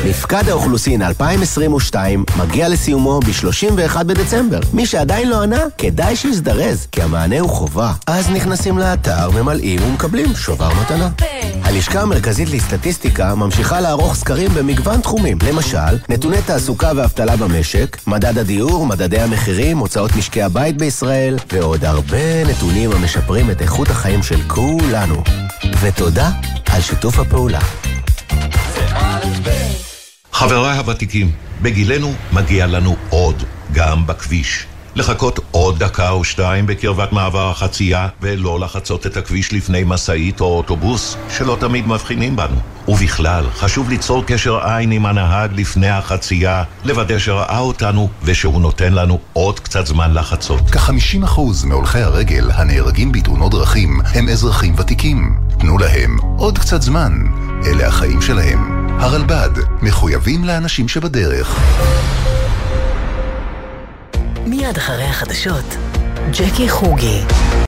מפקד 0.06 0.49
האוכלוסין 0.49 1.01
2022 1.01 2.24
מגיע 2.38 2.70
לסיומו 2.70 3.20
ב-31 3.20 4.03
בדצמבר. 4.03 4.60
מי 4.74 4.86
שעדיין 4.86 5.30
לא 5.30 5.41
ענה, 5.41 5.60
כדאי 5.78 6.16
שיזדרז, 6.16 6.88
כי 6.91 7.01
המענה 7.01 7.39
הוא 7.39 7.49
חובה. 7.49 7.93
אז 8.08 8.30
נכנסים 8.30 8.78
לאתר, 8.78 9.30
ממלאים 9.32 9.80
ומקבלים 9.84 10.36
שובר 10.36 10.70
מתנה. 10.82 11.10
הלשכה 11.64 12.01
המרכזית 12.01 12.49
לסטטיסטיקה 12.49 13.36
ממשיכה 13.36 13.82
לערוך 13.82 14.16
סקרים 14.16 14.51
במגוון 14.53 15.01
תחומים. 15.01 15.38
למשל, 15.47 15.97
נתוני 16.10 16.41
תעסוקה 16.45 16.91
ואבטלה 16.95 17.36
במשק, 17.36 17.97
מדד 18.08 18.38
הדיור, 18.38 18.86
מדדי 18.86 19.20
המחירים, 19.20 19.78
הוצאות 19.78 20.16
משקי 20.16 20.41
הבית 20.41 20.78
בישראל, 20.78 21.38
ועוד 21.53 21.86
הרבה 21.86 22.43
נתונים 22.45 22.91
המשפרים 22.91 23.51
את 23.51 23.62
איכות 23.62 23.89
החיים 23.89 24.24
של 24.24 24.41
כולנו. 24.47 25.24
ותודה 25.82 26.30
על 26.66 26.82
שיתוף 26.82 27.20
הפעולה. 27.20 27.60
חבריי 30.38 30.78
הוותיקים, 30.78 31.32
בגילנו 31.62 32.14
מגיע 32.34 32.68
לנו 32.68 32.96
עוד, 33.10 33.44
גם 33.72 34.08
בכביש. 34.08 34.66
לחכות 34.96 35.40
עוד 35.52 35.80
דקה 35.80 36.10
או 36.10 36.24
שתיים 36.24 36.68
בקרבת 36.68 37.12
מעבר 37.12 37.50
החצייה 37.50 38.08
ולא 38.22 38.60
לחצות 38.60 39.06
את 39.06 39.18
הכביש 39.18 39.54
לפני 39.54 39.84
משאית 39.86 40.42
או 40.42 40.58
אוטובוס 40.58 41.18
שלא 41.30 41.58
תמיד 41.60 41.88
מבחינים 41.88 42.36
בנו. 42.36 42.56
ובכלל, 42.88 43.46
חשוב 43.56 43.90
ליצור 43.90 44.24
קשר 44.28 44.58
עין 44.68 44.92
עם 44.92 45.06
הנהג 45.06 45.52
לפני 45.54 45.90
החצייה, 45.90 46.64
לוודא 46.84 47.20
שראה 47.20 47.60
אותנו 47.60 48.10
ושהוא 48.24 48.62
נותן 48.62 48.94
לנו 48.94 49.20
עוד 49.34 49.60
קצת 49.60 49.86
זמן 49.86 50.14
לחצות. 50.14 50.70
כ-50% 50.72 51.40
מהולכי 51.66 52.00
הרגל 52.00 52.52
הנהרגים 52.54 53.12
בתאונות 53.12 53.52
דרכים 53.52 54.02
הם 54.14 54.30
אזרחים 54.30 54.76
ותיקים. 54.78 55.36
תנו 55.60 55.78
להם 55.78 56.18
עוד 56.38 56.60
קצת 56.60 56.82
זמן. 56.82 57.14
אלה 57.66 57.88
החיים 57.88 58.22
שלהם. 58.22 58.85
הרלב"ד, 59.00 59.50
מחויבים 59.82 60.43
לאנשים 60.43 60.88
שבדרך. 60.88 61.60
מיד 64.46 64.78
אחרי 64.78 65.04
החדשות, 65.04 65.76
ג'קי 66.32 66.70
חוגי. 66.70 67.22